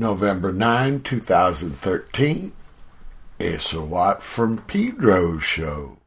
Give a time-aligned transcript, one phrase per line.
[0.00, 2.52] November 9, 2013.
[3.40, 5.98] It's a Watt from Pedro show.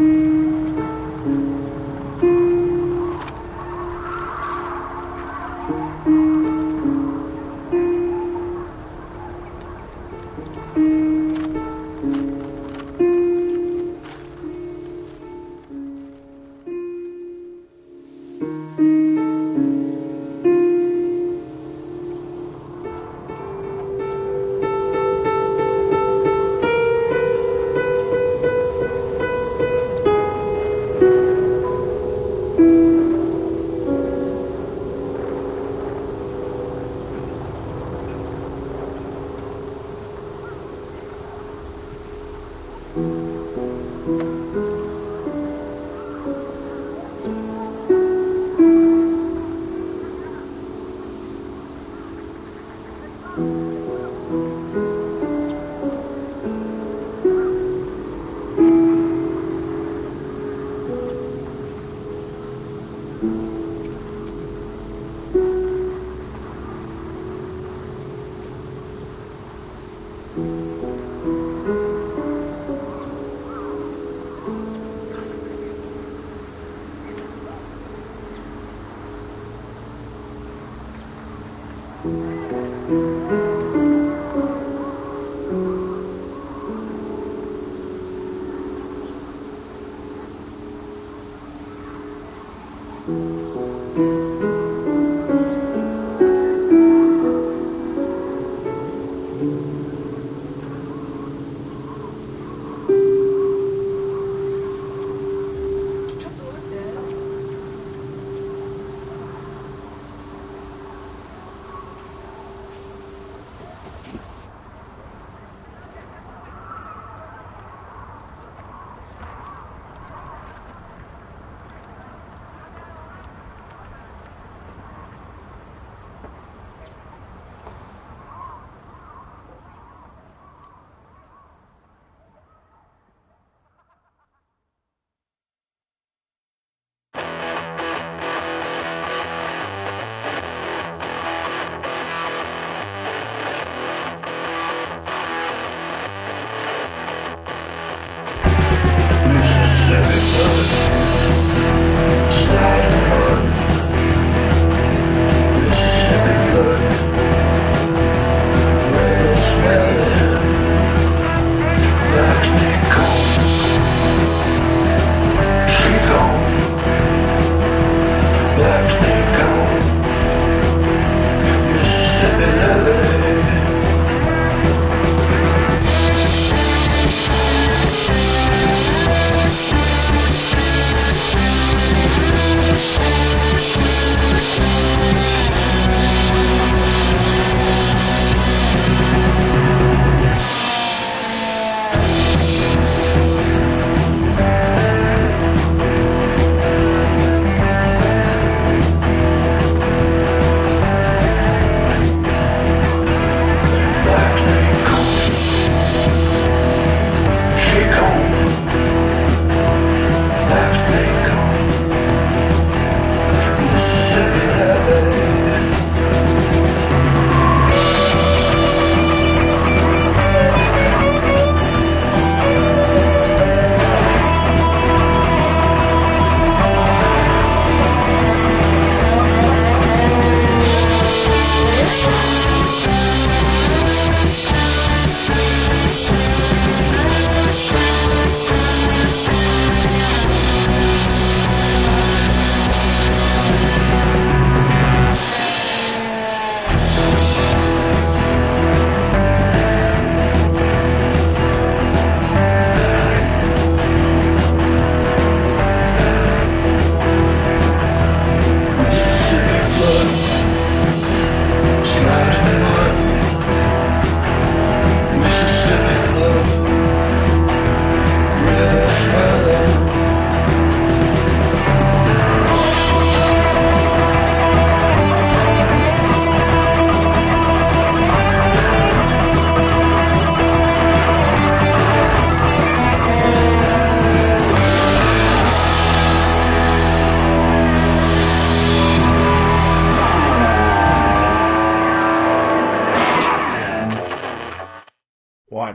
[0.00, 0.39] Mm-hmm.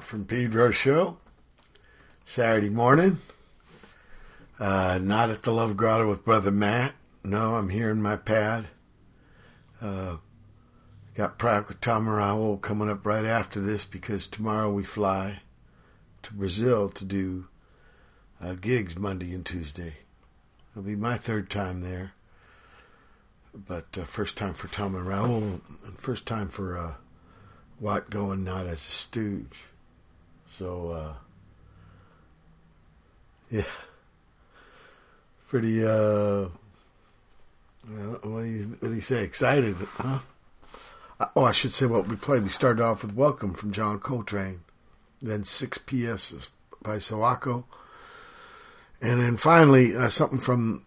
[0.05, 1.17] From Pedro show
[2.25, 3.17] Saturday morning.
[4.59, 6.93] Uh, not at the Love Grotto with Brother Matt.
[7.23, 8.67] No, I'm here in my pad.
[9.81, 10.17] Uh,
[11.15, 15.41] got Prague with Tom Raoul coming up right after this because tomorrow we fly
[16.21, 17.47] to Brazil to do
[18.39, 19.95] uh, gigs Monday and Tuesday.
[20.71, 22.13] It'll be my third time there,
[23.55, 26.93] but uh, first time for Tom and Raoul, and first time for uh,
[27.79, 29.63] Watt going not as a stooge.
[30.51, 31.13] So, uh,
[33.49, 33.63] yeah,
[35.47, 35.85] pretty.
[35.85, 36.47] Uh,
[37.87, 39.23] what do you what do you say?
[39.23, 40.19] Excited, huh?
[41.35, 42.43] Oh, I should say what we played.
[42.43, 44.61] We started off with "Welcome" from John Coltrane,
[45.21, 46.49] then "Six P.S."
[46.81, 47.65] by Sawako,
[49.01, 50.85] and then finally uh, something from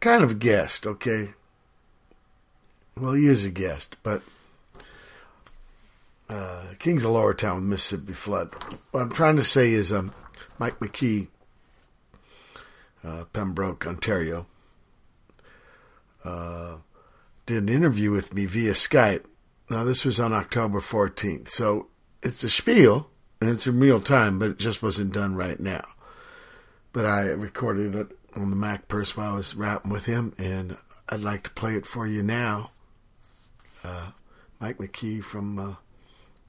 [0.00, 0.86] kind of a guest.
[0.86, 1.30] Okay,
[2.96, 4.22] well he is a guest, but
[6.30, 8.54] uh, Kings of Lowertown, Mississippi Flood.
[8.92, 10.12] What I'm trying to say is um,
[10.58, 11.28] Mike Mackey,
[13.04, 14.46] uh, Pembroke, Ontario,
[16.24, 16.76] uh,
[17.46, 19.24] did an interview with me via Skype.
[19.68, 21.88] Now, this was on October 14th, so
[22.22, 23.10] it's a spiel
[23.40, 25.84] and it's in real time, but it just wasn't done right now.
[26.92, 30.76] But I recorded it on the Mac Purse while I was rapping with him, and
[31.08, 32.70] I'd like to play it for you now.
[33.82, 34.10] Uh,
[34.60, 35.74] Mike Mackey from uh,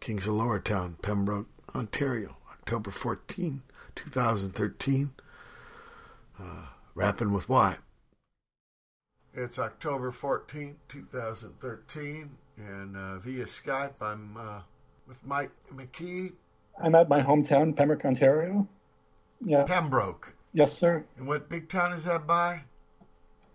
[0.02, 3.62] Kings of Lowertown, Pembroke, Ontario, October 14,
[3.94, 5.12] 2013.
[6.40, 6.44] Uh,
[6.96, 7.78] rapping with Watt.
[9.36, 14.62] It's October 14, 2013, and uh, via Skype, I'm uh,
[15.08, 16.32] with Mike Mackey.
[16.82, 18.68] I'm at my hometown, Pembroke, Ontario.
[19.40, 19.66] Yeah.
[19.66, 20.34] Pembroke.
[20.52, 21.06] Yes, sir.
[21.16, 22.64] And what big town is that by?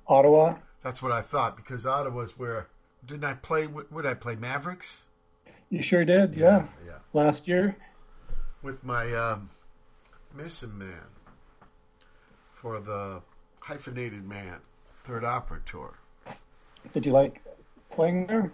[0.07, 0.59] Ottawa.
[0.85, 2.69] That's what I thought, because Ottawa's where.
[3.05, 3.67] Didn't I play?
[3.67, 4.37] Would I play?
[4.37, 5.06] Mavericks?
[5.71, 6.45] You sure did, yeah.
[6.45, 6.67] Yeah.
[6.87, 6.99] yeah.
[7.13, 7.77] Last year.
[8.63, 9.51] With my um,
[10.35, 11.09] missing man
[12.53, 13.23] for the
[13.61, 14.59] hyphenated man
[15.05, 15.99] third opera tour.
[16.93, 17.43] Did you like
[17.91, 18.53] playing there?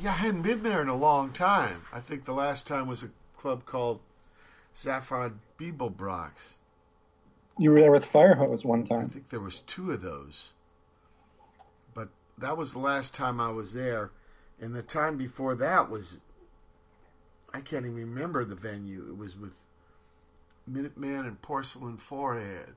[0.00, 1.82] Yeah, I hadn't been there in a long time.
[1.92, 4.00] I think the last time was a club called
[4.76, 6.54] Zaphod Beeblebrox.
[7.58, 9.06] You were there with Firehose one time.
[9.06, 10.52] I think there was two of those.
[11.94, 12.08] But
[12.38, 14.10] that was the last time I was there.
[14.60, 16.20] And the time before that was
[17.54, 19.06] I can't even remember the venue.
[19.08, 19.54] It was with
[20.66, 22.74] Minutemen and Porcelain Forehead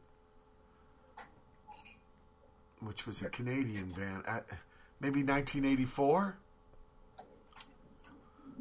[2.80, 4.46] which was a Canadian band, at
[5.00, 6.38] maybe 1984.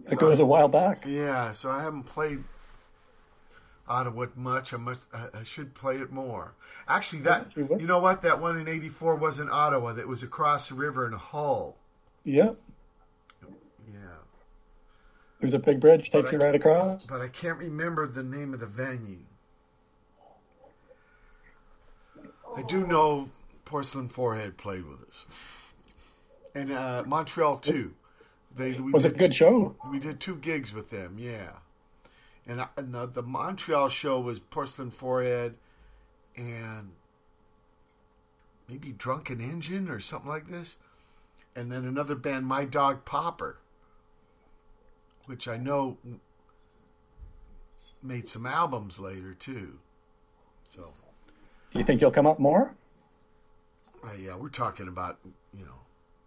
[0.05, 1.05] It so goes a while back.
[1.07, 2.45] Yeah, so I haven't played
[3.89, 4.73] Ottawa much.
[4.73, 5.09] I must.
[5.13, 6.55] I should play it more.
[6.89, 8.23] Actually, that you know what?
[8.23, 9.93] That one in '84 wasn't Ottawa.
[9.93, 11.77] That was across the river in Hull.
[12.25, 12.59] Yep.
[15.41, 17.05] There's a big bridge takes you right across.
[17.05, 19.25] But I can't remember the name of the venue.
[22.57, 23.29] I do know
[23.67, 25.27] Porcelain Forehead played with us,
[26.55, 27.93] and uh, Montreal too.
[28.57, 29.77] They was a good show.
[29.91, 31.51] We did two gigs with them, yeah.
[32.47, 35.57] And, I, and the, the Montreal show was Porcelain Forehead,
[36.35, 36.93] and
[38.67, 40.79] maybe Drunken Engine or something like this,
[41.55, 43.59] and then another band, My Dog Popper,
[45.27, 45.99] which I know
[48.03, 49.79] made some albums later too.
[50.65, 50.93] So,
[51.73, 52.75] do you think you'll come up more?
[54.05, 55.19] Uh, yeah, we're talking about
[55.53, 55.81] you know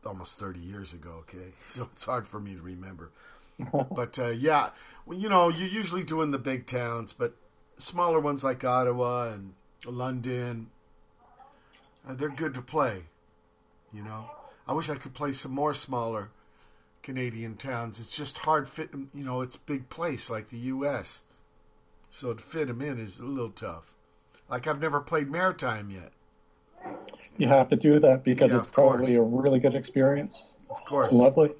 [0.05, 1.11] almost thirty years ago.
[1.21, 3.11] Okay, so it's hard for me to remember.
[3.91, 4.69] but uh, yeah,
[5.05, 7.33] well, you know, you're usually doing the big towns, but
[7.77, 9.53] smaller ones like Ottawa and
[9.85, 10.69] London,
[12.07, 13.03] uh, they're good to play.
[13.91, 14.29] You know,
[14.67, 16.29] I wish I could play some more smaller
[17.13, 17.99] Canadian towns.
[17.99, 18.91] It's just hard fit.
[18.93, 21.23] You know, it's big place like the U.S.,
[22.11, 23.93] so to fit them in is a little tough.
[24.49, 26.11] Like I've never played Maritime yet
[27.39, 29.17] you have to do that because yeah, it's probably course.
[29.17, 30.49] a really good experience.
[30.69, 31.51] Of course, it's lovely.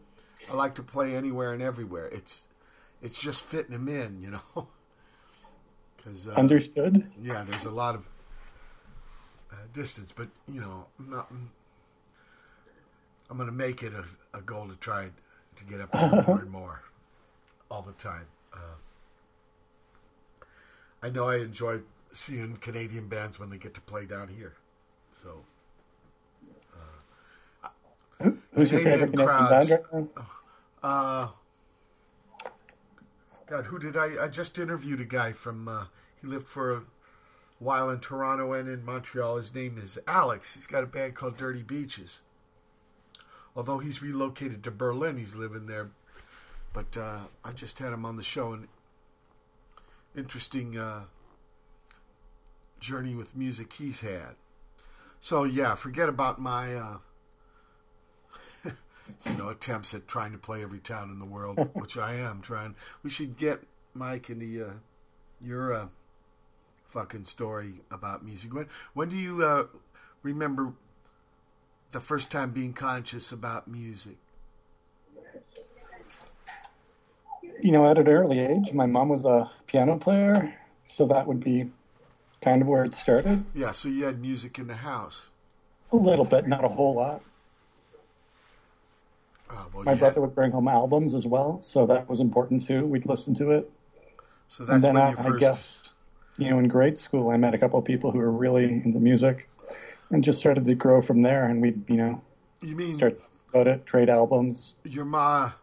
[0.52, 2.08] I like to play anywhere and everywhere.
[2.08, 2.44] It's
[3.02, 4.68] it's just fitting them in, you know.
[6.04, 7.10] Cause, uh, Understood.
[7.22, 8.08] Yeah, there's a lot of
[9.52, 11.32] uh, distance, but you know, I'm, not,
[13.30, 14.06] I'm going to make it a,
[14.38, 15.10] a, goal to try
[15.60, 16.82] to get up more and more
[17.70, 18.26] all the time.
[18.54, 18.78] Uh,
[21.02, 21.80] I know I enjoy
[22.12, 24.56] seeing Canadian bands when they get to play down here.
[25.24, 25.44] So
[28.54, 30.10] Who's your favorite Canadian band?
[30.84, 31.28] Uh,
[33.48, 34.26] God, who did I?
[34.26, 35.68] I just interviewed a guy from.
[35.68, 35.86] Uh,
[36.22, 36.82] he lived for a
[37.60, 39.38] while in Toronto and in Montreal.
[39.38, 40.56] His name is Alex.
[40.56, 42.20] He's got a band called Dirty Beaches.
[43.56, 45.90] Although he's relocated to Berlin, he's living there.
[46.74, 48.68] But uh, I just had him on the show, and
[50.16, 51.02] interesting uh,
[52.80, 54.36] journey with music he's had.
[55.20, 56.98] So yeah, forget about my uh,
[59.26, 62.42] you know attempts at trying to play every town in the world, which I am
[62.42, 62.76] trying.
[63.04, 63.62] We should get
[63.94, 64.74] Mike into uh,
[65.42, 65.88] your uh,
[66.86, 68.54] fucking story about music.
[68.54, 69.66] When when do you uh,
[70.24, 70.74] remember
[71.92, 74.18] the first time being conscious about music?
[77.62, 80.56] You know, at an early age, my mom was a piano player,
[80.88, 81.72] so that would be
[82.42, 83.40] kind of where it started.
[83.54, 85.28] Yeah, so you had music in the house.
[85.92, 87.22] A little bit, not a whole lot.
[89.52, 92.86] Oh, well, My brother would bring home albums as well, so that was important too.
[92.86, 93.70] We'd listen to it.
[94.48, 95.40] so that's and then when I, you I first.
[95.40, 95.94] guess,
[96.38, 99.00] you know, in grade school, I met a couple of people who were really into
[99.00, 99.50] music
[100.10, 101.46] and just started to grow from there.
[101.46, 102.22] And we'd, you know,
[102.62, 103.20] You mean start
[103.54, 104.76] about it, trade albums.
[104.84, 105.54] your ma?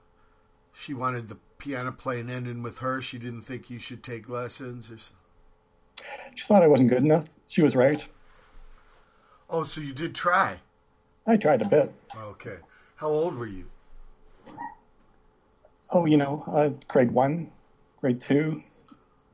[0.72, 3.00] She wanted the piano playing ending with her.
[3.00, 4.98] She didn't think you should take lessons or.
[6.34, 7.24] She thought I wasn't good enough.
[7.46, 8.06] She was right.
[9.48, 10.60] Oh, so you did try.
[11.26, 11.94] I tried a bit.
[12.16, 12.56] Okay.
[12.96, 13.66] How old were you?
[15.90, 17.50] Oh, you know, uh, grade one,
[18.00, 18.62] grade two.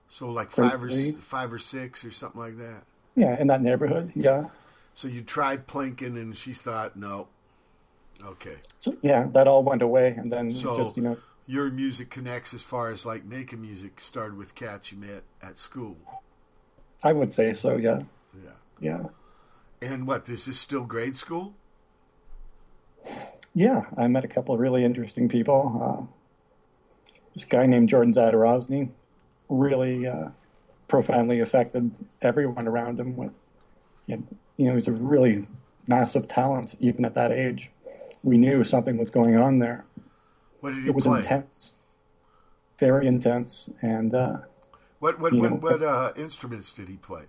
[0.08, 1.12] So like five or three.
[1.12, 2.82] five or six or something like that.
[3.16, 4.12] Yeah, in that neighborhood.
[4.14, 4.48] Yeah.
[4.94, 7.28] So you tried plinking, and she thought no.
[8.24, 8.56] Okay.
[8.78, 10.14] So, yeah, that all went away.
[10.16, 14.00] And then So just, you know, your music connects as far as like making music
[14.00, 15.96] started with cats you met at school.
[17.02, 17.76] I would say so.
[17.76, 18.02] Yeah.
[18.34, 18.50] Yeah.
[18.80, 19.02] Yeah.
[19.80, 20.26] And what?
[20.26, 21.54] This is still grade school.
[23.54, 26.08] Yeah, I met a couple of really interesting people.
[26.08, 28.90] Uh, this guy named Jordan Zadorozny
[29.48, 30.28] really uh,
[30.88, 31.90] profoundly affected
[32.22, 33.16] everyone around him.
[33.16, 33.34] With
[34.06, 34.24] you know,
[34.56, 35.46] you know, he's a really
[35.86, 37.70] massive talent even at that age.
[38.22, 39.84] We knew something was going on there.
[40.60, 40.88] What did he play?
[40.90, 41.18] It was play?
[41.18, 41.74] intense,
[42.78, 44.36] very intense, and uh,
[45.00, 47.24] What what what, know, what uh, instruments did he play?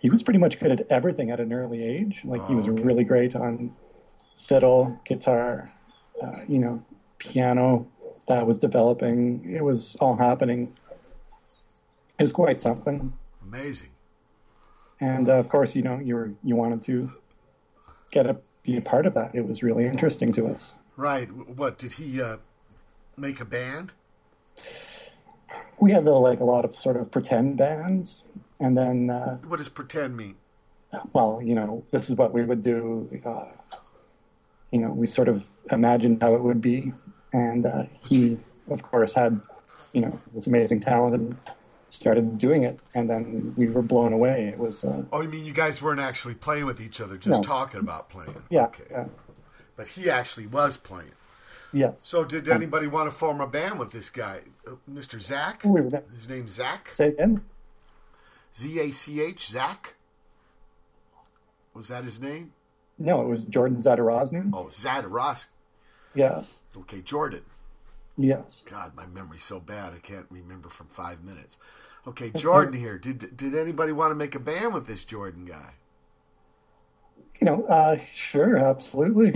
[0.00, 2.22] he was pretty much good at everything at an early age.
[2.24, 2.82] Like he Oh, was okay.
[2.82, 3.74] really great on
[4.38, 5.70] fiddle, guitar,
[6.22, 6.82] uh, you know,
[7.18, 7.86] piano.
[8.26, 9.44] That was developing.
[9.54, 10.76] It was all happening.
[12.18, 13.12] It was quite something.
[13.42, 13.90] Amazing.
[15.00, 17.12] And uh, of course, you know, you were you wanted to
[18.10, 19.34] get a be a part of that.
[19.34, 20.74] It was really interesting to us.
[20.96, 21.28] Right.
[21.30, 22.38] What did he uh,
[23.16, 23.92] make a band?
[25.78, 28.22] We had like a lot of sort of pretend bands,
[28.58, 30.36] and then uh, What does pretend mean?
[31.12, 33.08] well, you know, this is what we would do.
[33.24, 33.44] Uh,
[34.70, 36.92] you know, we sort of imagined how it would be,
[37.32, 38.38] and uh, he,
[38.70, 39.40] of course, had
[39.92, 41.36] you know this amazing talent and
[41.90, 44.48] started doing it, and then we were blown away.
[44.48, 47.42] It was, uh, Oh, you mean you guys weren't actually playing with each other, just
[47.42, 47.46] No.
[47.46, 48.42] talking about playing?
[48.50, 48.84] yeah, Okay.
[48.90, 49.06] yeah,
[49.76, 51.12] But he actually was playing.
[51.72, 52.02] yes.
[52.02, 55.20] So did anybody want to form a band with this guy, uh, Mr.
[55.20, 55.62] Zach?
[55.64, 56.88] We were His name's Zach.
[56.92, 57.42] say again.
[58.54, 59.48] Z A C H.
[59.48, 59.94] Zach.
[61.74, 62.52] Was that his name?
[62.98, 64.50] No, it was Jordan Zadorozny.
[64.52, 65.46] Oh, Zadaros.
[66.14, 66.44] Yeah,
[66.78, 67.42] Okay, Jordan.
[68.16, 68.62] Yes.
[68.68, 71.58] God, my memory's so bad I can't remember from five minutes.
[72.06, 72.98] Okay, Jordan here.
[72.98, 75.74] Did did anybody want to make a band with this Jordan guy?
[77.40, 79.32] You know, uh, sure, absolutely.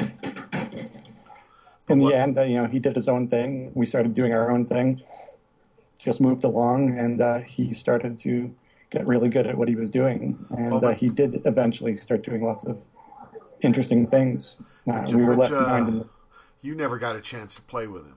[1.89, 3.73] In what- the end, uh, you know, he did his own thing.
[3.75, 5.03] We started doing our own thing.
[5.99, 8.55] Just moved along, and uh, he started to
[8.91, 10.39] get really good at what he was doing.
[10.51, 12.81] And Oh, uh, but- he did eventually start doing lots of
[13.61, 14.57] interesting things.
[14.89, 16.09] Uh, you- we were but, left behind in uh, the,
[16.63, 18.17] You never got a chance to play with him.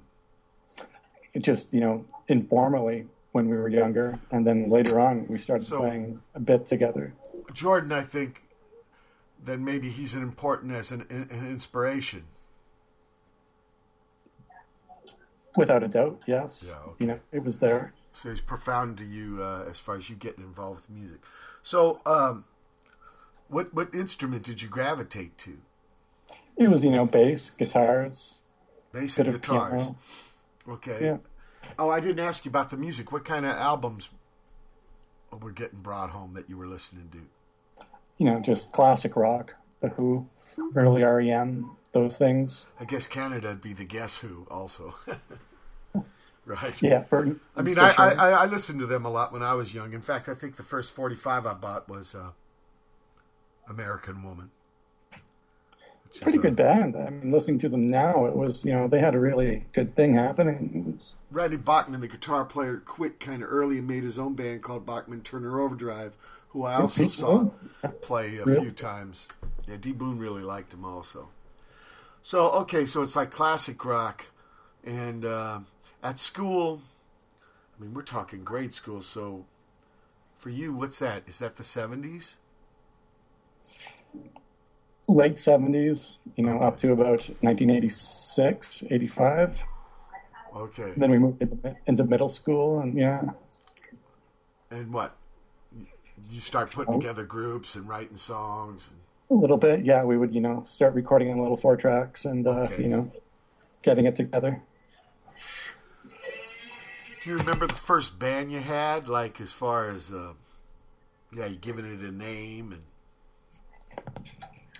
[1.42, 5.80] Just, you know, informally when we were younger, and then later on we started So-
[5.80, 7.14] playing a bit together.
[7.54, 8.44] Jordan, I think,
[9.44, 12.24] then maybe he's an important as an, an inspiration.
[15.56, 16.66] Without a doubt, yes.
[16.68, 16.92] Yeah, okay.
[17.00, 17.94] You know, it was there.
[18.14, 21.20] So he's profound to you uh, as far as you getting involved with music.
[21.62, 22.46] So, um,
[23.50, 25.58] what what instrument did you gravitate to?
[26.58, 28.40] It was, you know, bass, guitars,
[28.92, 29.84] Bass and guitars.
[29.84, 29.96] piano.
[30.68, 31.00] Okay.
[31.02, 31.18] Yeah.
[31.80, 33.12] Oh, I didn't ask you about the music.
[33.12, 34.10] What kind of albums
[35.32, 37.84] were getting brought home that you were listening to?
[38.18, 40.28] you know, just classic rock, The Who,
[40.76, 42.68] early REM, those things.
[42.80, 44.96] I guess Canada would be the Guess Who also.
[46.46, 46.82] right.
[46.82, 47.04] Yeah,
[47.56, 47.92] I mean, I.
[47.92, 49.94] I, I listened to them a lot when I was young.
[49.94, 52.30] In fact, I think the first 45 I bought was uh,
[53.68, 54.52] American Woman.
[56.22, 56.96] Pretty good band.
[56.96, 59.96] I mean, listening to them now, it was, you know, they had a really good
[59.96, 60.94] thing happening.
[60.94, 64.62] Was, Randy Bachman, the guitar player, quit kind of early and made his own band
[64.62, 66.14] called Bachman Turner Overdrive,
[66.50, 67.50] who I also saw
[68.02, 68.62] play a Really?
[68.62, 69.28] few times.
[69.68, 69.92] Yeah, D.
[69.92, 71.30] Boon really liked him also.
[72.22, 74.28] So, okay, so it's like classic rock.
[74.84, 75.62] And uh,
[76.04, 76.82] at school,
[77.78, 79.46] I mean, we're talking grade school, so
[80.38, 81.24] For you, what's that?
[81.26, 82.36] Is that the 70s?
[85.10, 89.60] Late 70s, you know, up to about 1986, 85.
[90.56, 90.94] Okay.
[90.96, 93.22] Then we moved into, into middle school, and yeah,
[94.72, 95.16] And what?
[96.30, 97.00] You start putting Oh.
[97.00, 98.90] together groups and writing songs.
[98.90, 99.00] And,
[99.38, 99.84] a little bit.
[99.84, 102.84] Yeah, we would, you know, start recording on little four tracks and, uh, Okay.
[102.84, 103.12] you know,
[103.82, 104.62] getting it together.
[107.24, 109.08] do you remember the first band you had?
[109.10, 110.34] Like as far as, uh,
[111.32, 112.84] yeah, you giving it a name and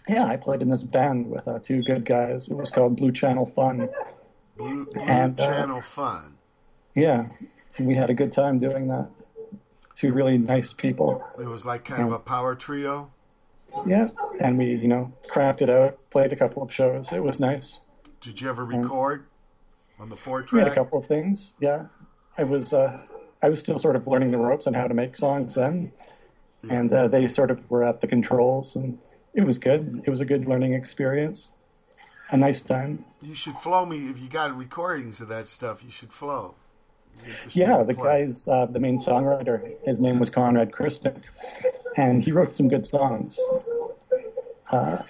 [0.08, 2.50] Yeah, I played in this band with uh, two good guys.
[2.50, 3.90] It was called Blue Channel Fun.
[4.58, 6.38] Blue, Blue And, uh, Channel Fun.
[6.96, 7.28] Yeah,
[7.80, 9.10] we had a good time doing that.
[9.96, 11.24] Two really nice people.
[11.40, 13.12] It was like kind of a power trio.
[13.86, 17.12] Yeah, and we, you know, crafted out, played a couple of shows.
[17.12, 17.82] It was nice.
[18.22, 19.26] Did you ever record
[20.00, 20.52] on the four track?
[20.52, 21.54] We had a couple of things.
[21.60, 21.86] Yeah,
[22.38, 23.00] I was, uh,
[23.42, 25.92] I was still sort of learning the ropes on how to make songs then,
[26.70, 29.00] and uh, they sort of were at the controls, and
[29.34, 30.02] it was good.
[30.06, 31.52] It was a good learning experience.
[32.30, 33.06] A nice time.
[33.22, 35.84] You should flow me if you got recordings of that stuff.
[35.84, 36.56] You should flow.
[37.16, 38.24] It'd be interesting Yeah, the play.
[38.26, 39.74] guy's uh, the main songwriter.
[39.86, 41.22] His name was Conrad Christian,
[41.96, 43.40] and he wrote some good songs.
[44.72, 45.04] Uh,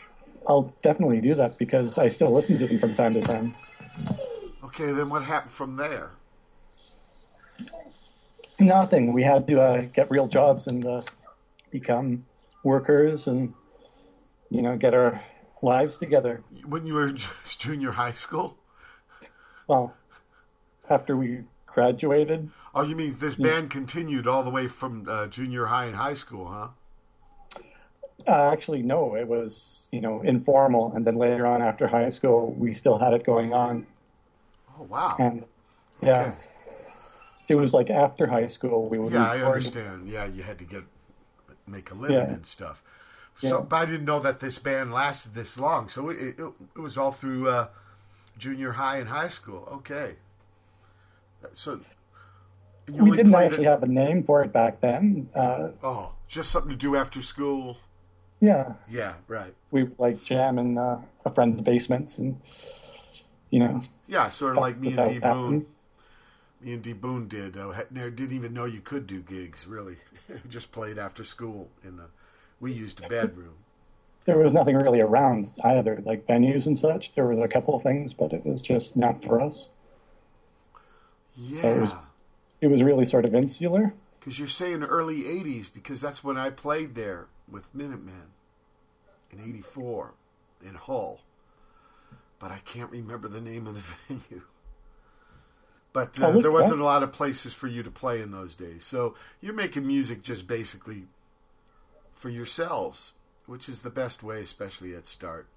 [0.47, 3.53] I'll definitely do that because I still listen to them from time to time.
[4.65, 6.11] Okay, then what happened from there?
[8.59, 9.13] Nothing.
[9.13, 11.01] We had to uh, get real jobs and uh,
[11.71, 12.25] become
[12.63, 13.53] workers, and
[14.53, 15.21] you know, get our
[15.61, 16.43] lives together.
[16.65, 18.57] When you were in just junior high school?
[19.67, 19.95] Well,
[20.89, 25.65] after we graduated, Oh, you mean this band continued all the way from uh, junior
[25.65, 26.67] high and high school, huh?
[28.27, 32.53] uh, actually, no, it was you know informal, and then later on after high school,
[32.53, 33.87] we still had it going on.
[34.77, 35.15] Oh, wow.
[35.19, 35.45] And
[36.01, 36.37] yeah, Okay.
[37.49, 39.13] it was like after high school we would.
[39.13, 40.07] Yeah, I understand.
[40.09, 40.83] Yeah, you had to get
[41.67, 42.33] make a living Yeah.
[42.33, 42.83] and stuff.
[43.35, 45.89] So, but I didn't know that this band lasted this long.
[45.89, 46.39] So it, it,
[46.75, 47.67] it was all through uh,
[48.37, 49.67] junior high and high school.
[49.71, 50.15] Okay.
[51.53, 51.79] So
[52.87, 55.29] you We didn't actually it- have a name for it back then.
[55.35, 57.77] Uh, Oh, just something to do after school.
[58.39, 59.53] yeah, Yeah, right.
[59.71, 62.39] we would like jam in uh, a friend's basement, and
[63.49, 65.43] you know, Yeah, sort of like me and D that Boon.
[65.43, 65.65] one.
[66.61, 67.57] Me and D Boon did.
[67.57, 69.67] Uh, never- didn't even know you could do gigs.
[69.67, 69.97] Really,
[70.49, 71.69] just played after school.
[71.83, 72.05] In the,
[72.63, 73.55] we used a bedroom.
[74.25, 77.13] there was nothing really around either, like venues and such.
[77.13, 79.69] There was a couple of things, but it was just not for us.
[81.35, 81.95] Yeah, it was-
[82.61, 83.93] It was really sort of insular.
[84.19, 88.31] because you're saying early '80s because that's when I played there with Minutemen
[89.29, 90.13] in '84
[90.65, 91.21] in Hull.
[92.39, 93.81] But I can't remember the name of the
[94.15, 94.43] venue.
[95.91, 98.83] But uh, there wasn't a lot of places for you to play in those days.
[98.85, 101.03] So you're making music just basically
[102.13, 103.11] for yourselves,
[103.45, 105.47] which is the best way, especially at start.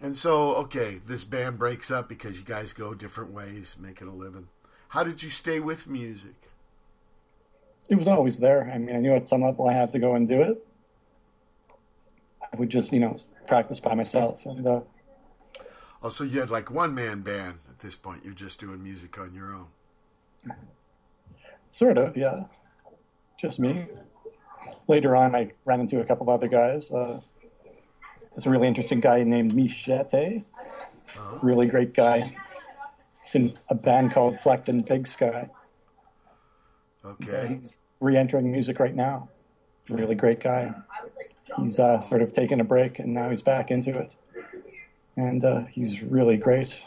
[0.00, 4.14] And so, okay, this band breaks up because you guys go different ways, making a
[4.14, 4.48] living.
[4.88, 6.34] How did you stay with music?
[7.88, 8.70] It was always there.
[8.72, 10.64] I mean, I knew at some level I had to go and do it.
[12.52, 14.80] I would just, you know, practice by myself, and uh,
[16.02, 18.24] Oh, so you had like one man band at this point.
[18.24, 19.66] You're just doing music on your own.
[21.68, 22.44] Sort of, yeah.
[23.38, 23.86] Just me.
[24.88, 26.90] Later on, I ran into a couple of other guys.
[26.90, 27.20] Uh,
[28.34, 30.44] there's a really interesting guy named Michete.
[31.42, 32.36] Really great guy.
[33.24, 35.50] He's in a band called Flecton Big Sky.
[37.04, 37.60] Okay.
[37.62, 39.28] He's re-entering music right now.
[39.88, 40.72] Really great guy.
[41.60, 44.14] He's uh, sort of taken a break, and now he's back into it.
[45.16, 46.80] And uh, he's really great.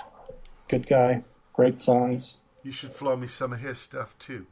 [0.69, 1.24] Good guy.
[1.52, 2.38] Great songs.
[2.63, 4.48] You should flow me some of his stuff too.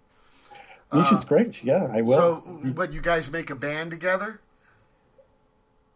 [0.93, 1.63] Misha's great.
[1.63, 2.17] Yeah, I will.
[2.17, 2.35] So,
[2.75, 4.41] what you guys make a band together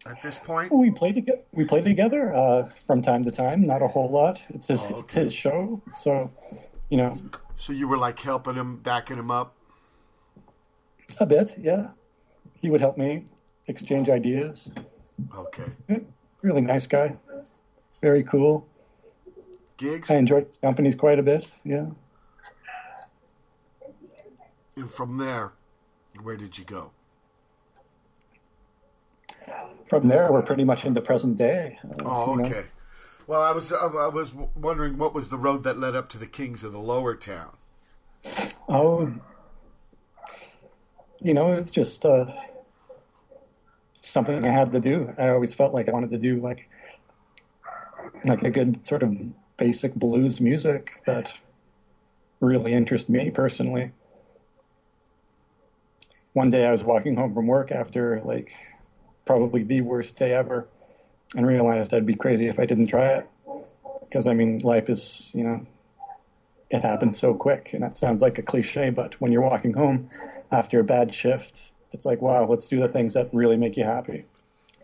[0.05, 0.71] at this point?
[0.71, 1.41] We play together.
[1.51, 3.61] We play together uh, from time to time.
[3.61, 4.43] Not a whole lot.
[4.49, 6.31] It's his, Oh, it's his show, so
[6.89, 7.15] you know
[7.57, 9.53] So you were like helping him, backing him up.
[11.19, 11.55] a bit.
[11.57, 11.89] Yeah,
[12.61, 13.25] he would help me
[13.67, 14.71] exchange ideas.
[15.35, 15.63] Okay.
[16.41, 17.17] Really nice guy.
[18.01, 18.67] Very cool.
[19.77, 21.47] Gigs, I enjoyed his companies quite a bit.
[21.63, 21.87] Yeah.
[24.75, 25.53] And from there,
[26.21, 26.91] where did you go?
[29.87, 31.79] From there, we're pretty much in the present day.
[31.83, 32.45] Uh, Oh, you know.
[32.47, 32.65] okay.
[33.27, 36.27] Well, I was I was wondering what was the road that led up to the
[36.27, 37.57] Kings of the Lower Town.
[38.69, 39.13] Oh,
[41.21, 42.25] you know, it's just uh,
[43.99, 45.13] something I had to do.
[45.17, 46.69] I always felt like I wanted to do like
[48.23, 49.15] like a good sort of
[49.57, 51.33] basic blues music that
[52.39, 53.91] really interests me personally.
[56.35, 58.51] One day I was walking home from work after like
[59.25, 60.67] probably the worst day ever,
[61.33, 63.29] and realized I'd be crazy if I didn't try it.
[64.01, 65.65] Because I mean, life is you know,
[66.69, 70.09] it happens so quick, and that sounds like a cliche, but when you're walking home
[70.51, 73.85] after a bad shift, it's like wow, let's do the things that really make you
[73.85, 74.25] happy.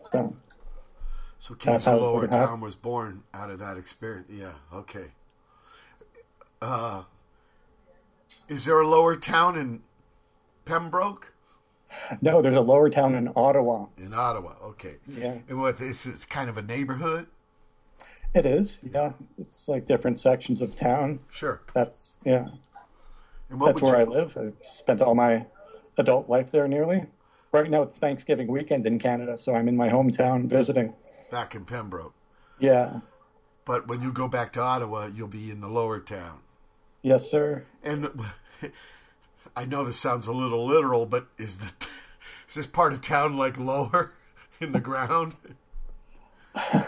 [0.00, 0.34] So.
[1.38, 4.28] So Kings of Lowertown was born out of that experience.
[4.30, 4.52] Yeah.
[4.72, 5.08] Okay.
[6.62, 7.02] Uh,
[8.48, 9.82] is there a lower town in
[10.64, 11.31] Pembroke?
[12.20, 13.86] No, there's a lower town in Ottawa.
[13.98, 14.96] In Ottawa, okay.
[15.08, 15.38] Yeah.
[15.48, 15.80] And what?
[15.80, 17.26] It's, it's kind of a neighborhood.
[18.34, 18.80] It is.
[18.82, 19.12] Yeah.
[19.38, 21.20] It's like different sections of town.
[21.30, 21.60] Sure.
[21.74, 22.48] That's yeah.
[23.50, 24.00] That's where you...
[24.00, 24.36] I live.
[24.38, 25.46] I've spent all my
[25.98, 27.06] adult life there nearly.
[27.52, 30.94] Right now it's Thanksgiving weekend in Canada, so I'm in my hometown visiting.
[31.30, 32.14] Back in Pembroke.
[32.58, 33.00] Yeah.
[33.64, 36.38] But when you go back to Ottawa, you'll be in the lower town.
[37.02, 37.66] Yes, sir.
[37.82, 38.08] And
[39.54, 41.72] I know this sounds a little literal, but is the
[42.48, 44.12] is this part of town like lower
[44.60, 45.34] in the ground?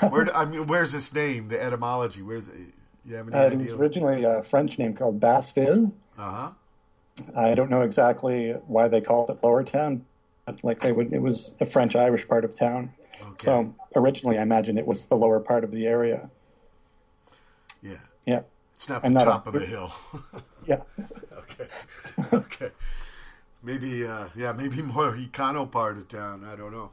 [0.08, 1.48] Where I mean, where's this name?
[1.48, 2.22] The etymology?
[2.22, 2.54] Where's it?
[3.06, 3.58] You have any uh, idea?
[3.58, 5.92] It was originally a French name called Basseville.
[6.18, 6.50] Uh huh.
[7.36, 10.04] I don't know exactly why they called it Lower Town.
[10.44, 12.92] But like they would, it was a French Irish part of town.
[13.22, 13.46] Okay.
[13.46, 16.28] So originally, I imagine it was the lower part of the area.
[17.82, 17.98] Yeah.
[18.26, 18.40] Yeah.
[18.76, 19.92] It's not the top a, of the hill.
[20.66, 20.80] yeah.
[21.32, 21.66] okay.
[22.32, 22.70] Okay.
[23.62, 26.44] Maybe, uh, yeah, maybe more econo part of town.
[26.44, 26.90] I don't know.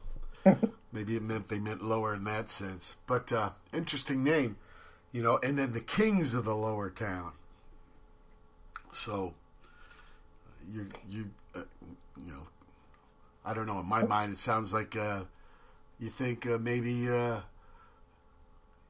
[0.92, 2.96] maybe it meant they meant lower in that sense.
[3.06, 4.56] But uh, interesting name,
[5.12, 5.38] you know.
[5.42, 7.32] And then the kings of the lower town.
[8.90, 9.34] So
[10.72, 11.62] you you uh,
[12.16, 12.46] you know,
[13.44, 13.80] I don't know.
[13.80, 15.24] In my mind, it sounds like uh,
[15.98, 17.40] you think uh, maybe, uh,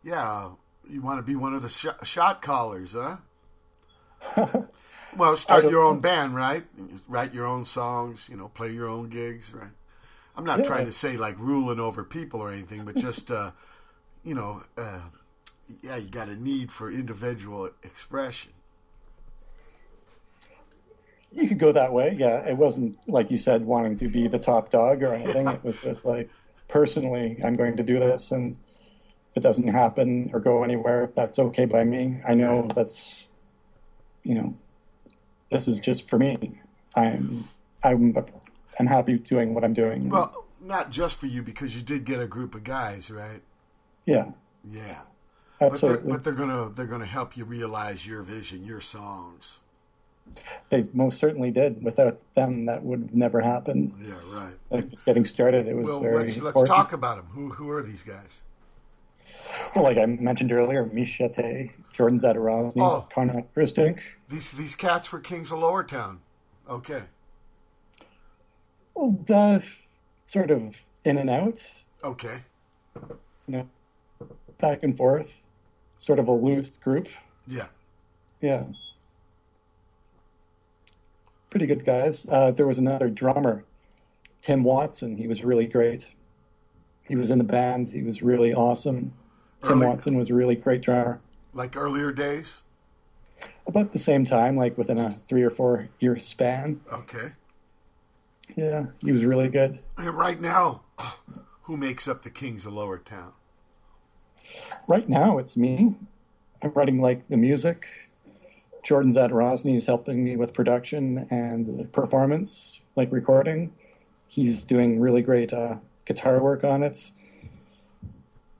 [0.02, 0.50] yeah,
[0.88, 3.16] you want to be one of the sh- shot callers, huh?
[5.16, 6.64] well, start your own band, right?
[7.08, 9.70] Write your own songs, you know, play your own gigs, right?
[10.36, 10.64] I'm not yeah.
[10.64, 13.50] trying to say like ruling over people or anything, but just, uh,
[14.24, 15.00] you know, uh,
[15.82, 18.52] yeah, you got a need for individual expression.
[21.30, 22.46] You could go that way, yeah.
[22.46, 25.46] It wasn't like you said wanting to be the top dog or anything.
[25.46, 25.54] Yeah.
[25.54, 26.30] It was just like
[26.68, 28.56] personally, I'm going to do this, and
[29.30, 32.20] if it doesn't happen or go anywhere, that's okay by me.
[32.26, 33.24] I know that's,
[34.24, 34.54] you know,
[35.52, 36.60] this is just for me.
[36.96, 37.48] I'm,
[37.82, 38.16] I'm,
[38.78, 40.08] I'm happy doing what I'm doing.
[40.08, 43.42] Well, not just for you because you did get a group of guys, right?
[44.06, 44.32] Yeah.
[44.70, 45.00] Yeah.
[45.60, 46.10] Absolutely.
[46.10, 49.60] But they're, but they're gonna they're gonna help you realize your vision, your songs.
[50.70, 51.82] They most certainly did.
[51.82, 53.92] Without them, that would have never happened.
[54.02, 54.54] Yeah, right.
[54.70, 56.00] Like just getting started, it was well.
[56.00, 56.16] very.
[56.16, 57.26] Let's, let's talk about them.
[57.32, 58.42] Who who are these guys?
[59.74, 64.00] Well, like I mentioned earlier, Michete, Jordan Zadorozny, oh, Christink.
[64.32, 66.18] These these cats were kings of Lowertown.
[66.68, 67.02] Okay.
[68.94, 69.62] Well, the
[70.26, 71.64] sort of in and out.
[72.02, 72.40] Okay.
[72.96, 73.18] You
[73.48, 73.68] know,
[74.58, 75.34] back and forth,
[75.96, 77.08] sort of a loose group.
[77.46, 77.66] Yeah.
[78.40, 78.64] Yeah
[81.52, 82.26] pretty good guys.
[82.30, 83.64] Uh, there was another drummer,
[84.40, 85.18] Tim Watson.
[85.18, 86.08] He was really great.
[87.06, 87.88] He was in the band.
[87.88, 89.12] He was really awesome.
[89.60, 91.20] Tim Watson was a really great drummer.
[91.52, 92.62] Like earlier days?
[93.66, 96.80] About the same time, like within a three or four year span.
[96.92, 97.32] Okay.
[98.56, 99.78] Yeah, he was really good.
[99.96, 100.82] Right now,
[101.62, 103.32] who makes up the Kings of Lowertown?
[104.88, 105.96] Right now, it's me.
[106.62, 107.86] I'm writing like the music.
[108.82, 113.72] Jordan Zadorozny is helping me with production and performance, like recording.
[114.26, 117.12] He's doing really great uh, guitar work on it.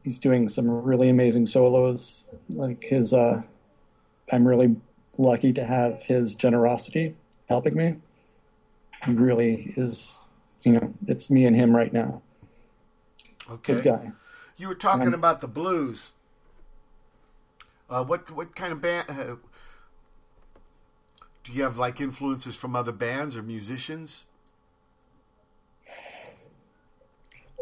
[0.04, 2.26] He's doing some really amazing solos.
[2.48, 3.42] Like his, uh,
[4.32, 4.76] I'm really
[5.18, 7.14] lucky to have his generosity
[7.48, 7.96] helping me.
[9.04, 10.30] He really is,
[10.64, 12.22] you know, it's me and him right now.
[13.50, 13.74] Okay.
[13.74, 14.12] Good guy.
[14.56, 16.12] You were talking about the blues.
[17.90, 19.10] Uh, what what kind of band?
[19.10, 19.36] Uh,
[21.44, 24.24] do you have like influences from other bands or musicians?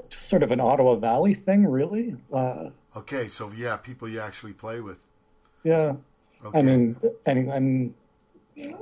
[0.08, 2.16] Just sort of an Ottawa Valley thing, really.
[2.32, 4.98] Uh, okay, so yeah, people you actually play with.
[5.64, 5.94] Yeah,
[6.44, 6.58] okay.
[6.58, 7.94] I mean, and I'm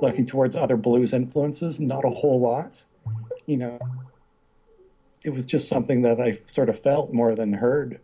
[0.01, 2.85] looking towards other blues influences, not a whole lot.
[3.45, 3.79] You know,
[5.23, 7.99] it was just something that I sort of felt more than heard.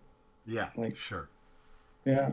[0.46, 1.30] Yeah, like sure.
[2.06, 2.32] Yeah.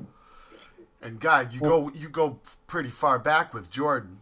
[1.00, 4.20] And God, you well, go you go pretty far back with Jordan.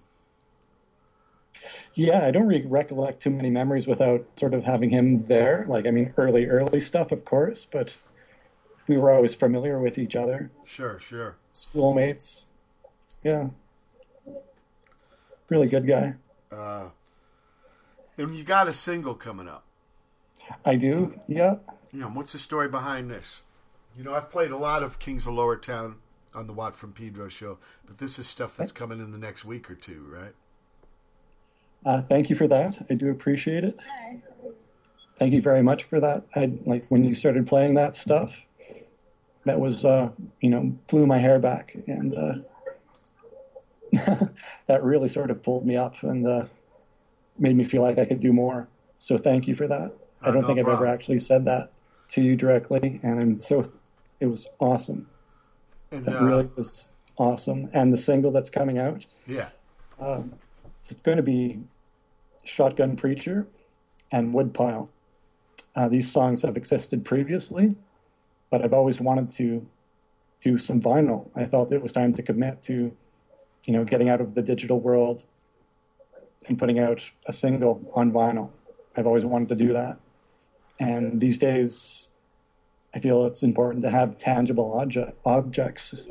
[1.95, 5.67] Yeah, I don't really recollect too many memories without sort of having him there.
[5.69, 7.97] Like, I mean, early, early stuff, of course, but
[8.87, 10.51] we were always familiar with each other.
[10.65, 11.37] Sure, sure.
[11.53, 12.47] Schoolmates.
[13.23, 13.49] Yeah.
[15.49, 16.15] Really good guy.
[16.51, 16.89] Uh,
[18.17, 19.65] And you got a single coming up.
[20.65, 21.57] I do, yeah.
[21.93, 23.41] You know, what's the story behind this?
[23.97, 25.95] You know, I've played a lot of Kings of Lowertown
[26.35, 29.45] on the Watt from Pedro show, but this is stuff that's coming in the next
[29.45, 30.35] week or two, right?
[31.85, 32.87] Uh, thank you for that.
[32.91, 33.77] I do appreciate it.
[35.19, 36.25] Thank you very much for that.
[36.35, 38.43] I like when you started playing that stuff.
[39.45, 42.35] That was, uh, you know, blew my hair back, and uh,
[44.67, 46.45] that really sort of pulled me up and uh,
[47.39, 48.69] made me feel like I could do more.
[48.99, 49.93] So thank you for that.
[50.23, 51.73] I Uh, don't no think I've ever actually said that
[52.09, 53.73] to you directly, and I'm so
[54.21, 55.09] it was awesome.
[55.91, 57.71] And That uh, really was awesome.
[57.73, 59.49] And the single that's coming out, yeah,
[60.81, 61.61] it's going to be
[62.45, 63.47] Shotgun Preacher
[64.13, 64.91] and Woodpile.
[65.75, 67.77] Uh, these songs have existed previously,
[68.51, 69.67] but I've always wanted to
[70.41, 71.29] do some vinyl.
[71.37, 72.97] I felt it was time to commit to,
[73.65, 75.25] you know, getting out of the digital world
[76.47, 78.51] and putting out a single on vinyl.
[78.97, 79.99] I've always wanted to do that.
[80.79, 82.09] And these days,
[82.95, 86.07] I feel it's important to have tangible obje- objects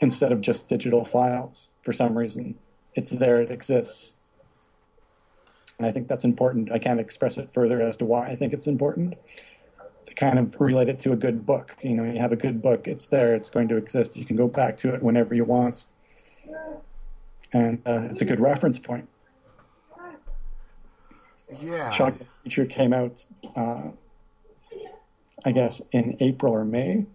[0.00, 2.56] instead of just digital files for some reason.
[2.94, 4.16] It's there, it exists.
[5.78, 6.70] And I think that's important.
[6.70, 9.14] I can't express it further as to why I think it's important.
[10.16, 11.76] Kind of relate it to a good book.
[11.82, 14.16] You know, you have a good book, it's there, it's going to exist.
[14.16, 15.84] You can go back to it whenever you want.
[17.52, 19.08] And uh, it's a good reference point.
[21.60, 21.90] yeah.
[21.90, 23.24] Shotgun Preacher came out,
[23.56, 23.90] uh,
[25.44, 27.06] I guess, in April or May,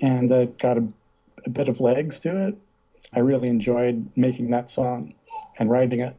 [0.00, 0.88] and uh, got a,
[1.44, 2.56] a bit of legs to it.
[3.12, 5.14] I really enjoyed making that song
[5.58, 6.16] and writing it.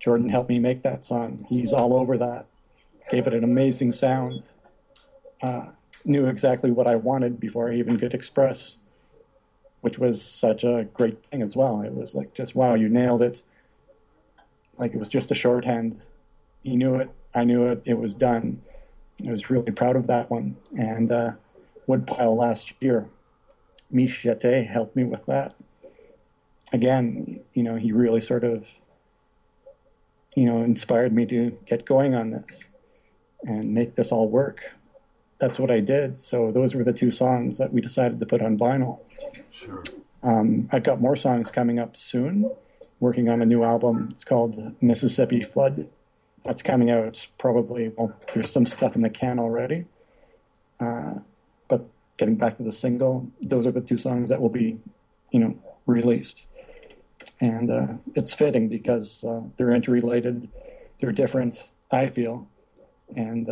[0.00, 1.46] Jordan helped me make that song.
[1.48, 2.46] He's all over that.
[3.10, 4.42] Gave it an amazing sound.
[5.44, 5.66] Uh,
[6.04, 8.76] knew exactly what I wanted before I even could express,
[9.80, 11.82] which was such a great thing as well.
[11.82, 13.42] It was like just wow, you nailed it.
[14.78, 16.00] Like it was just a shorthand
[16.64, 17.10] he knew it.
[17.34, 17.82] I knew it.
[17.84, 18.62] It was done.
[19.24, 20.56] I was really proud of that one.
[20.76, 21.32] And uh,
[21.86, 23.06] Woodpile last year,
[23.92, 25.54] Michete helped me with that.
[26.72, 28.66] Again, you know, he really sort of,
[30.34, 32.64] you know, inspired me to get going on this
[33.44, 34.72] and make this all work.
[35.38, 36.20] That's what I did.
[36.20, 39.00] So those were the two songs that we decided to put on vinyl.
[39.50, 39.82] Sure.
[40.22, 42.50] Um, I've got more songs coming up soon.
[43.00, 44.08] Working on a new album.
[44.12, 45.88] It's called Mississippi Flood.
[46.44, 47.92] That's coming out probably.
[47.96, 49.86] Well, there's some stuff in the can already.
[50.80, 51.14] Uh,
[51.68, 54.78] but getting back to the single, those are the two songs that will be,
[55.30, 56.48] you know, released.
[57.40, 60.48] And uh, it's fitting because uh, they're interrelated.
[61.00, 61.70] They're different.
[61.90, 62.48] I feel,
[63.14, 63.48] and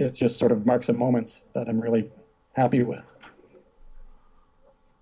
[0.00, 2.10] uh, it just sort of marks a moment that I'm really
[2.54, 3.04] happy with.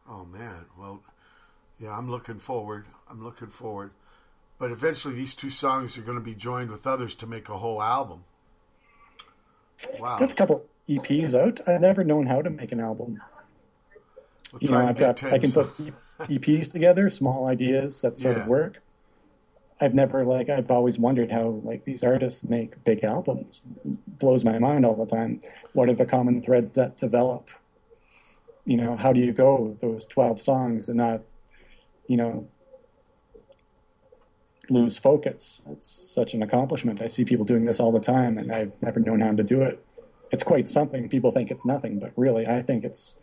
[0.08, 0.66] Oh man.
[0.78, 1.02] Well,
[1.78, 1.96] yeah.
[1.96, 2.86] I'm looking forward.
[3.10, 3.92] I'm looking forward.
[4.58, 7.58] But eventually, these two songs are going to be joined with others to make a
[7.58, 8.24] whole album.
[10.00, 10.18] Wow.
[10.18, 11.60] got a couple EPs out.
[11.68, 13.22] I've never known how to make an album.
[14.52, 15.68] We'll You know, I've got I can put
[16.22, 18.42] EPs together, small ideas that sort Yeah.
[18.42, 18.82] of work.
[19.80, 23.62] I've never like I've always wondered how like these artists make big albums.
[23.84, 25.40] It blows my mind all the time.
[25.72, 27.50] What are the common threads that develop?
[28.64, 31.22] You know, how do you go those twelve songs and not,
[32.06, 32.48] you know,
[34.68, 35.62] lose focus?
[35.70, 37.00] It's such an accomplishment.
[37.00, 39.62] I see people doing this all the time, and I've never known how to do
[39.62, 39.84] it.
[40.32, 41.08] It's quite something.
[41.08, 43.18] People think it's nothing, but really, I think it's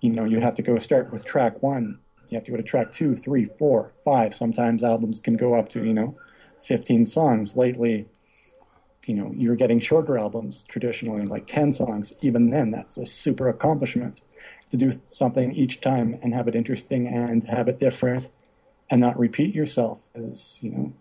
[0.00, 1.98] you know, you have to go start with track one.
[2.28, 4.34] You have to go to track two, three, four, five.
[4.34, 6.16] Sometimes albums can go up to, you know,
[6.62, 7.56] 15 songs.
[7.56, 8.06] Lately,
[9.06, 12.12] you know, you're getting shorter albums traditionally, like 10 songs.
[12.20, 14.20] Even then, that's a super accomplishment
[14.70, 18.30] to do something each time and have it interesting and have it different
[18.90, 20.02] and not repeat yourself.
[20.14, 20.92] Is, you know,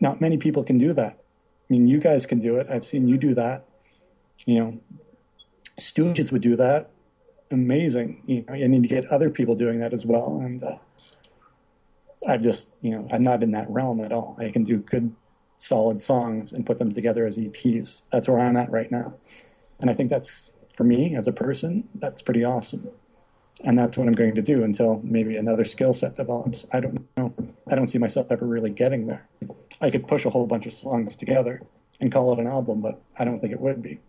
[0.00, 1.18] not many people can do that.
[1.18, 2.66] I mean, you guys can do it.
[2.70, 3.66] I've seen you do that.
[4.46, 4.80] You know,
[5.78, 6.91] Stooges would do that
[7.52, 8.22] amazing.
[8.26, 10.40] You know, you need to get other people doing that as well.
[10.42, 10.78] And uh,
[12.26, 14.36] I just, you know, I'm not in that realm at all.
[14.38, 15.14] I can do good,
[15.56, 18.02] solid songs and put them together as EPs.
[18.10, 19.14] That's where I'm at right now.
[19.80, 22.88] And I think that's, for me as a person, that's pretty awesome.
[23.62, 26.66] And that's what I'm going to do until maybe another skill set develops.
[26.72, 27.34] I don't know.
[27.70, 29.28] I don't see myself ever really getting there.
[29.80, 31.62] I could push a whole bunch of songs together
[32.00, 34.00] and call it an album, but I don't think it would be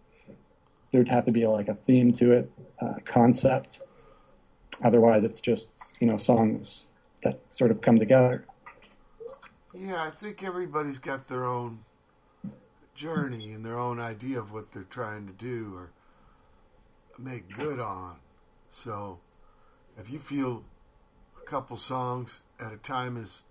[0.94, 3.82] there'd have to be like a theme to it, uh, concept.
[4.84, 6.88] Otherwise, it's just you know songs
[7.24, 8.46] that sort of come together.
[9.76, 11.80] Yeah, I think everybody's got their own
[12.94, 15.90] journey and their own idea of what they're trying to do or
[17.18, 18.18] make good on.
[18.70, 19.20] So,
[19.98, 20.64] if you feel
[21.42, 23.42] a couple songs at a time is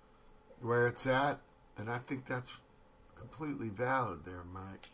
[0.61, 1.41] where it's at,
[1.77, 2.55] then I think that's
[3.19, 4.91] completely valid there, Mike.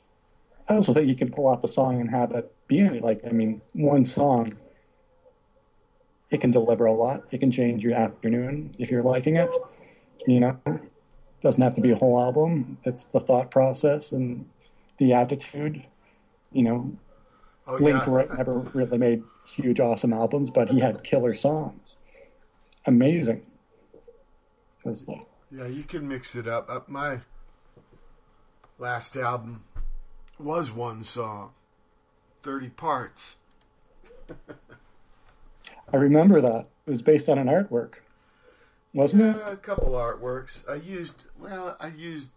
[0.68, 3.20] I also think you can pull off a song and have it be any like
[3.26, 4.54] I mean, one song
[6.30, 7.24] it can deliver a lot.
[7.30, 9.52] It can change your afternoon if you're liking it.
[10.26, 10.80] You know, it
[11.40, 12.78] doesn't have to be a whole album.
[12.84, 14.46] It's the thought process and
[14.98, 15.84] the attitude.
[16.52, 16.92] You know,
[17.68, 18.24] Oh, Link yeah.
[18.34, 21.96] Never really made huge, awesome albums, but he had killer songs.
[22.86, 23.42] Amazing.
[25.50, 26.70] Yeah, you can mix it up.
[26.70, 27.20] Uh, my
[28.78, 29.64] last album
[30.38, 31.50] was one song,
[32.42, 33.36] 30 parts.
[35.92, 36.66] I remember that.
[36.86, 37.94] It was based on an artwork,
[38.92, 39.36] wasn't it?
[39.46, 40.68] A couple artworks.
[40.68, 42.30] I used, well, I used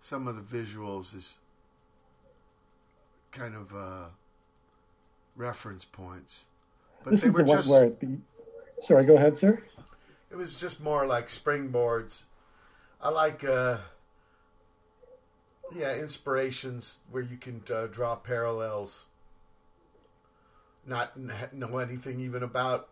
[0.00, 1.34] some of the visuals as
[3.32, 4.04] kind of uh,
[5.36, 6.46] reference points.
[7.04, 8.18] But This they is were the one just, where the.
[8.80, 9.62] Sorry, go ahead, sir.
[10.30, 12.22] it was just more like springboards.
[13.00, 13.78] I like, uh,
[15.74, 19.04] yeah, inspirations where you can uh, draw parallels.
[20.86, 21.16] Not
[21.52, 22.88] know anything even about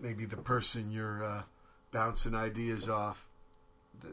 [0.00, 1.42] maybe the person you're uh,
[1.92, 3.28] bouncing ideas off.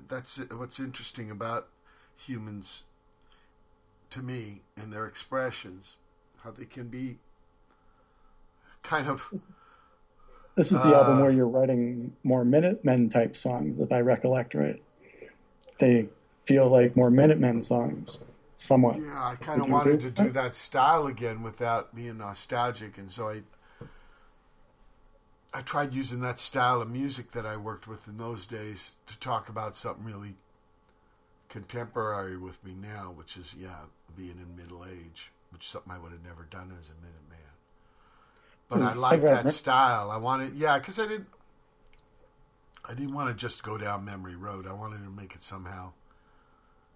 [0.07, 1.69] That's what's interesting about
[2.15, 2.83] humans
[4.09, 5.95] to me and their expressions,
[6.43, 7.17] how they can be
[8.83, 9.29] kind of
[10.55, 14.53] This is the album Uh, where you're writing more Minutemen type songs, if I recollect
[14.53, 14.81] right.
[15.79, 16.09] They
[16.49, 18.17] feel like more Minutemen songs,
[18.55, 18.99] somewhat.
[18.99, 20.55] Yeah, I kind of wanted to do that?
[20.55, 23.43] style again without being nostalgic, and so I
[25.53, 29.19] I tried using that style of music that I worked with in those days to
[29.19, 30.35] talk about something really
[31.49, 33.85] contemporary with me now, which is yeah,
[34.15, 37.37] being in middle age, which is something I would have never done as a Minuteman.
[38.69, 39.53] But Hmm, I like that that.
[39.53, 40.11] style.
[40.11, 41.27] I wanted yeah, because I didn't
[42.85, 44.67] I didn't want to just go down memory road.
[44.67, 45.93] I wanted to make it somehow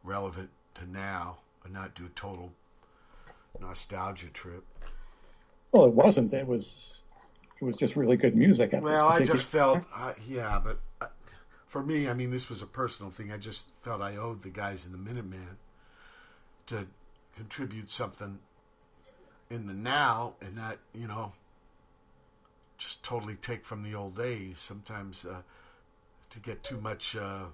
[0.03, 2.51] relevant to now and not do a total
[3.59, 4.65] nostalgia trip.
[5.71, 6.33] Well, it wasn't.
[6.33, 6.99] It was.
[7.61, 8.73] It was just really good music.
[8.73, 11.07] At this Well, I just felt, uh, yeah, but uh,
[11.65, 13.31] for me, I mean, this was a personal thing.
[13.31, 15.57] I just felt I owed the guys in the Minuteman
[16.67, 16.87] to
[17.35, 18.39] contribute something
[19.49, 21.31] in the now and not, you know,
[22.77, 24.59] just totally take from the old days.
[24.59, 25.41] Sometimes uh,
[26.29, 27.45] to get too much, uh,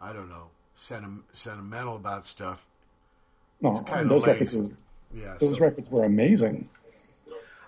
[0.00, 2.66] I don't know, senim- sentimental about stuff.
[3.60, 3.74] No,
[4.04, 4.54] those records.
[4.54, 4.72] lazy.
[4.72, 4.76] Were,
[5.14, 6.68] Yeah, those so- records were amazing.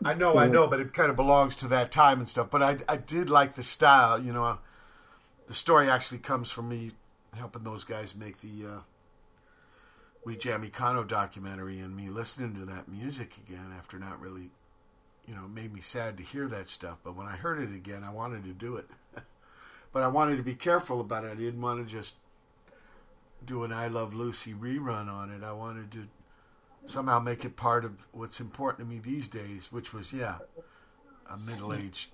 [0.05, 2.51] I know, I know, but it kind of belongs to that time and stuff.
[2.51, 4.23] But I, I did like the style.
[4.23, 4.59] You know,
[5.49, 6.93] the story actually comes from me
[7.35, 8.79] helping those guys make the uh,
[10.25, 14.51] We Jam Econo documentary and me listening to that music again after not really,
[15.27, 16.99] you know, made me sad to hear that stuff.
[17.03, 18.87] But when I heard it again, I wanted to do it.
[19.93, 21.33] but I wanted to be careful about it.
[21.33, 22.19] I didn't want to just
[23.45, 25.43] do an I Love Lucy rerun on it.
[25.43, 26.09] I wanted to
[26.87, 30.39] somehow make it part of what's important to me these days, which was yeah,
[31.31, 32.11] a middle-aged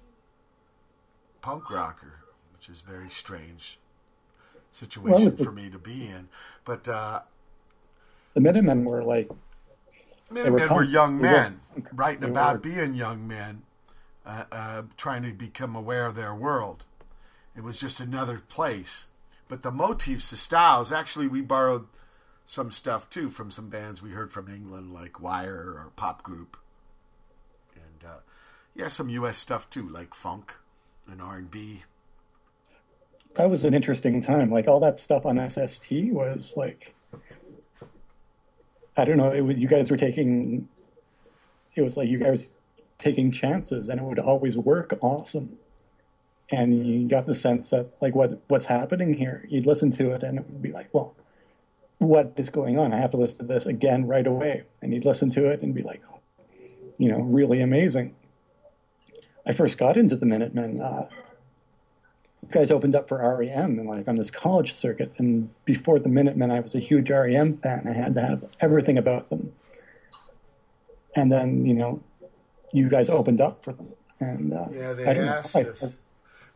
[1.42, 2.20] punk rocker,
[2.52, 3.78] which is a very strange
[4.70, 6.28] situation a- for me to be in.
[6.64, 7.20] But uh,
[8.34, 9.30] The Minutemen were like
[10.30, 11.60] Minutemen were were, young They were men,
[11.92, 13.62] writing They about were- being young men,
[14.26, 16.84] uh, uh, trying to become aware of their world.
[17.56, 19.06] It was just another place.
[19.54, 21.86] But the motifs, the styles, actually, we borrowed
[22.44, 26.56] some stuff too from some bands we heard from England, like Wire or Pop Group,
[27.76, 28.16] and uh,
[28.74, 29.38] yeah, some U.S.
[29.38, 30.56] stuff too, like funk
[31.08, 31.84] and R and B.
[33.36, 34.50] that was an interesting time.
[34.50, 36.96] Like all that stuff on SST was like,
[38.96, 39.30] I don't know.
[39.30, 40.68] It was, you guys were taking.
[41.76, 42.48] It was like you guys
[42.98, 45.58] taking chances, and it would always work awesome.
[46.54, 49.44] And you got the sense that like what what's happening here.
[49.48, 51.16] You'd listen to it, and it would be like, well,
[51.98, 52.92] what is going on?
[52.92, 54.64] I have to listen to this again right away.
[54.80, 56.02] And you'd listen to it and be like,
[56.98, 58.14] you know, really amazing.
[59.46, 60.80] I first got into the Minutemen.
[60.80, 61.08] Uh,
[62.50, 65.12] guys opened up for REM and like on this college circuit.
[65.18, 67.86] And before the Minutemen, I was a huge REM fan.
[67.88, 69.52] I had to have everything about them.
[71.16, 72.02] And then, you know,
[72.72, 73.88] you guys opened up for them.
[74.20, 75.94] And uh, Yeah, they I asked us.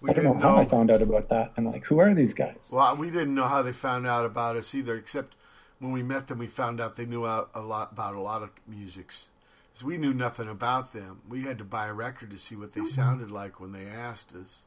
[0.00, 1.52] We I don't know how I found out about that.
[1.56, 2.70] And like, who are these guys?
[2.72, 5.34] Well, we didn't know how they found out about us either, except
[5.80, 8.42] when we met them, we found out they knew a, a lot about a lot
[8.42, 9.28] of musics.
[9.72, 11.20] Because we knew nothing about them.
[11.28, 14.34] We had to buy a record to see what they sounded like when they asked
[14.34, 14.60] us.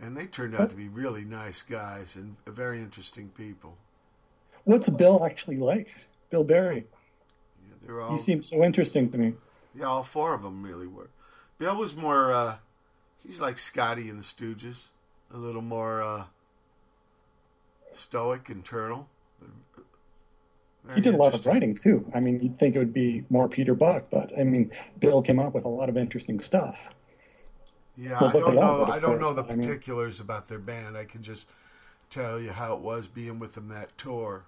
[0.00, 3.76] And they turned out to be really nice guys and very interesting people.
[4.64, 5.88] What's Bill actually like?
[6.30, 6.86] Bill Berry.
[7.66, 9.34] Yeah, they were all, He seems so interesting to me.
[9.74, 11.08] yeah, all four of them really were.
[11.58, 12.56] Bill was more, uh,
[13.28, 14.86] he's like Scotty and the Stooges,
[15.32, 16.24] a little more uh,
[17.94, 19.08] stoic, internal.
[20.94, 22.10] He did a lot of writing too.
[22.14, 25.38] I mean, you'd think it would be more Peter Buck, but I mean, Bill came
[25.38, 26.78] up with a lot of interesting stuff.
[27.94, 28.84] Yeah, I don't know.
[28.84, 30.96] I don't know the particulars I mean, about their band.
[30.96, 31.46] I can just
[32.08, 34.44] tell you how it was being with them that tour,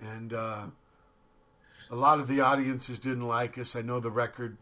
[0.00, 0.66] and uh,
[1.90, 3.74] a lot of the audiences didn't like us.
[3.74, 4.56] I know the record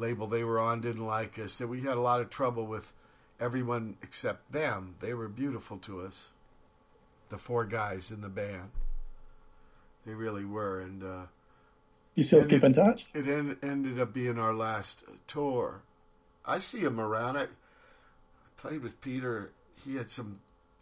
[0.00, 1.58] label they were on didn't like us.
[1.58, 2.92] That we had a lot of trouble with
[3.38, 4.96] everyone except them.
[5.00, 6.28] They were beautiful to us,
[7.28, 8.70] the four guys in the band.
[10.06, 11.26] They really were, and uh,
[12.14, 13.08] you still keep in touch.
[13.14, 15.82] It en- ended up being our last tour.
[16.44, 17.36] I see him around.
[17.36, 17.46] I
[18.56, 19.52] played with Peter.
[19.84, 20.40] He had some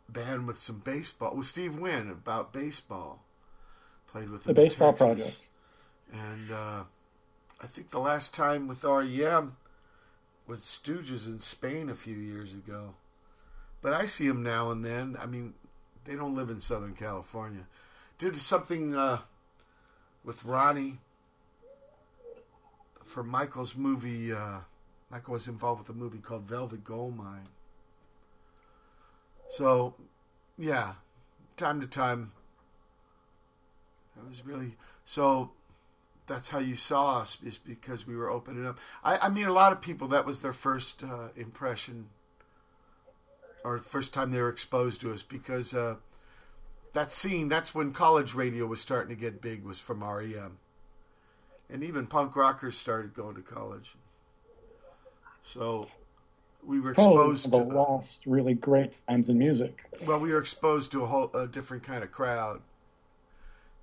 [0.08, 3.24] band with some baseball with Steve Wynn about baseball.
[4.10, 5.42] Played with the baseball project,
[6.12, 6.84] and uh,
[7.60, 9.56] I think the last time with REM
[10.46, 12.94] was Stooges in Spain a few years ago.
[13.82, 15.16] But I see him now and then.
[15.20, 15.54] I mean,
[16.04, 17.66] they don't live in Southern California
[18.18, 19.20] did something uh,
[20.24, 20.98] with Ronnie
[23.04, 24.32] for Michael's movie.
[24.32, 24.58] Uh,
[25.10, 27.48] Michael was involved with a movie called Velvet Goldmine.
[29.48, 29.94] So,
[30.58, 30.94] yeah,
[31.56, 32.32] time to time.
[34.16, 35.52] That was really so.
[36.28, 38.78] That's how you saw us, is because we were opening up.
[39.02, 42.10] I, I mean, a lot of people that was their first uh, impression,
[43.64, 45.96] or first time they were exposed to us, because uh,
[46.92, 50.58] that scene, that's when college radio was starting to get big, was from REM.
[51.70, 53.94] And even punk rockers started going to college.
[55.42, 55.88] So
[56.62, 59.84] we were exposed to the last really great times in music.
[60.06, 62.60] Well, we were exposed to a whole a different kind of crowd,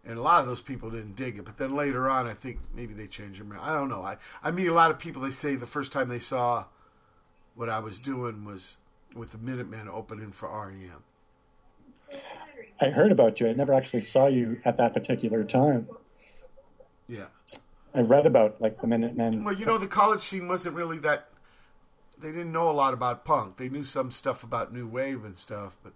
[0.06, 1.46] and a lot of those people didn't dig it.
[1.46, 3.62] But then later on, I think maybe they changed their mind.
[3.64, 4.04] I don't know.
[4.04, 5.22] I I meet a lot of people.
[5.22, 6.66] They say the first time they saw
[7.56, 8.78] what I was doing was
[9.16, 11.04] with the Minutemen opening for REM.
[12.82, 13.48] I heard about you.
[13.48, 15.88] I never actually saw you at that particular time.
[17.08, 17.28] Yeah.
[17.94, 19.44] I read about like the Minutemen.
[19.44, 21.30] Well, you know, the college scene wasn't really that.
[22.18, 23.58] They didn't know a lot about punk.
[23.58, 25.94] They knew some stuff about new wave and stuff, but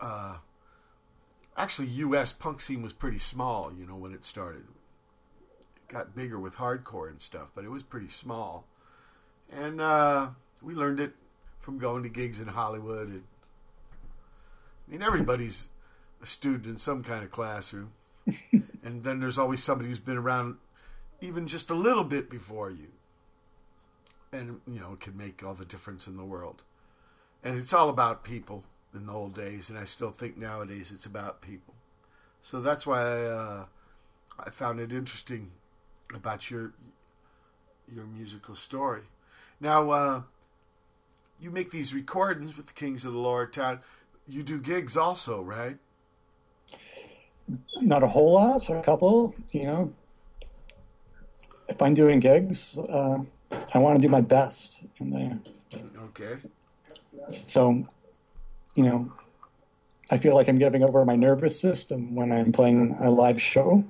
[0.00, 0.36] uh,
[1.58, 2.32] actually, U.S.
[2.32, 3.72] punk scene was pretty small.
[3.76, 4.64] You know, when it started,
[5.76, 8.66] it got bigger with hardcore and stuff, but it was pretty small.
[9.50, 10.28] And uh,
[10.62, 11.12] we learned it
[11.58, 13.24] from going to gigs in Hollywood and
[14.88, 15.68] I mean, everybody's
[16.22, 17.92] a student in some kind of classroom.
[18.82, 20.56] and then there's always somebody who's been around
[21.20, 22.88] even just a little bit before you.
[24.32, 26.62] And, you know, can make all the difference in the world.
[27.44, 28.64] And it's all about people
[28.98, 29.70] in the old days.
[29.70, 31.74] And I still think nowadays it's about people.
[32.42, 33.64] So that's why I, uh,
[34.38, 35.52] I found it interesting
[36.14, 36.72] about your
[37.90, 39.04] your musical story.
[39.60, 40.22] Now, uh,
[41.40, 43.80] you make these recordings with the Kings of the Lowertown
[44.28, 45.78] you do gigs also, right?
[47.80, 49.34] Not a whole lot, a couple.
[49.52, 49.92] You know,
[51.68, 53.18] if I'm doing gigs, uh,
[53.72, 55.38] I want to do my best in there.
[56.04, 56.42] Okay.
[57.30, 57.86] So,
[58.78, 59.10] you know,
[60.08, 63.84] I feel like I'm giving over my nervous system when I'm playing a live show.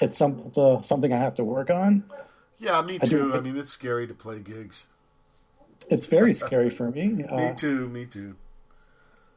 [0.00, 2.04] It's, some, it's uh, something I have to work on.
[2.56, 3.34] Yeah, me too.
[3.34, 4.86] I, I mean, it's scary to play gigs.
[5.90, 7.22] It's very scary for me.
[7.22, 7.86] Uh, me too.
[7.88, 8.36] Me too.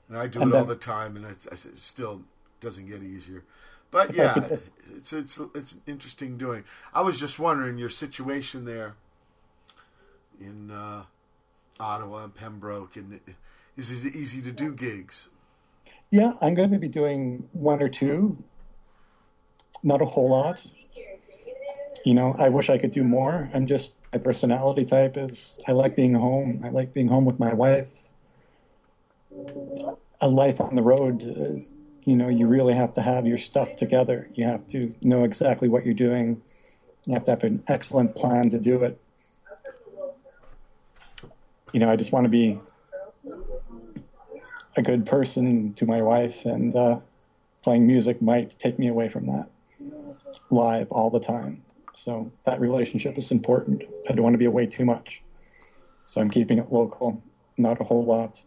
[0.08, 1.46] And I do and it then, all the time, and it
[1.76, 2.22] still
[2.62, 3.44] doesn't get easier.
[3.92, 6.64] But yeah, it's, it's it's it's interesting doing.
[6.94, 8.96] I was just wondering your situation there
[10.40, 11.04] in uh,
[11.80, 13.20] Ottawa and Pembroke, and
[13.76, 15.30] is it easy to do gigs?
[16.10, 18.44] Yeah, I'm going to be doing one or two,
[19.84, 20.66] not a whole lot
[22.06, 23.50] you know, I wish I could do more.
[23.54, 26.62] I'm just my personality type is I like being home.
[26.64, 27.92] I like being home with my wife.
[30.20, 31.72] A life on the road is,
[32.04, 34.30] you know, you really have to have your stuff together.
[34.34, 36.42] You have to know exactly what you're doing.
[37.06, 39.01] You have to have an excellent plan to do it.
[41.72, 42.60] You know, I just want to be
[44.76, 47.00] a good person to my wife, and uh,
[47.62, 49.50] playing music might take me away from that
[50.50, 51.64] live all the time.
[51.94, 53.84] So that relationship is important.
[54.10, 55.22] I don't want to be away too much.
[56.06, 57.22] So I'm keeping it local,
[57.58, 58.42] not a whole lot.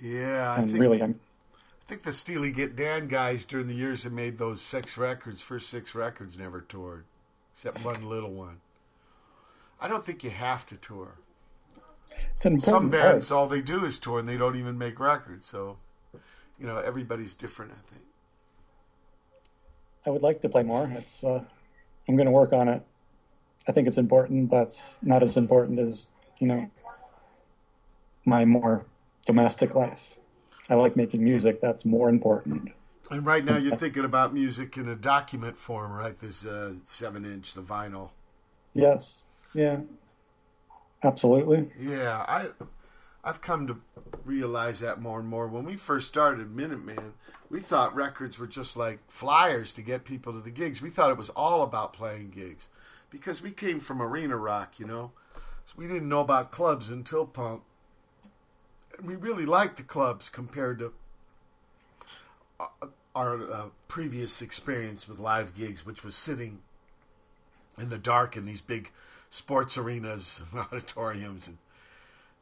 [0.00, 1.20] Yeah, I and think, really, I'm,
[1.54, 5.40] I think the Steely Get Dan guys during the years that made those six records,
[5.40, 7.04] first six records, never toured,
[7.54, 8.60] except one little one.
[9.80, 11.16] I don't think you have to tour.
[12.38, 13.38] Some bands, part.
[13.38, 15.46] all they do is tour, and they don't even make records.
[15.46, 15.78] So,
[16.58, 17.72] you know, everybody's different.
[17.72, 18.02] I think.
[20.06, 20.88] I would like to play more.
[20.92, 21.42] It's uh,
[22.08, 22.82] I'm going to work on it.
[23.66, 26.08] I think it's important, but not as important as
[26.38, 26.70] you know
[28.24, 28.86] my more
[29.26, 30.18] domestic life.
[30.68, 31.60] I like making music.
[31.60, 32.72] That's more important.
[33.10, 36.18] And right now, you're thinking about music in a document form, right?
[36.18, 38.10] This uh, seven inch, the vinyl.
[38.72, 39.24] Yes.
[39.52, 39.80] Yeah.
[41.04, 41.70] Absolutely.
[41.78, 42.48] Yeah, I,
[43.22, 43.76] I've come to
[44.24, 45.46] realize that more and more.
[45.46, 47.12] When we first started Minuteman,
[47.50, 50.80] we thought records were just like flyers to get people to the gigs.
[50.80, 52.68] We thought it was all about playing gigs,
[53.10, 55.12] because we came from arena rock, you know.
[55.66, 57.62] So we didn't know about clubs until punk.
[58.96, 60.92] And we really liked the clubs compared to
[63.14, 66.60] our uh, previous experience with live gigs, which was sitting
[67.78, 68.90] in the dark in these big
[69.34, 71.58] sports arenas and auditoriums, and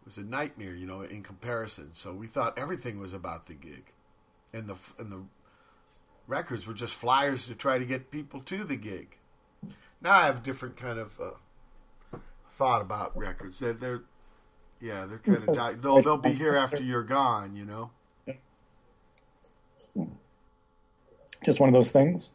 [0.03, 1.91] it was a nightmare, you know, in comparison.
[1.95, 3.93] So we thought everything was about the gig,
[4.53, 5.23] and the and the
[6.27, 9.17] records were just flyers to try to get people to the gig.
[10.03, 12.19] Now I have a different kind of uh,
[12.53, 13.59] thought about records.
[13.59, 14.03] They're, they're
[14.81, 17.91] yeah, they're kind of di- they'll they'll be here after you're gone, you know.
[21.43, 22.33] just one of those things.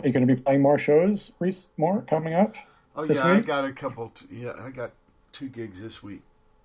[0.00, 1.68] Are you going to be playing more shows, Reese?
[1.76, 2.56] More coming up?
[3.00, 4.10] Oh yeah, I got a couple.
[4.10, 4.92] T- yeah, I got
[5.32, 6.20] two gigs this week,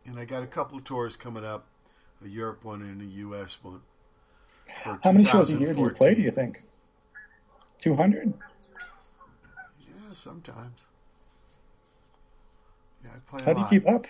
[0.06, 1.66] and I got a couple tours coming up,
[2.24, 3.58] a Europe one and a U.S.
[3.62, 3.80] one.
[5.02, 6.14] How many shows a year do you play?
[6.14, 6.62] Do you think?
[7.80, 8.34] Two hundred.
[9.80, 10.82] Yeah, sometimes.
[13.02, 13.46] Yeah, I play.
[13.46, 14.06] How do you keep up?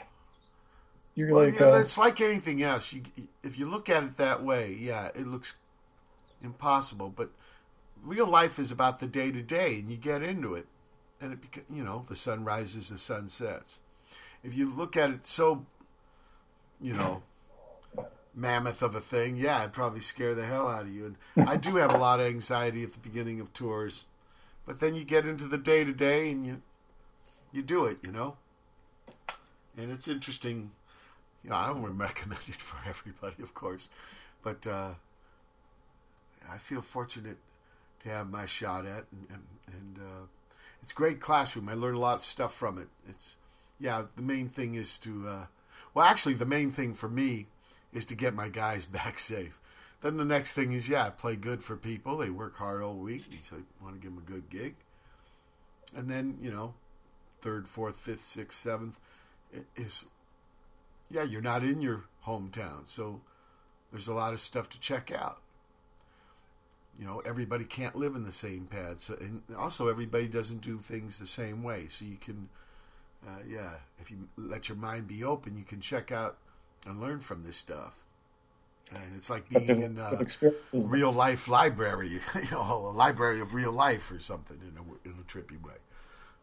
[1.13, 2.91] You're well, like yeah, uh, it's like anything else.
[2.91, 3.03] You,
[3.43, 5.53] if you look at it that way, yeah, it looks
[6.41, 7.09] impossible.
[7.09, 7.29] But
[8.03, 10.65] real life is about the day to day, and you get into it,
[11.21, 13.79] and it becomes, you know the sun rises, the sun sets.
[14.43, 15.65] If you look at it so,
[16.79, 17.23] you know,
[18.35, 21.15] mammoth of a thing, yeah, it'd probably scare the hell out of you.
[21.35, 24.05] And I do have a lot of anxiety at the beginning of tours,
[24.65, 26.61] but then you get into the day to day, and you
[27.51, 28.35] you do it, you know.
[29.77, 30.71] And it's interesting.
[31.43, 33.89] You know, I don't recommend it for everybody, of course,
[34.43, 34.91] but uh,
[36.49, 37.37] I feel fortunate
[38.03, 40.25] to have my shot at, and and, and uh,
[40.85, 41.67] it's great classroom.
[41.67, 42.89] I learned a lot of stuff from it.
[43.09, 43.37] It's
[43.79, 45.45] yeah, the main thing is to uh,
[45.95, 47.47] well, actually, the main thing for me
[47.91, 49.59] is to get my guys back safe.
[50.01, 52.17] Then the next thing is yeah, play good for people.
[52.17, 54.75] They work hard all week, so I want to give them a good gig.
[55.97, 56.75] And then you know,
[57.41, 58.99] third, fourth, fifth, sixth, seventh
[59.75, 60.05] is
[61.09, 63.21] yeah, you're not in your hometown, so
[63.91, 65.39] there's a lot of stuff to check out
[66.99, 70.77] you know everybody can't live in the same pad so and also everybody doesn't do
[70.77, 72.49] things the same way so you can
[73.27, 76.37] uh, yeah if you let your mind be open you can check out
[76.85, 78.05] and learn from this stuff.
[78.91, 80.19] And it's like being in a
[80.71, 85.19] real life library you know a library of real life or something in a, in
[85.19, 85.73] a trippy way.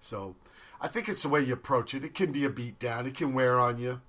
[0.00, 0.34] So
[0.80, 2.04] i think it's the way you approach it.
[2.04, 3.06] It can be a beat down.
[3.06, 4.00] It can wear on you.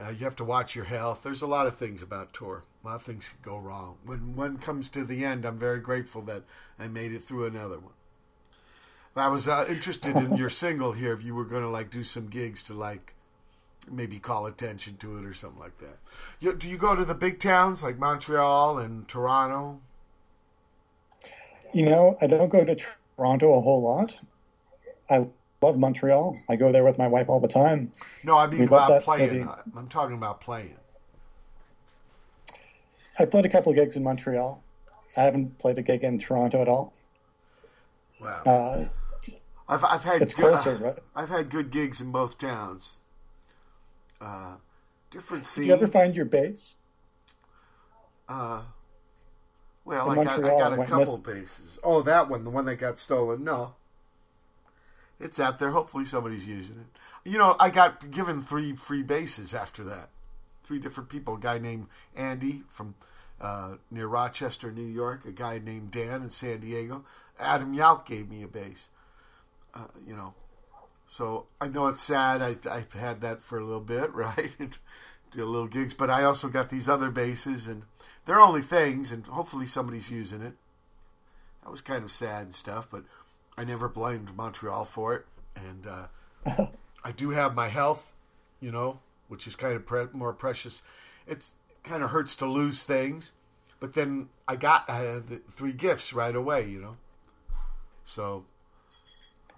[0.00, 1.22] Uh, you have to watch your health.
[1.24, 3.96] There's a lot of things about tour a lot of things can go wrong.
[4.04, 6.42] When one comes to the end, I'm very grateful that
[6.78, 7.94] I made it through another one.
[9.16, 11.12] I was uh, interested in your single here.
[11.12, 13.14] If you were going to like do some gigs to like
[13.90, 15.98] maybe call attention to it or something like that.
[16.40, 19.80] You, do you go to the big towns like Montreal and Toronto?
[21.72, 22.76] You know, I don't go to
[23.16, 24.18] Toronto a whole lot.
[25.08, 25.26] I
[25.60, 26.40] love Montreal.
[26.48, 27.92] I go there with my wife all the time.
[28.24, 29.28] No, I mean we about playing.
[29.28, 29.46] City.
[29.76, 30.76] I'm talking about playing.
[33.18, 34.62] I played a couple of gigs in Montreal.
[35.16, 36.92] I haven't played a gig in Toronto at all.
[38.20, 38.42] Wow.
[38.44, 38.84] Uh,
[39.68, 40.98] I've I've had it's good, closer, right?
[41.14, 42.96] I've had good gigs in both towns.
[44.20, 44.56] Uh,
[45.10, 45.66] different scenes.
[45.66, 46.76] Did you ever find your bass?
[48.28, 48.62] Uh,
[49.84, 51.78] well, I got, I got a couple basses.
[51.84, 53.44] Oh, that one, the one that got stolen.
[53.44, 53.74] No,
[55.20, 55.70] it's out there.
[55.70, 57.30] Hopefully, somebody's using it.
[57.30, 60.08] You know, I got given three free basses after that
[60.64, 61.34] three different people.
[61.34, 61.86] A guy named
[62.16, 62.94] Andy from
[63.40, 65.24] uh, near Rochester, New York.
[65.24, 67.04] A guy named Dan in San Diego.
[67.38, 68.88] Adam Yauch gave me a bass.
[69.74, 70.34] Uh, you know,
[71.06, 72.42] so I know it's sad.
[72.42, 74.78] I, I've had that for a little bit, right?
[75.30, 77.82] Do a little gigs, but I also got these other basses, and
[78.24, 80.54] they're only things, and hopefully somebody's using it.
[81.62, 83.04] That was kind of sad and stuff, but
[83.56, 86.66] I never blamed Montreal for it, and uh,
[87.04, 88.12] I do have my health,
[88.60, 90.82] you know, which is kind of pre- more precious.
[91.26, 93.32] It's kind of hurts to lose things,
[93.80, 96.96] but then I got uh, the three gifts right away, you know.
[98.04, 98.44] So,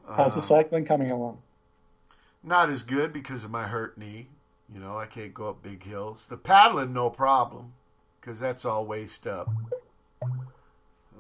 [0.07, 1.39] uh, how's the cycling coming along?
[2.43, 4.29] Not as good because of my hurt knee.
[4.73, 6.27] You know, I can't go up big hills.
[6.29, 7.75] The paddling, no problem,
[8.21, 9.49] because that's all waist up.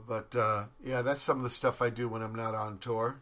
[0.09, 3.20] But uh, yeah, that's some of the stuff I do when I'm not on tour.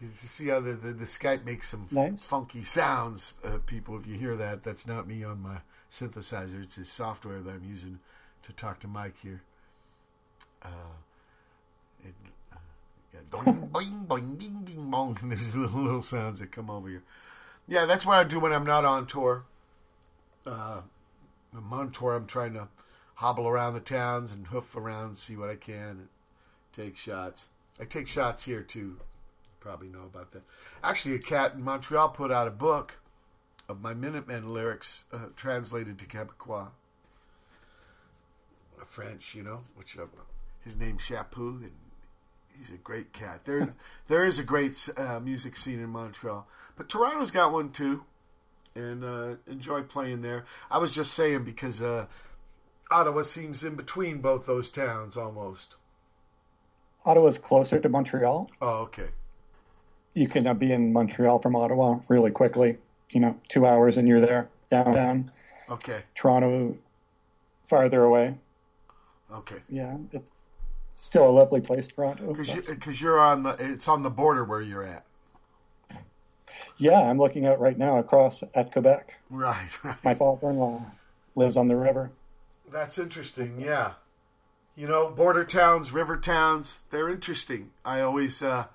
[0.00, 2.22] You see how the, the, the Skype makes some Nice.
[2.24, 3.98] funky sounds, uh, people.
[3.98, 5.58] If you hear that, that's not me on my
[5.90, 6.62] synthesizer.
[6.62, 7.98] It's his software that I'm using
[8.44, 9.42] to talk to Mike here.
[10.62, 10.68] Uh,
[12.04, 12.14] it,
[12.52, 12.56] uh,
[13.12, 15.18] yeah, boing, boing, boing, bing, bing, bong.
[15.20, 17.02] And there's little, little sounds that come over here.
[17.66, 19.44] Yeah, that's what I do when I'm not on tour.
[20.46, 20.82] Uh,
[21.56, 22.14] I'm on tour.
[22.14, 22.68] I'm trying to
[23.16, 26.08] hobble around the towns and hoof around, see what I can, and
[26.72, 27.48] take shots.
[27.80, 28.98] I take shots here too.
[29.60, 30.42] Probably know about that.
[30.82, 33.00] Actually, a cat in Montreal put out a book
[33.68, 36.68] of my Minutemen lyrics uh, translated to Quebecois,
[38.84, 40.06] French, you know, which uh,
[40.64, 41.72] his name's Chaput, and
[42.56, 43.44] he's a great cat.
[43.44, 43.74] There,
[44.08, 46.46] there is a great uh, music scene in Montreal,
[46.76, 48.04] but Toronto's got one too,
[48.74, 50.44] and uh, enjoy playing there.
[50.70, 52.06] I was just saying because uh,
[52.90, 55.76] Ottawa seems in between both those towns almost.
[57.04, 58.50] Ottawa's closer to Montreal.
[58.60, 59.08] Oh, okay.
[60.18, 62.78] You can uh, be in Montreal from Ottawa really quickly.
[63.10, 65.30] You know, two hours and you're there downtown.
[65.70, 66.02] Okay.
[66.16, 66.76] Toronto,
[67.68, 68.34] farther away.
[69.32, 69.58] Okay.
[69.68, 70.32] Yeah, it's
[70.96, 72.32] still a lovely place, Toronto.
[72.34, 75.04] Because you, you're on the, it's on the border where you're at.
[76.76, 79.20] yeah, I'm looking out right now across at Quebec.
[79.30, 80.04] Right, right.
[80.04, 80.84] My father-in-law
[81.36, 82.10] lives on the river.
[82.68, 83.60] That's interesting.
[83.60, 83.92] Yeah,
[84.74, 87.70] you know, border towns, river towns, they're interesting.
[87.84, 88.66] I always, uh,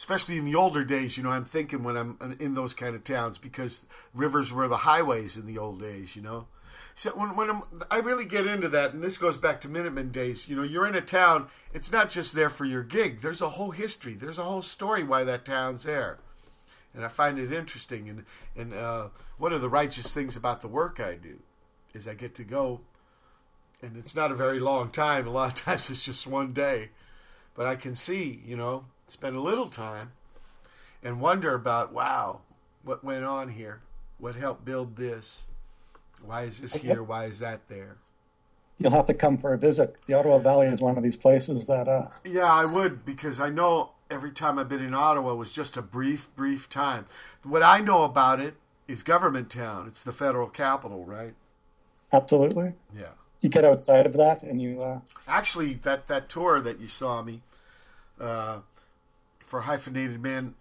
[0.00, 3.04] especially in the older days, you know, I'm thinking when I'm in those kind of
[3.04, 3.84] towns because
[4.14, 6.16] rivers were the highways in the old days.
[6.16, 6.46] You know,
[6.94, 10.10] so when when I'm, I really get into that, and this goes back to Minutemen
[10.10, 10.48] days.
[10.48, 11.48] You know, you're in a town.
[11.74, 13.20] It's not just there for your gig.
[13.20, 14.14] There's a whole history.
[14.14, 16.18] There's a whole story why that town's there.
[16.94, 18.24] And I find it interesting, and
[18.56, 21.40] and uh, one of the righteous things about the work I do
[21.92, 22.80] is I get to go,
[23.82, 25.26] and it's not a very long time.
[25.26, 26.88] A lot of times it's just one day,
[27.54, 30.12] but I can see, you know, spend a little time,
[31.02, 32.40] and wonder about, wow,
[32.82, 33.80] what went on here,
[34.18, 35.44] what helped build this,
[36.22, 37.96] why is this here, why is that there.
[38.78, 39.96] You'll have to come for a visit.
[40.06, 43.50] The Ottawa Valley is one of these places that uh, Yeah, I would because I
[43.50, 47.04] know every time I've been in Ottawa was just a brief, brief time.
[47.42, 48.54] What I know about it
[48.88, 49.86] is government town.
[49.86, 51.34] It's the federal capital, right?
[52.12, 52.72] absolutely.
[52.94, 53.10] Yeah.
[53.40, 57.22] You get outside of that, and you uh, Actually, that that tour that you saw
[57.22, 57.40] me
[58.20, 58.58] uh,
[59.50, 60.54] for hyphenated man,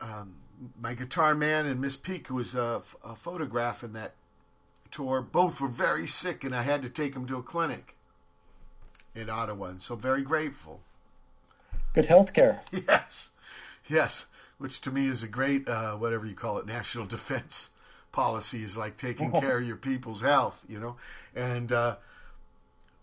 [0.00, 0.36] um,
[0.80, 4.14] my guitar man and Miss Peak, who was a, a photograph in that
[4.92, 7.96] tour, both were very sick, and I had to take them to a clinic
[9.14, 10.80] in Ottawa, and so very grateful.
[11.94, 12.60] good health care.
[12.72, 13.30] Yes,
[13.88, 14.26] yes,
[14.58, 17.70] which to me is a great, uh, whatever you call it, national defense
[18.12, 20.96] policy is like taking care of your people's health, you know.
[21.34, 21.96] And uh,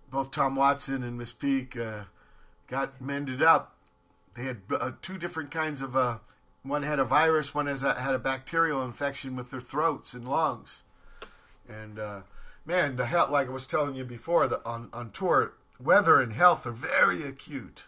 [0.09, 2.03] both Tom Watson and Miss Peak uh,
[2.67, 3.74] got mended up.
[4.36, 5.95] They had uh, two different kinds of.
[5.95, 6.19] Uh,
[6.63, 10.27] one had a virus, one has a, had a bacterial infection with their throats and
[10.27, 10.81] lungs.
[11.69, 12.21] And uh,
[12.65, 16.33] man, the health, like I was telling you before, the, on on tour, weather and
[16.33, 17.86] health are very acute.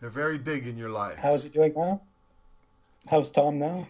[0.00, 1.16] They're very big in your life.
[1.16, 2.02] How's he doing now?
[3.10, 3.88] How's Tom now?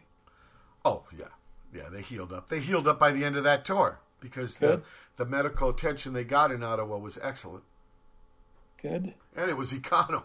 [0.84, 1.26] Oh yeah,
[1.74, 1.88] yeah.
[1.90, 2.48] They healed up.
[2.48, 4.82] They healed up by the end of that tour because the
[5.16, 7.64] the medical attention they got in Ottawa was excellent,
[8.80, 9.14] Good.
[9.34, 10.24] and it was econo.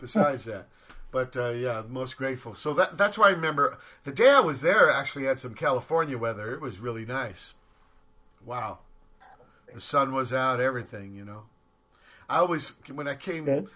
[0.00, 0.66] Besides that,
[1.10, 2.54] but uh, yeah, most grateful.
[2.54, 4.90] So that that's why I remember the day I was there.
[4.90, 6.54] Actually, had some California weather.
[6.54, 7.54] It was really nice.
[8.44, 8.78] Wow,
[9.72, 10.60] the sun was out.
[10.60, 11.42] Everything, you know.
[12.28, 13.68] I always when I came Good.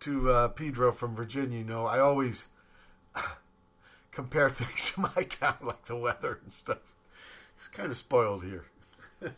[0.00, 2.48] to uh, Pedro from Virginia, you know, I always
[4.10, 6.78] compare things to my town, like the weather and stuff.
[7.56, 8.64] It's kind of spoiled here.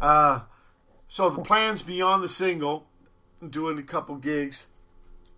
[0.00, 0.40] uh,
[1.08, 2.86] so the plans beyond the single,
[3.48, 4.66] doing a couple gigs,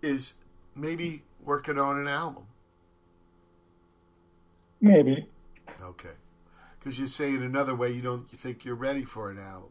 [0.01, 0.33] is
[0.75, 2.43] maybe working on an album.
[4.79, 5.27] Maybe.
[5.81, 6.09] Okay,
[6.79, 9.69] because you say it another way, you don't you think you're ready for an album.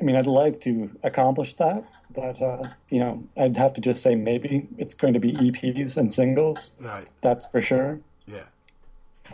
[0.00, 4.00] I mean, I'd like to accomplish that, but uh, you know, I'd have to just
[4.02, 6.72] say maybe it's going to be EPs and singles.
[6.80, 7.06] Right?
[7.20, 7.98] That's for sure.
[8.26, 8.44] Yeah.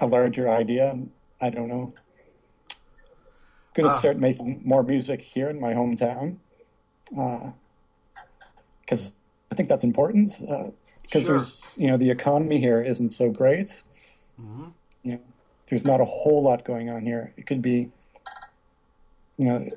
[0.01, 0.99] A larger idea,
[1.41, 1.93] I don't know.
[3.75, 3.99] Going to Ah.
[3.99, 6.37] start making more music here in my hometown,
[8.85, 9.13] because
[9.51, 10.33] I think that's important.
[10.41, 11.37] Because Sure.
[11.39, 13.83] there's, you know, the economy here isn't so great.
[14.37, 14.69] hmm
[15.03, 15.21] you know,
[15.69, 17.33] there's not a whole lot going on here.
[17.37, 17.91] It could be,
[19.37, 19.69] you know,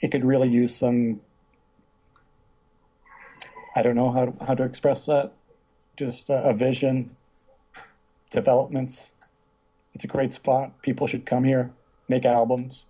[0.00, 1.20] it could really use some.
[3.74, 5.32] I don't know how to, how to express that.
[5.96, 7.16] Just uh, a vision,
[8.30, 9.12] developments.
[9.94, 10.80] It's a great spot.
[10.82, 11.70] People should come here,
[12.08, 12.84] make albums,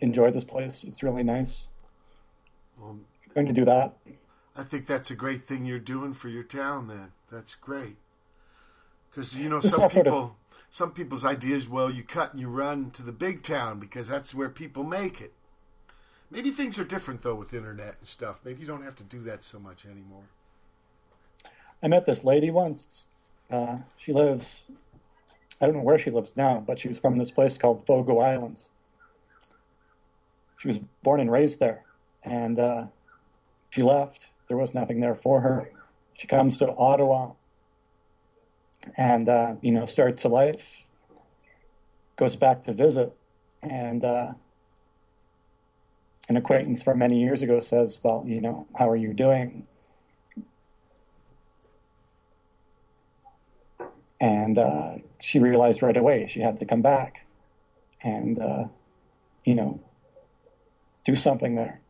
[0.00, 0.84] enjoy this place.
[0.84, 1.68] It's really nice.
[3.38, 3.96] Going to do that.
[4.56, 6.88] I think that's a great thing you're doing for your town.
[6.88, 7.94] Then that's great.
[9.08, 10.30] Because you know some people, sort of...
[10.72, 11.68] some people's ideas.
[11.68, 15.20] Well, you cut and you run to the big town because that's where people make
[15.20, 15.34] it.
[16.32, 18.40] Maybe things are different though with internet and stuff.
[18.42, 20.24] Maybe you don't have to do that so much anymore.
[21.80, 23.04] I met this lady once.
[23.48, 24.68] Uh, she lives,
[25.60, 28.18] I don't know where she lives now, but she was from this place called Fogo
[28.18, 28.68] Islands.
[30.58, 31.84] She was born and raised there,
[32.24, 32.86] and uh,
[33.70, 34.28] she left.
[34.48, 35.70] There was nothing there for her.
[36.14, 37.32] She comes to Ottawa
[38.96, 40.82] and, uh, you know, starts a life,
[42.16, 43.14] goes back to visit,
[43.62, 44.32] and uh,
[46.28, 49.66] an acquaintance from many years ago says, Well, you know, how are you doing?
[54.20, 57.26] And uh, she realized right away she had to come back
[58.02, 58.64] and, uh,
[59.44, 59.80] you know,
[61.04, 61.80] do something there.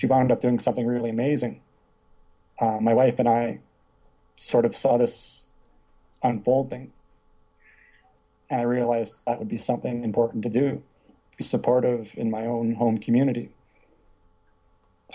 [0.00, 1.60] She wound up doing something really amazing.
[2.58, 3.58] Uh, my wife and I
[4.34, 5.44] sort of saw this
[6.22, 6.92] unfolding,
[8.48, 10.82] and I realized that would be something important to do
[11.36, 13.50] be supportive in my own home community.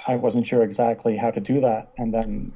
[0.08, 2.54] I wasn't sure exactly how to do that, and then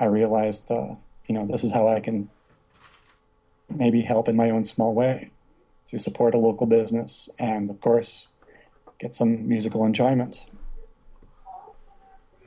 [0.00, 0.94] I realized, uh,
[1.26, 2.30] you know, this is how I can
[3.68, 5.28] maybe help in my own small way
[5.88, 8.28] to support a local business and, of course,
[8.98, 10.46] get some musical enjoyment.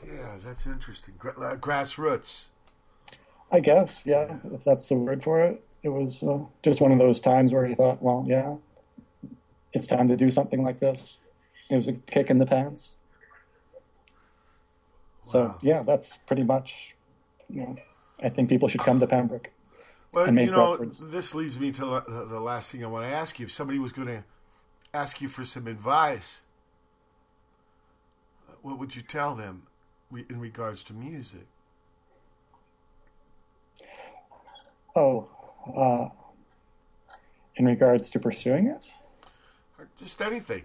[0.06, 1.16] Yeah, that's interesting.
[1.18, 2.48] Gra- uh, grassroots.
[3.52, 5.64] I guess, yeah, if that's the word for it.
[5.84, 8.56] It was uh, just one of those times where you thought, well, yeah,
[9.74, 11.20] it's time to do something like this.
[11.70, 12.92] It was a kick in the pants.
[15.26, 15.32] Wow.
[15.32, 16.96] So yeah, that's pretty much.
[17.50, 17.76] You know,
[18.22, 19.50] I think people should come to Pembroke.
[20.14, 21.02] Well, you know, records.
[21.04, 23.46] this leads me to the last thing I want to ask you.
[23.46, 24.24] If somebody was going to
[24.94, 26.42] ask you for some advice,
[28.62, 29.64] what would you tell them
[30.30, 31.48] in regards to music?
[34.96, 35.30] Oh,
[35.76, 36.10] uh,
[37.56, 38.92] in regards to pursuing it?
[39.82, 40.64] or just anything.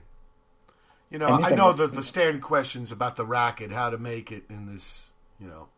[1.10, 1.52] You know, anything.
[1.52, 5.12] I know the the standard questions about the racket, how to make it in this.
[5.40, 5.68] You know.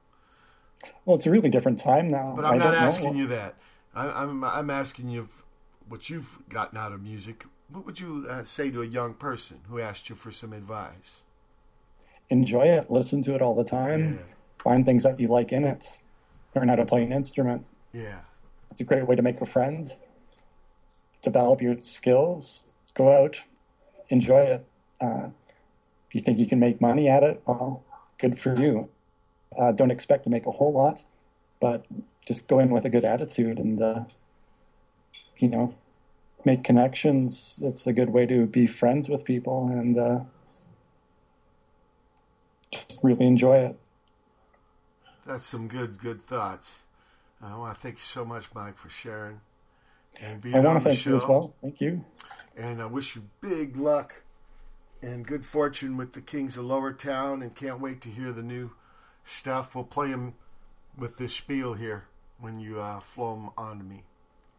[1.04, 2.32] Well, it's a really different time now.
[2.34, 3.18] But I'm I not asking know.
[3.20, 3.54] you that.
[3.94, 5.28] I, I'm I'm asking you
[5.88, 7.44] what you've gotten out of music.
[7.70, 11.20] What would you uh, say to a young person who asked you for some advice?
[12.30, 12.90] Enjoy it.
[12.90, 14.20] Listen to it all the time.
[14.20, 14.34] Yeah.
[14.62, 16.00] Find things that you like in it.
[16.54, 17.66] Learn how to play an instrument.
[17.92, 18.20] Yeah.
[18.70, 19.92] It's a great way to make a friend.
[21.22, 22.64] Develop your skills
[22.98, 23.44] go out,
[24.10, 24.66] enjoy it.
[25.00, 25.28] Uh,
[26.08, 27.84] if you think you can make money at it, well,
[28.18, 28.90] good for you.
[29.58, 31.04] Uh, don't expect to make a whole lot,
[31.60, 31.86] but
[32.26, 34.04] just go in with a good attitude and, uh,
[35.38, 35.74] you know,
[36.44, 37.60] make connections.
[37.62, 40.20] It's a good way to be friends with people and uh,
[42.72, 43.78] just really enjoy it.
[45.26, 46.80] That's some good, good thoughts.
[47.42, 49.40] I want to thank you so much, Mike, for sharing
[50.20, 51.10] and being I want to thank show.
[51.10, 51.54] you as well.
[51.62, 52.04] Thank you.
[52.56, 54.22] And I wish you big luck
[55.02, 57.42] and good fortune with the Kings of Lowertown.
[57.42, 58.72] And can't wait to hear the new
[59.24, 59.74] stuff.
[59.74, 60.34] We'll play them
[60.96, 62.06] with this spiel here
[62.40, 64.02] when you uh, flow them onto me.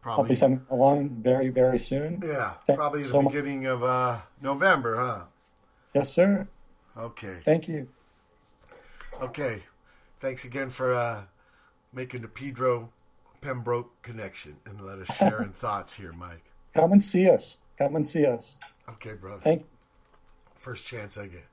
[0.02, 0.22] Probably.
[0.22, 2.22] I'll be sending along very, very soon.
[2.24, 3.70] Yeah, Thanks probably so the beginning much.
[3.70, 5.20] of uh, November, huh?
[5.94, 6.48] Yes, sir.
[6.96, 7.38] Okay.
[7.44, 7.88] Thank you.
[9.20, 9.62] Okay.
[10.20, 11.22] Thanks again for uh,
[11.92, 12.90] making the Pedro
[13.42, 16.44] Pembroke connection and let us share in thoughts here, Mike.
[16.74, 17.58] Come and see us.
[17.78, 18.56] Come and see us.
[18.88, 19.40] Okay, brother.
[19.42, 19.66] Thank.
[20.54, 21.46] First chance I get.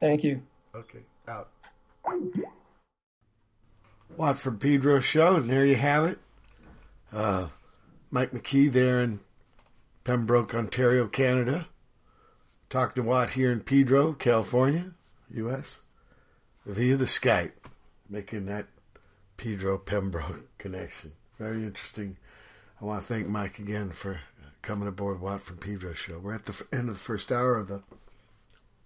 [0.00, 0.42] Thank you.
[0.74, 1.48] Okay, out.
[4.16, 6.18] Watt from Pedro show, and there you have it.
[7.12, 7.48] Uh,
[8.14, 9.20] Mike Mackey there in
[10.04, 11.68] Pembroke, Ontario, Canada.
[12.68, 14.92] Talking to Watt here in Pedro, California,
[15.30, 15.78] U.S.
[16.66, 17.52] via the Skype,
[18.10, 18.66] making that
[19.38, 21.12] Pedro Pembroke connection.
[21.38, 22.18] Very interesting.
[22.80, 24.20] I want to thank Mike again for
[24.60, 26.18] coming aboard Watt from Pedro show.
[26.18, 27.82] We're at the end of the first hour of the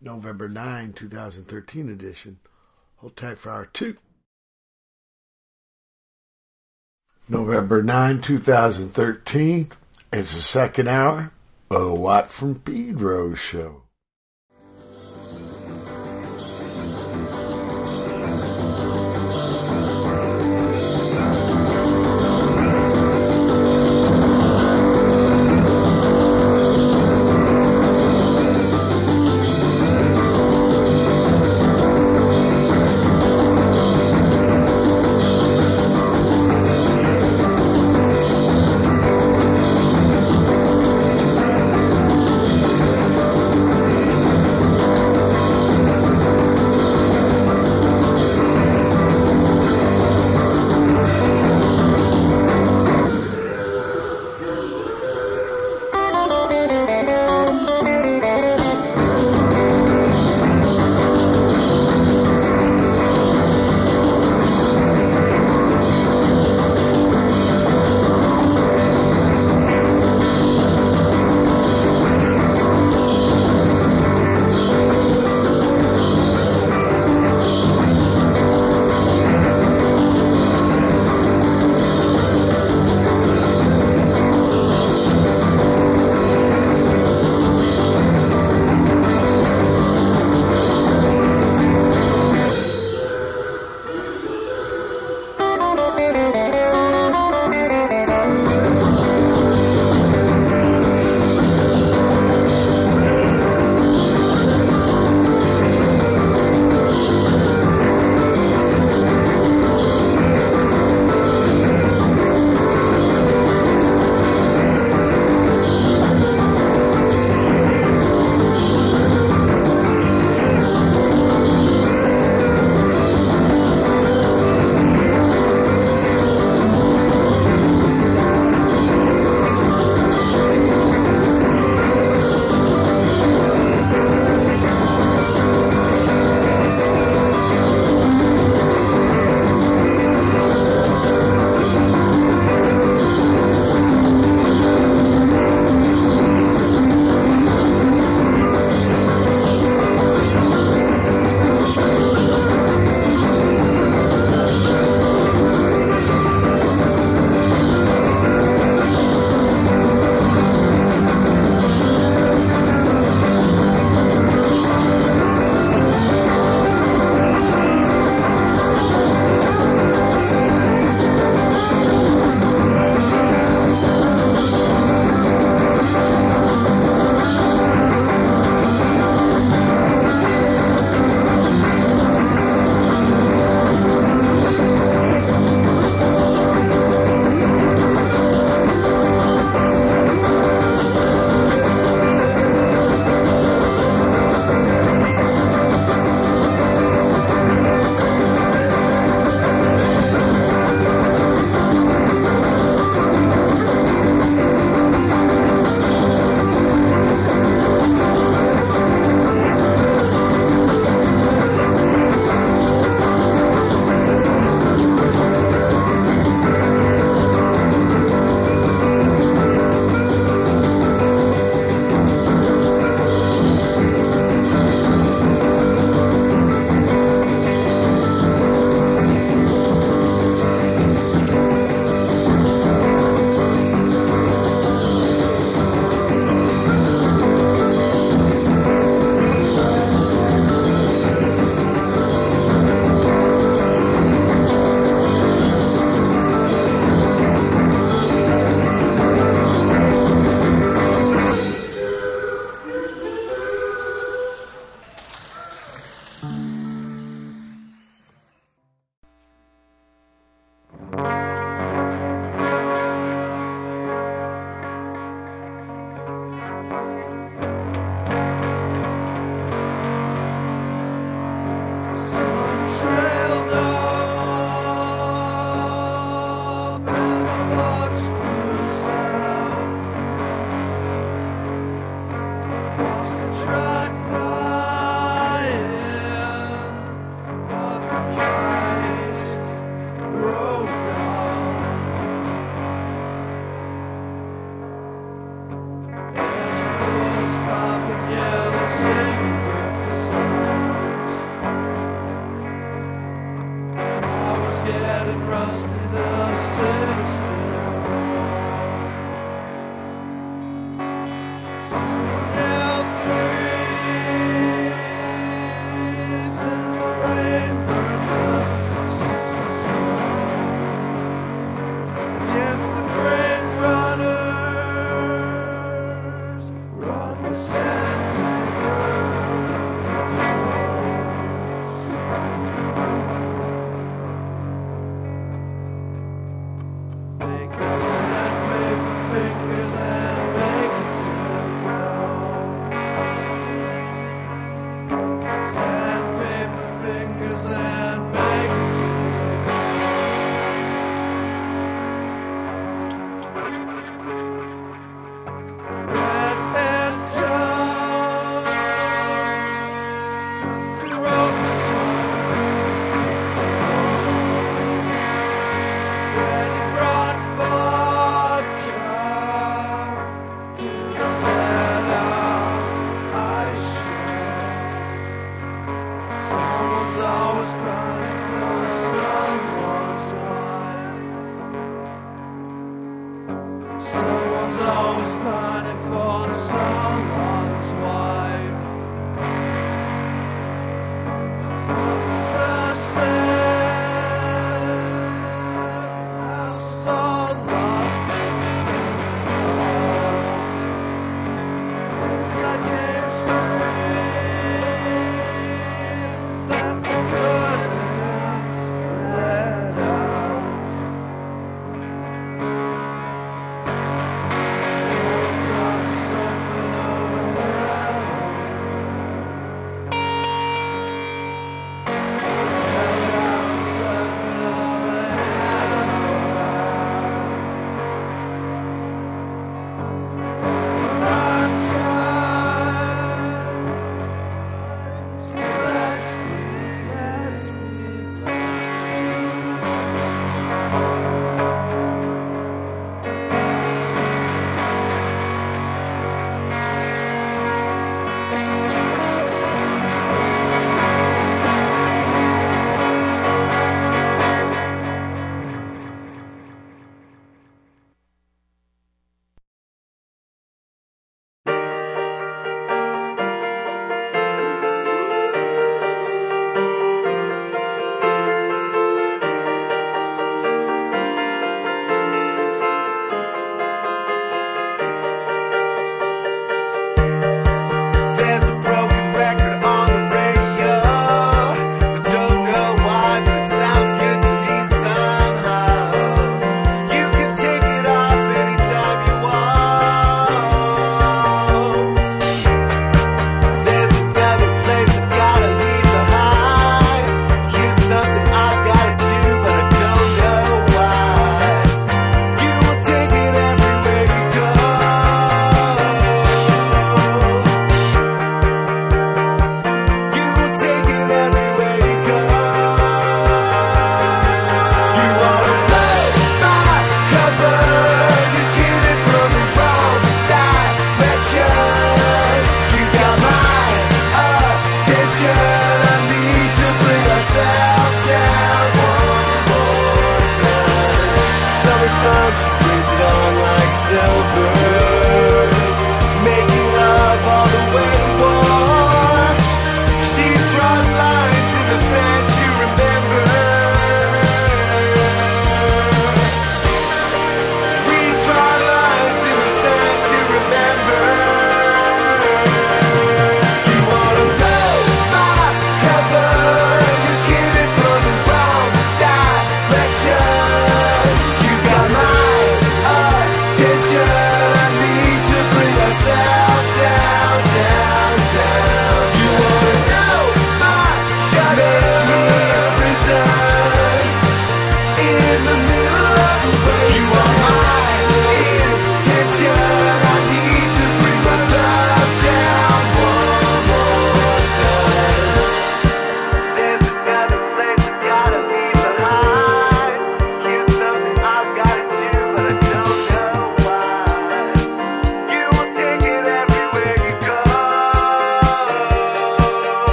[0.00, 2.38] November 9, 2013 edition.
[2.98, 3.96] Hold tight for hour two.
[7.30, 9.70] November 9, 2013
[10.14, 11.30] is the second hour
[11.70, 13.82] of the Watt from Pedro show.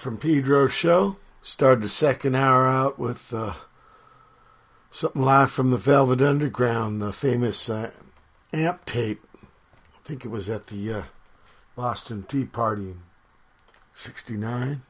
[0.00, 1.16] From Pedro's show.
[1.42, 3.54] Started the second hour out with uh,
[4.90, 7.90] something live from the Velvet Underground, the famous uh,
[8.52, 9.26] amp tape.
[9.42, 11.02] I think it was at the uh,
[11.76, 13.00] Boston Tea Party in
[13.94, 14.82] 69.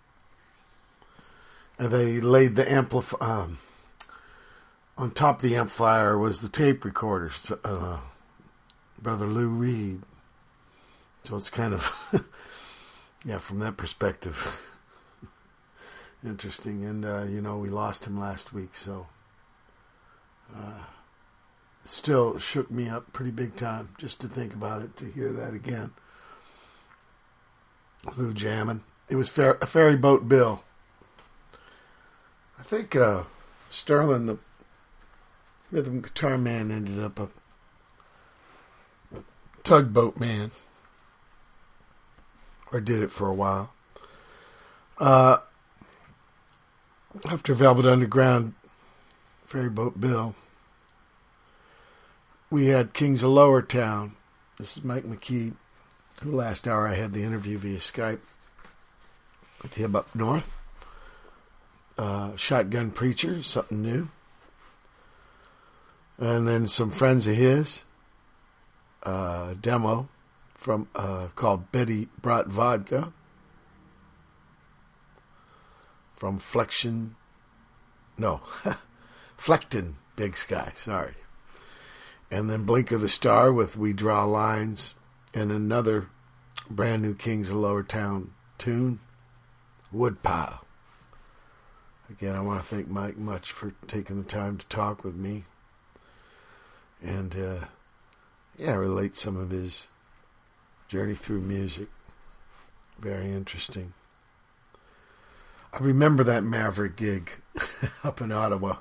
[1.78, 3.59] And they laid the amplif- um,
[4.97, 7.31] on top of the amplifier was the tape recorder,
[7.65, 8.01] uh,
[9.01, 10.03] Brother Lou Reed.
[11.24, 12.27] So it's kind of,
[13.24, 14.61] yeah, from that perspective,
[16.25, 16.85] interesting.
[16.85, 19.07] And, uh, you know, we lost him last week, so
[20.57, 20.85] uh,
[21.85, 25.55] still shook me up pretty big time just to think about it, to hear that
[25.55, 25.93] again.
[28.17, 28.83] Lou jamming.
[29.09, 30.63] It was fer- a ferry boat Bill.
[32.59, 33.25] I think uh,
[33.71, 34.39] Sterling, the
[35.71, 37.29] rhythm guitar man, ended up a
[39.65, 40.51] tugboat man,
[42.73, 43.73] or did it for a while.
[44.99, 45.39] Uh,
[47.28, 48.55] after Velvet Underground,
[49.45, 50.35] Ferryboat Bill,
[52.51, 54.12] we had Kings of Lowertown.
[54.59, 55.53] This is Mike Mackey,
[56.23, 58.20] who last hour I had the interview via Skype
[59.62, 60.57] with him up north.
[61.99, 64.09] Uh, Shotgun Preacher, something new.
[66.19, 67.85] And then some friends of his,
[69.03, 70.09] uh, demo
[70.55, 73.12] from uh, called Betty Brought Vodka
[76.21, 77.17] from Flexion,
[78.19, 78.43] no,
[79.39, 81.15] Flecton Big Sky, sorry.
[82.31, 84.97] And then Blinker the Star with We Draw Lines
[85.33, 86.09] and another
[86.69, 89.01] brand new Kings of Lowertown tune,
[89.91, 90.67] Woodpile.
[92.11, 95.45] Again, I want to thank Mike much for taking the time to talk with me
[97.03, 97.65] and, uh,
[98.59, 99.87] yeah, relate some of his
[100.87, 101.89] journey through music.
[102.99, 103.95] Very interesting.
[105.73, 107.31] I remember that Maverick gig
[108.05, 108.77] up in Ottawa,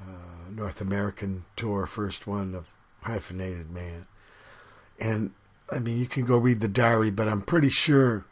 [0.00, 2.72] uh, North American tour, first one of
[3.02, 4.06] Hyphenated Man.
[5.00, 5.32] And
[5.70, 8.24] I mean, you can go read the diary, but I'm pretty sure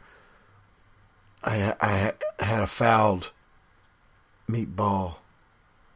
[1.43, 3.31] I, I had a fouled
[4.49, 5.15] meatball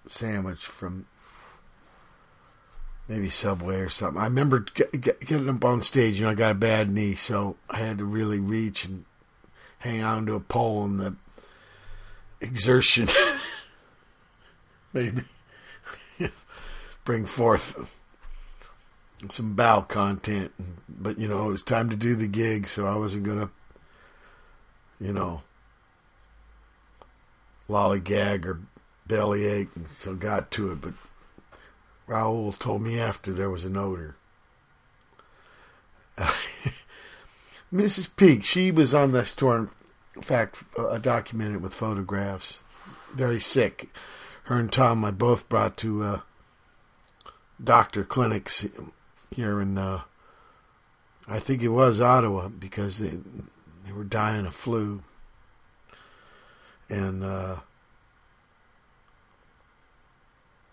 [0.08, 1.08] sandwich from
[3.08, 4.22] maybe Subway or something.
[4.22, 6.20] I remember get, get, getting up on stage.
[6.20, 9.06] You know, I got a bad knee, so I had to really reach and
[9.82, 11.16] hang on to a pole, and the
[12.40, 13.08] exertion
[14.94, 15.24] maybe
[17.04, 17.90] bring forth
[19.30, 20.52] some bowel content.
[20.88, 23.50] But you know, it was time to do the gig, so I wasn't gonna,
[25.00, 25.42] you know,
[27.70, 28.60] lollygag or
[29.08, 30.82] bellyache, and so got to it.
[30.82, 30.94] But
[32.08, 34.16] Raoul told me after there was an odor.
[37.74, 38.10] Mrs.
[38.16, 39.70] Peak, she was on this tour.
[40.16, 42.60] In fact, uh, documented with photographs.
[43.14, 43.90] Very sick.
[44.44, 46.20] Her and Tom, I both brought to uh,
[47.64, 48.68] doctor clinics
[49.34, 50.02] here in, uh,
[51.28, 53.20] I think it was Ottawa, because they
[53.86, 55.04] they were dying of flu.
[56.90, 57.58] And uh,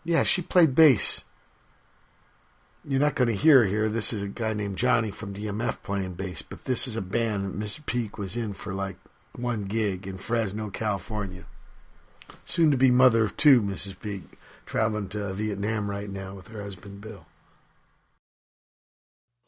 [0.04, 1.24] yeah, she played bass.
[2.84, 3.88] You're not going to hear here.
[3.88, 7.44] This is a guy named Johnny from DMF playing bass, but this is a band
[7.44, 7.84] that Mr.
[7.84, 8.96] Peak was in for like
[9.36, 11.44] one gig in Fresno, California.
[12.44, 13.98] Soon to be mother of two, Mrs.
[13.98, 14.22] Peak,
[14.64, 17.26] traveling to Vietnam right now with her husband Bill.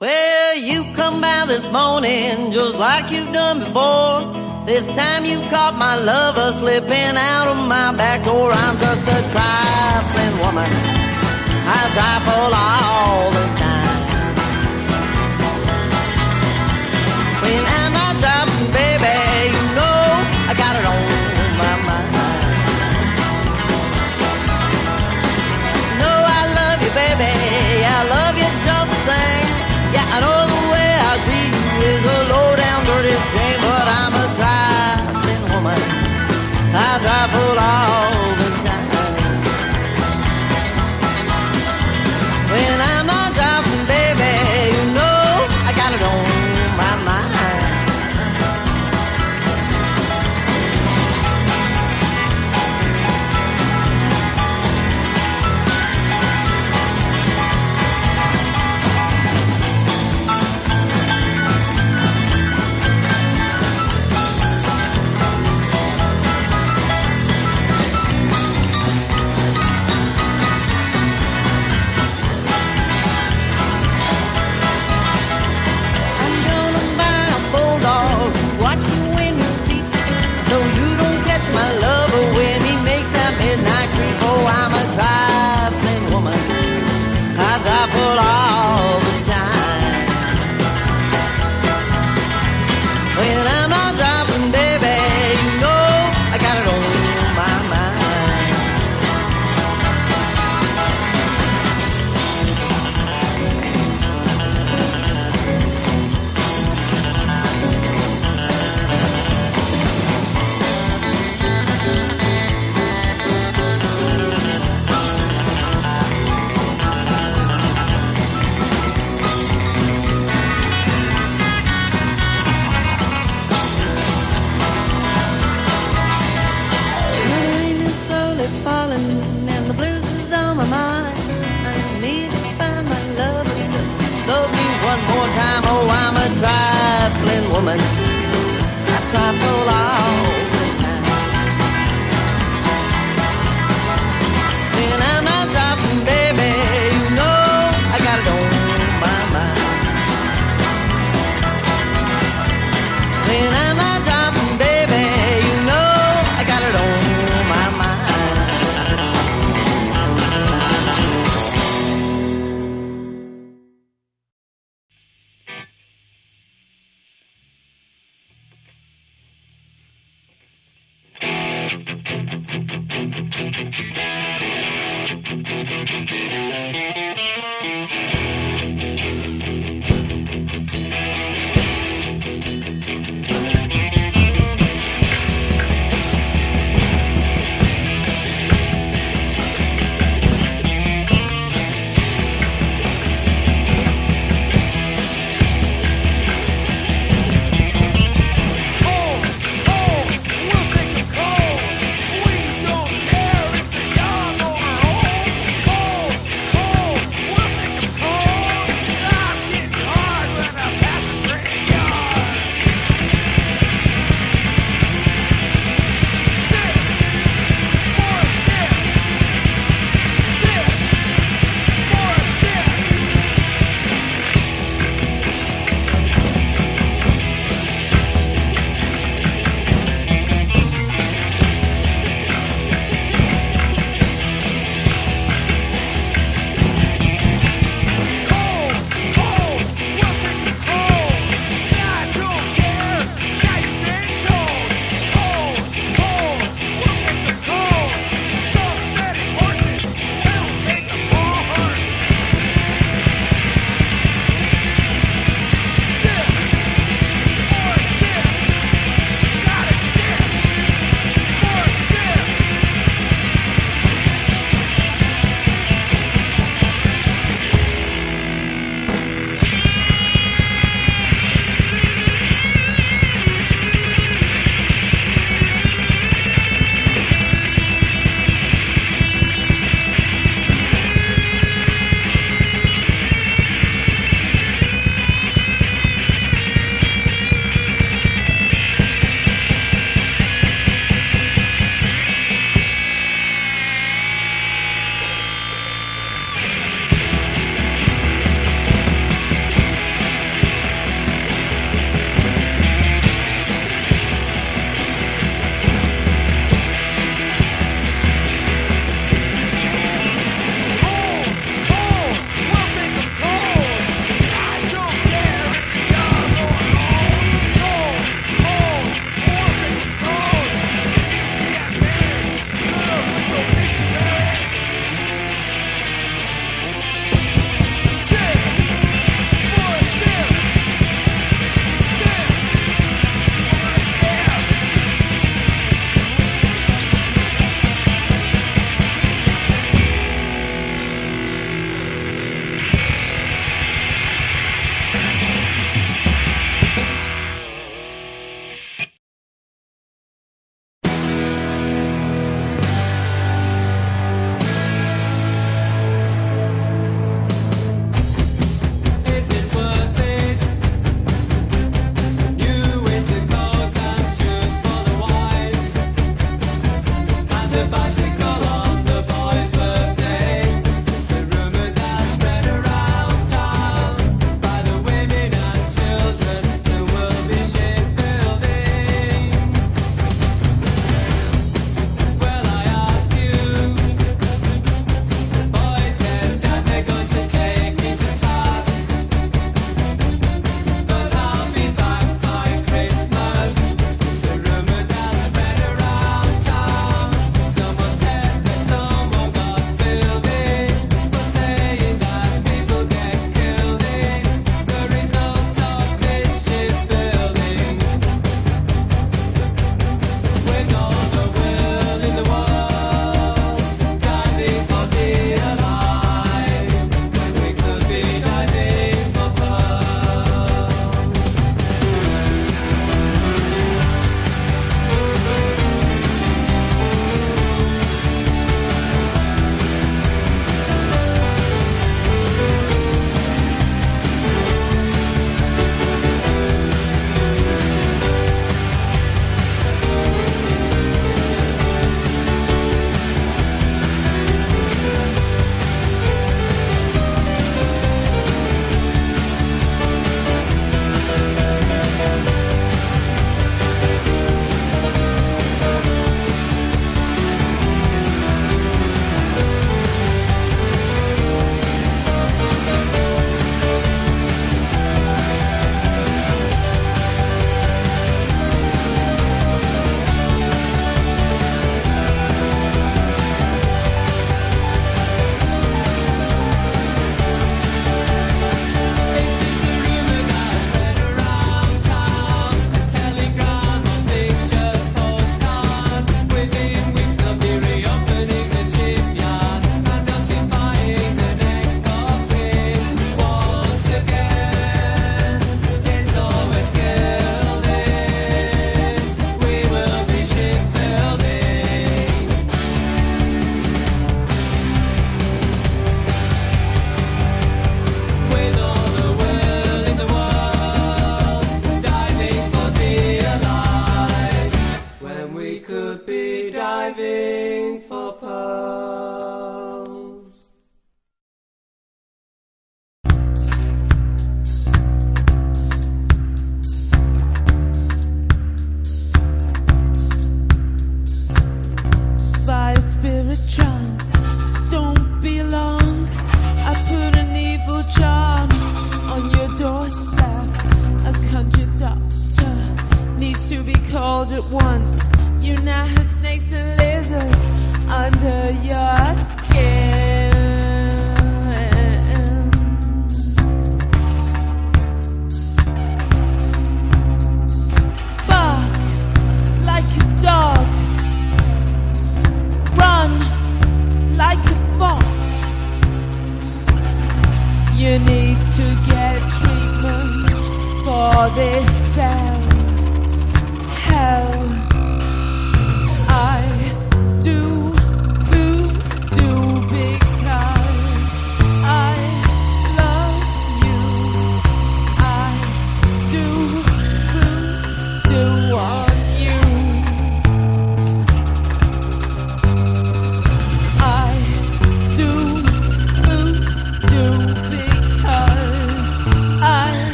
[0.00, 4.66] Well, you come by this morning just like you've done before.
[4.66, 8.50] This time you caught my lover slipping out of my back door.
[8.50, 11.09] I'm just a trifling woman.
[11.72, 14.00] I trifle all the time.
[17.42, 19.14] When I'm not driving, baby,
[19.54, 20.02] you know
[20.50, 20.98] I got it on
[21.62, 22.10] my mind.
[26.02, 27.34] know I love you, baby.
[27.86, 29.48] I love you just the same.
[29.94, 33.86] Yeah, I know the way I treat you is a low down dirty shame, but
[34.00, 35.80] I'm a trifling woman.
[36.74, 38.29] I trifle all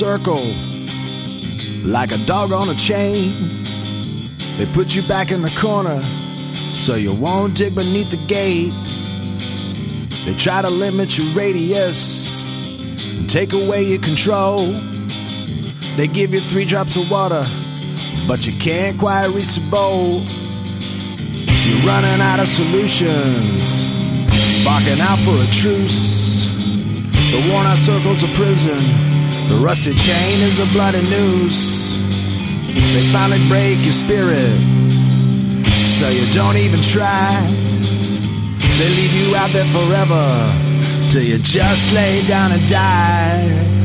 [0.00, 0.46] circle
[1.84, 3.66] like a dog on a chain.
[4.56, 6.00] They put you back in the corner
[6.74, 8.72] so you won't dig beneath the gate.
[10.24, 14.72] They try to limit your radius and take away your control.
[15.98, 17.46] They give you three drops of water,
[18.26, 20.22] but you can't quite reach the bowl.
[20.24, 23.84] You're running out of solutions,
[24.64, 26.46] barking out for a truce.
[26.46, 29.09] The worn out circle's a prison.
[29.50, 31.96] The rusted chain is a bloody noose.
[31.96, 34.56] They finally break your spirit,
[35.98, 37.44] so you don't even try.
[38.78, 40.54] They leave you out there forever,
[41.10, 43.79] till you just lay down and die.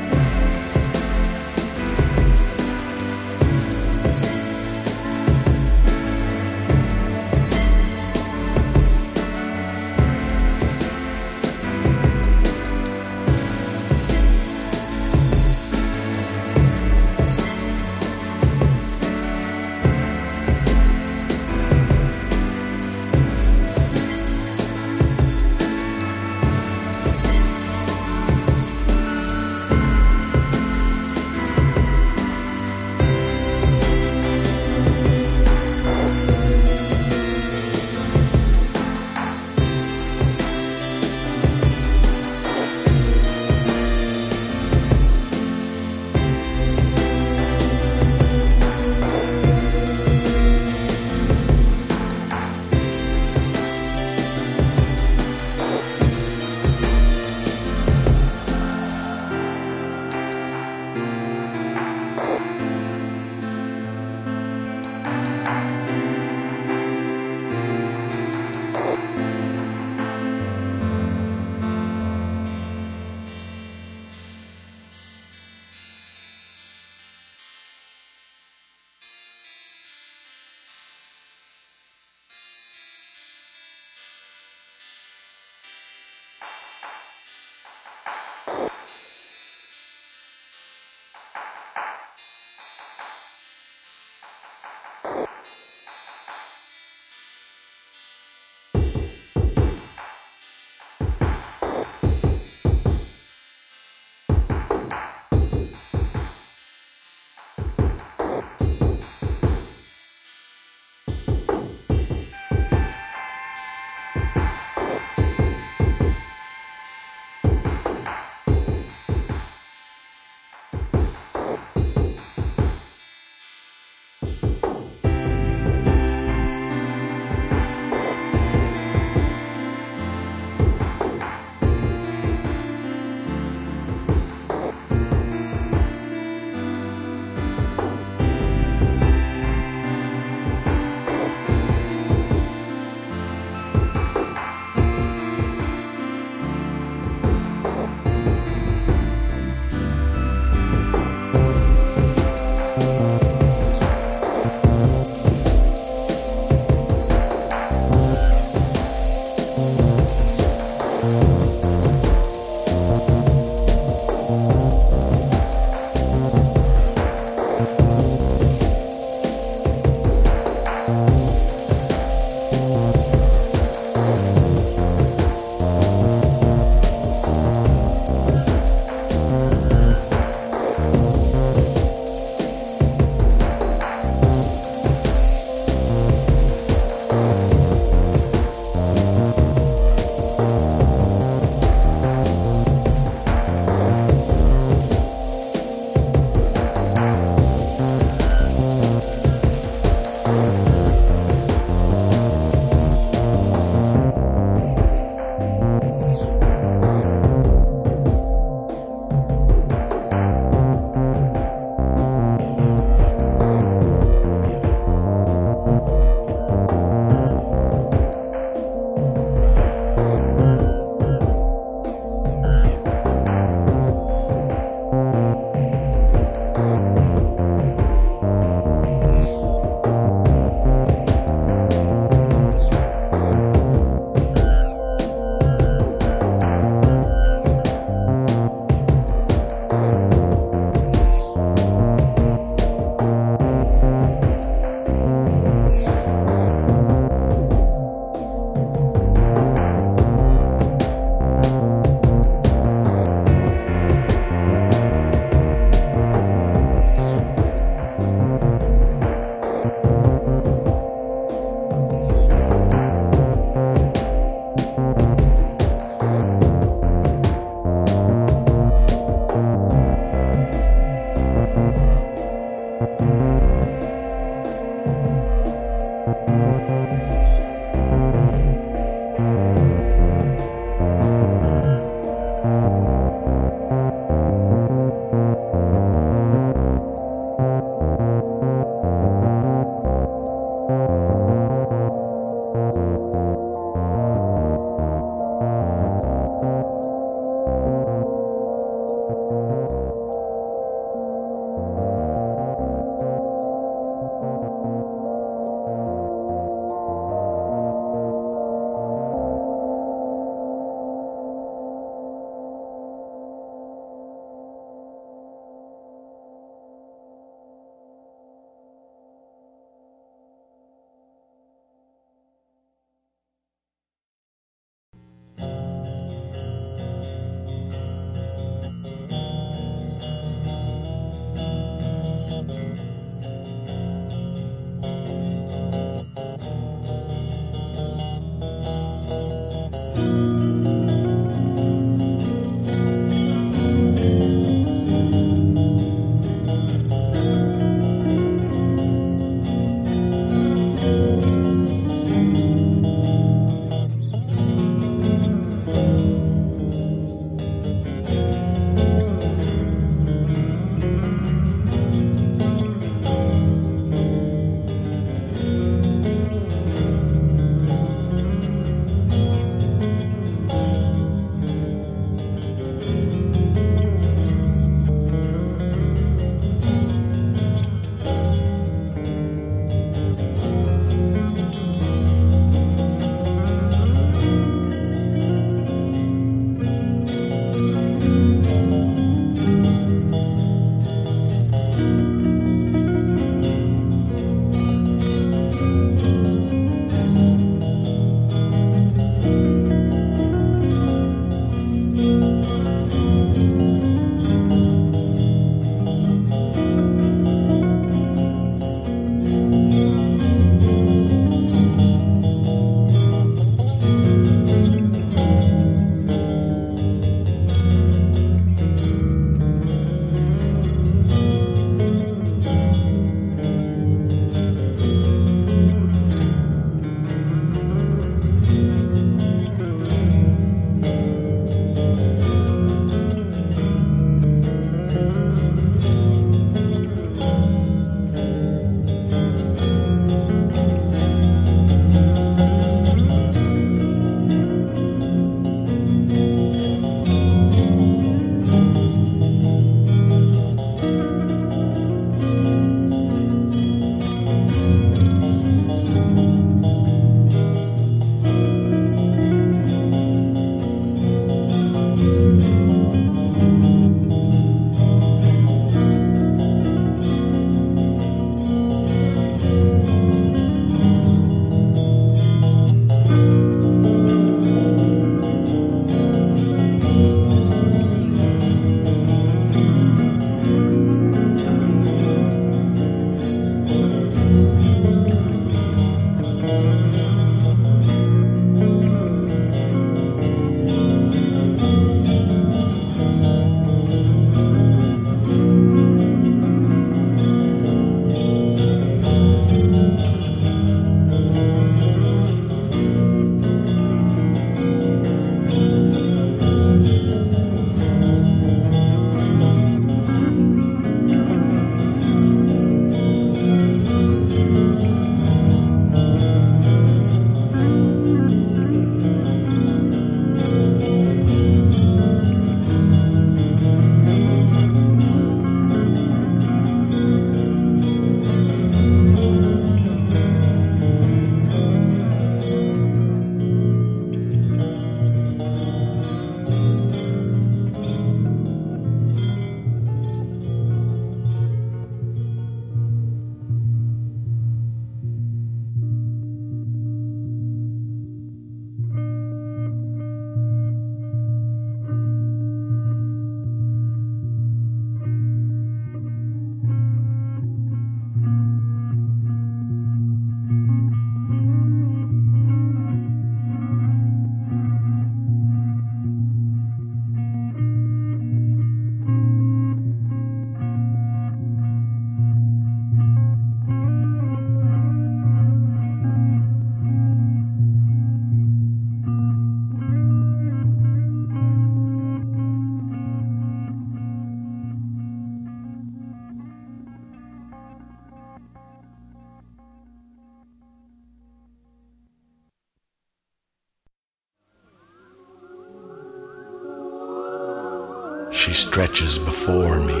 [598.56, 600.00] Stretches before me.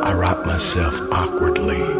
[0.00, 1.97] I rock myself awkwardly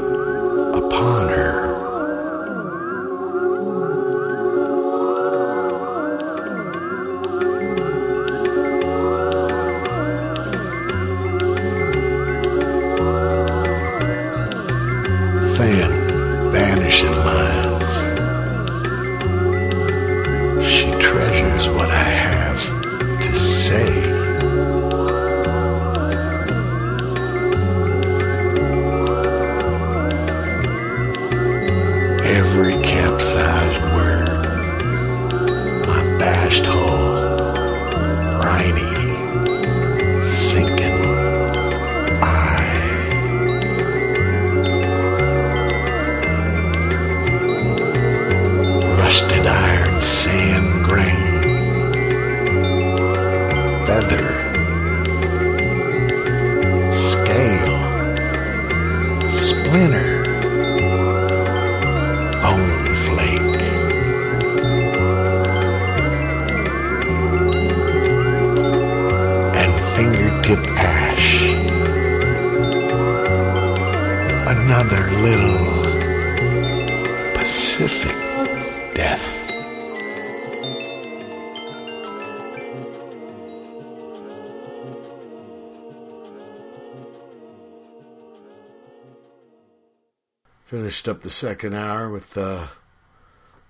[91.09, 92.69] Finished up the second hour with a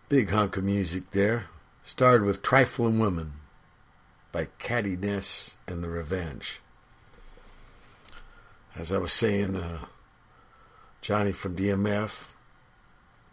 [0.09, 1.47] big hunk of music there.
[1.85, 3.35] Started with Trifling Women
[4.33, 6.59] by Cattie Ness and the Revenge.
[8.75, 9.85] As I was saying, uh,
[11.01, 12.27] Johnny from DMF,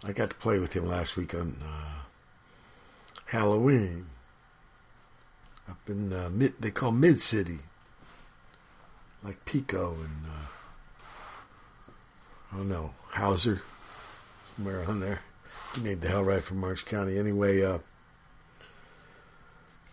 [0.03, 2.03] I got to play with him last week on uh,
[3.26, 4.06] Halloween
[5.68, 7.57] up in uh, mid, they call Mid City,
[9.23, 10.48] like Pico and uh,
[12.60, 13.64] oh no Hauser,
[14.56, 15.19] somewhere on there.
[15.73, 17.18] He made the hell right from March County.
[17.18, 17.80] Anyway, uh,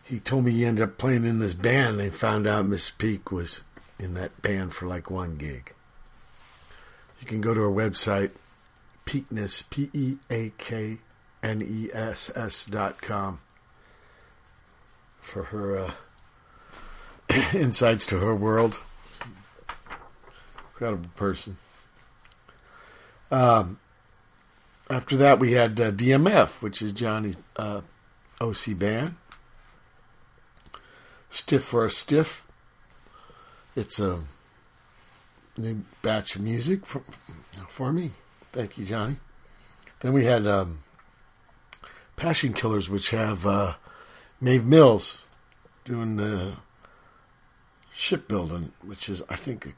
[0.05, 1.99] he told me he ended up playing in this band.
[1.99, 3.63] They found out Miss Peak was
[3.99, 5.75] in that band for like one gig.
[7.21, 8.31] You can go to her website,
[9.05, 10.99] Peakness, P E A K
[11.43, 13.41] N E S S dot com,
[15.21, 15.93] for her uh,
[17.55, 18.79] insights to her world.
[20.73, 21.57] Incredible person.
[23.31, 23.79] Um,
[24.91, 27.83] after that, we had uh, DMF, which is Johnny's uh,
[28.41, 29.17] OC band.
[31.31, 32.45] Stiff for a Stiff.
[33.75, 34.25] It's a
[35.57, 37.03] new batch of music for,
[37.69, 38.11] for me.
[38.53, 39.17] Thank you, Johnny.
[40.01, 40.81] Then we had um,
[42.17, 43.75] Passion Killers, which have uh,
[44.41, 45.27] Maeve Mills
[45.85, 46.57] doing the
[47.95, 49.75] shipbuilding, which is, I think,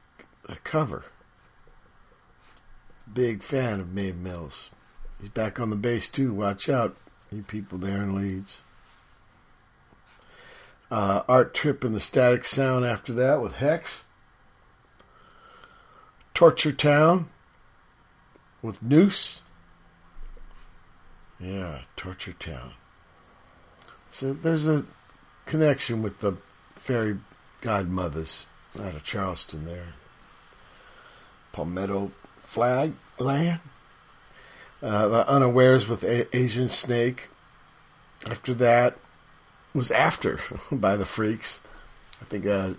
[0.48, 1.04] a, a cover.
[3.12, 4.70] Big fan of Maeve Mills.
[5.24, 6.34] He's back on the bass too.
[6.34, 6.94] Watch out,
[7.32, 8.60] you people there in Leeds.
[10.90, 14.04] Uh, Art Trip and the Static Sound after that with Hex.
[16.34, 17.30] Torture Town
[18.60, 19.40] with Noose.
[21.40, 22.72] Yeah, Torture Town.
[24.10, 24.84] So there's a
[25.46, 26.36] connection with the
[26.76, 27.16] fairy
[27.62, 28.44] godmothers
[28.78, 29.94] out of Charleston there.
[31.50, 32.10] Palmetto
[32.42, 33.60] Flag Land.
[34.84, 37.28] Uh, Unawares with a- Asian Snake.
[38.26, 38.98] After that
[39.72, 40.38] was After
[40.72, 41.60] by the Freeks.
[42.20, 42.74] I think uh,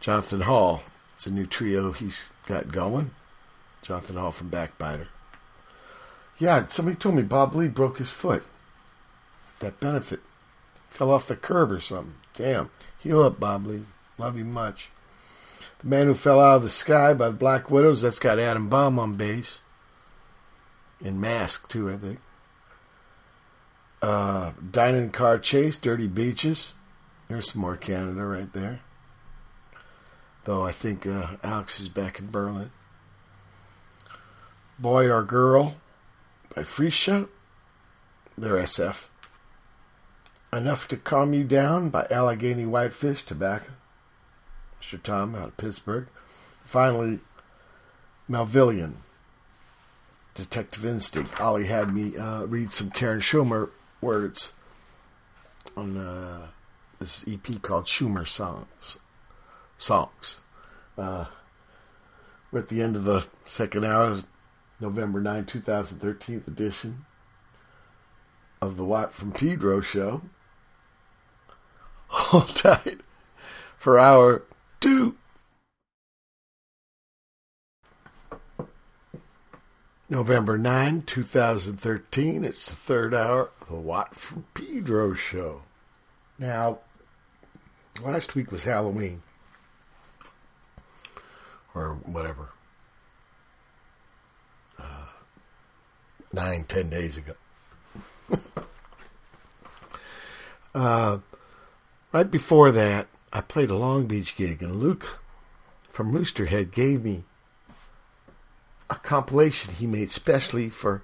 [0.00, 0.82] Jonathan Hall.
[1.14, 3.12] It's a new trio he's got going.
[3.82, 5.08] Jonathan Hall from Backbiter.
[6.38, 8.44] Yeah, somebody told me Bob Lee broke his foot.
[9.60, 10.20] That benefit.
[10.90, 12.14] Fell off the curb or something.
[12.34, 12.70] Damn.
[12.98, 13.84] Heal up, Bob Lee.
[14.18, 14.90] Love you much.
[15.80, 18.02] The Man Who Fell Out of the Sky by the Black Widows.
[18.02, 19.62] That's got Adam Baum on bass.
[21.00, 22.20] In Mask, too, I think.
[24.00, 26.72] Uh, Dining Car Chase, Dirty Beaches.
[27.28, 28.80] There's some more Canada right there.
[30.44, 32.70] Though I think uh, Alex is back in Berlin.
[34.78, 35.76] Boy or Girl
[36.54, 37.28] by Freescha.
[38.36, 39.08] They're SF.
[40.52, 43.72] Enough to Calm You Down by Allegheny Whitefish Tobacco.
[44.80, 45.02] Mr.
[45.02, 46.06] Tom out of Pittsburgh.
[46.64, 47.18] Finally,
[48.30, 48.94] Melvillian.
[50.38, 51.40] Detective Instinct.
[51.40, 53.70] Ollie had me uh, read some Karen Schumer
[54.00, 54.52] words
[55.76, 56.46] on uh,
[57.00, 58.98] this EP called Schumer Songs.
[59.78, 60.38] Songs.
[60.96, 61.24] Uh,
[62.52, 64.20] we're at the end of the second hour,
[64.78, 67.04] November 9, 2013 edition
[68.62, 70.22] of the Watt from Pedro show.
[72.06, 73.00] Hold tight
[73.76, 74.44] for hour
[74.78, 75.16] two.
[80.10, 82.42] November 9, 2013.
[82.42, 85.62] It's the third hour of the Watt from Pedro show.
[86.38, 86.78] Now,
[88.02, 89.22] last week was Halloween.
[91.74, 92.48] Or whatever.
[94.78, 95.08] Uh,
[96.32, 97.34] nine, ten days ago.
[100.74, 101.18] uh,
[102.12, 105.20] right before that, I played a Long Beach gig, and Luke
[105.90, 107.24] from Roosterhead gave me
[108.90, 111.02] a compilation he made specially for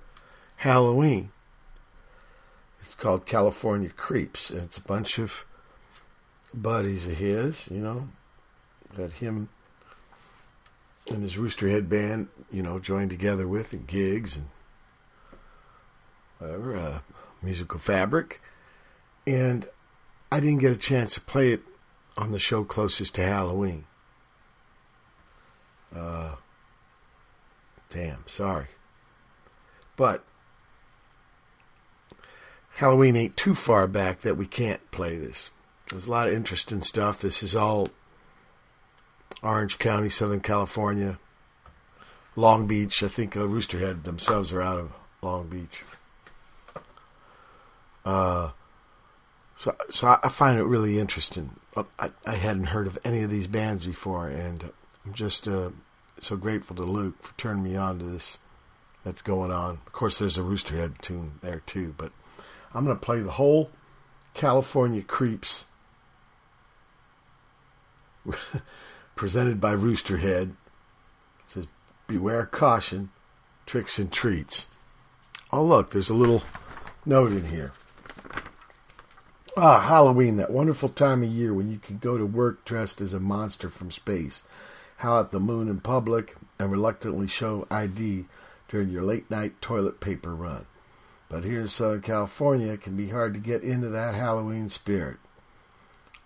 [0.56, 1.30] Halloween.
[2.80, 5.44] It's called California Creeps, and it's a bunch of
[6.52, 8.08] buddies of his, you know,
[8.94, 9.48] that him
[11.10, 14.48] and his Roosterhead band, you know, joined together with in gigs and
[16.38, 16.98] whatever, uh,
[17.42, 18.40] musical fabric.
[19.26, 19.68] And
[20.30, 21.62] I didn't get a chance to play it
[22.16, 23.84] on the show closest to Halloween.
[25.94, 26.36] Uh,
[27.94, 28.66] damn, sorry.
[29.96, 30.24] But
[32.74, 35.52] Halloween ain't too far back that we can't play this.
[35.88, 37.20] There's a lot of interesting stuff.
[37.20, 37.88] This is all
[39.42, 41.20] Orange County, Southern California,
[42.34, 43.00] Long Beach.
[43.02, 44.92] I think uh, Roosterhead themselves are out of
[45.22, 45.82] Long Beach.
[48.04, 48.50] Uh,
[49.54, 51.60] so, so I, find it really interesting.
[51.76, 54.72] Uh, I, I hadn't heard of any of these bands before, and
[55.06, 55.70] I'm just uh,
[56.20, 58.38] so grateful to Luke for turning me on to this
[59.04, 59.78] that's going on.
[59.86, 62.12] Of course, there's a Roosterhead tune there too, but
[62.74, 63.70] I'm going to play the whole
[64.32, 65.66] California Creeps
[69.14, 70.50] presented by Roosterhead.
[70.50, 71.66] It says,
[72.06, 73.10] Beware caution,
[73.66, 74.68] tricks and treats.
[75.52, 76.42] Oh, look, there's a little
[77.06, 77.72] note in here.
[79.56, 83.14] Ah, Halloween, that wonderful time of year when you can go to work dressed as
[83.14, 84.42] a monster from space,
[84.96, 88.26] howl at the moon in public, and reluctantly show ID
[88.68, 90.66] during your late night toilet paper run.
[91.28, 95.16] But here in Southern California, it can be hard to get into that Halloween spirit.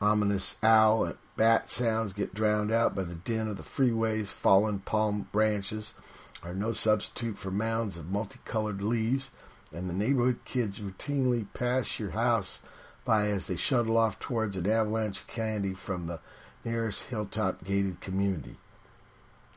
[0.01, 4.81] Ominous owl and bat sounds get drowned out by the din of the freeways, fallen
[4.81, 5.95] palm branches
[6.43, 9.31] are no substitute for mounds of multicolored leaves,
[9.73, 12.63] and the neighborhood kids routinely pass your house
[13.05, 16.21] by as they shuttle off towards an avalanche of candy from the
[16.65, 18.57] nearest hilltop gated community.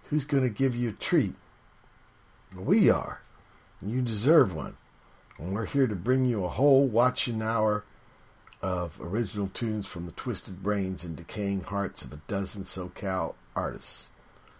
[0.09, 1.35] Who's going to give you a treat?
[2.55, 3.21] We are.
[3.81, 4.77] You deserve one.
[5.37, 7.83] And we're here to bring you a whole watching hour
[8.61, 14.09] of original tunes from the twisted brains and decaying hearts of a dozen SoCal artists.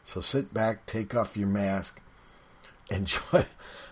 [0.04, 2.02] So sit back, take off your mask,
[2.90, 3.46] enjoy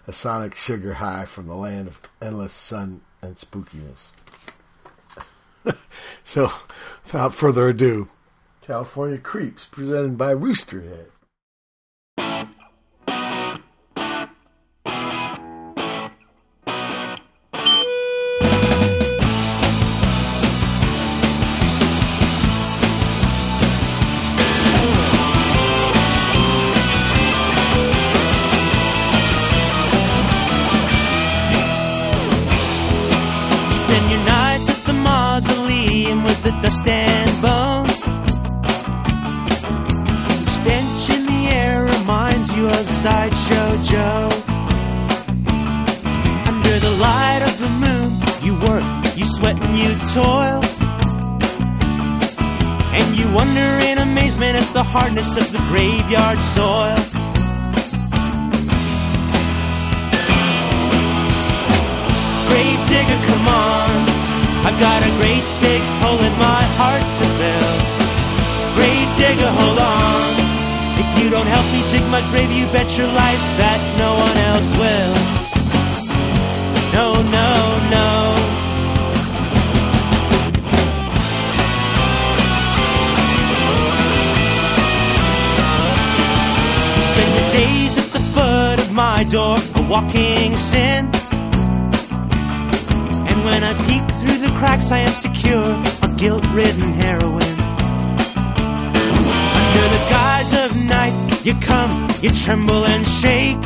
[0.08, 4.10] a sonic sugar high from the land of endless sun and spookiness.
[6.24, 6.52] so,
[7.04, 8.08] without further ado,
[8.70, 11.08] California Creeps, presented by Roosterhead.
[64.80, 67.72] Got a great big hole in my heart to fill.
[68.76, 70.40] Grave digger, hold on.
[71.02, 74.38] If you don't help me dig my grave, you bet your life that no one
[74.52, 75.16] else will.
[76.96, 77.08] No,
[77.38, 77.50] no,
[77.92, 78.10] no.
[87.10, 91.12] Spend your days at the foot of my door, a walking sin.
[93.30, 95.72] And when I peek through the cracks, I am secure,
[96.04, 97.56] a guilt ridden heroine.
[99.60, 101.16] Under the guise of night,
[101.46, 103.64] you come, you tremble and shake.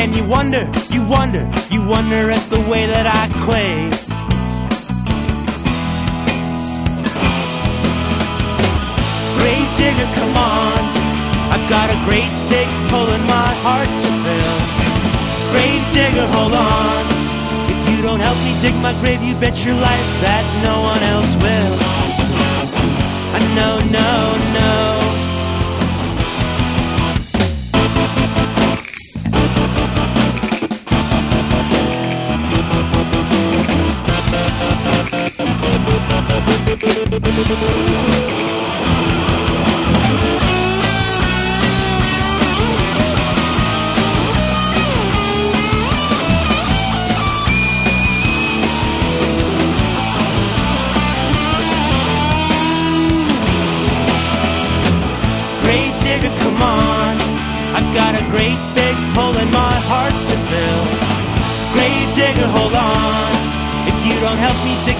[0.00, 3.96] And you wonder, you wonder, you wonder at the way that I quake.
[9.38, 10.80] Grave digger, come on.
[11.54, 14.56] I've got a great big hole in my heart to fill.
[15.52, 17.11] Grave digger, hold on
[18.02, 21.78] don't help me dig my grave, you bet your life that no one else will.
[23.34, 24.10] I know, no,
[24.58, 24.72] no.
[37.14, 38.31] Thank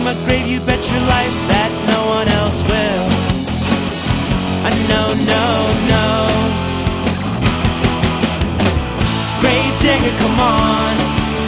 [0.05, 3.07] my grave, you bet your life that no one else will.
[4.67, 5.47] Uh, no, no,
[5.95, 6.07] no.
[9.39, 10.93] Grave digger, come on.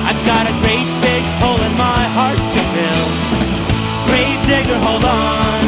[0.07, 3.07] I've got a great big hole in my heart to fill.
[4.07, 5.61] Grave digger, hold on.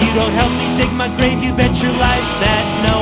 [0.00, 2.95] If you don't help me dig my grave, you bet your life that no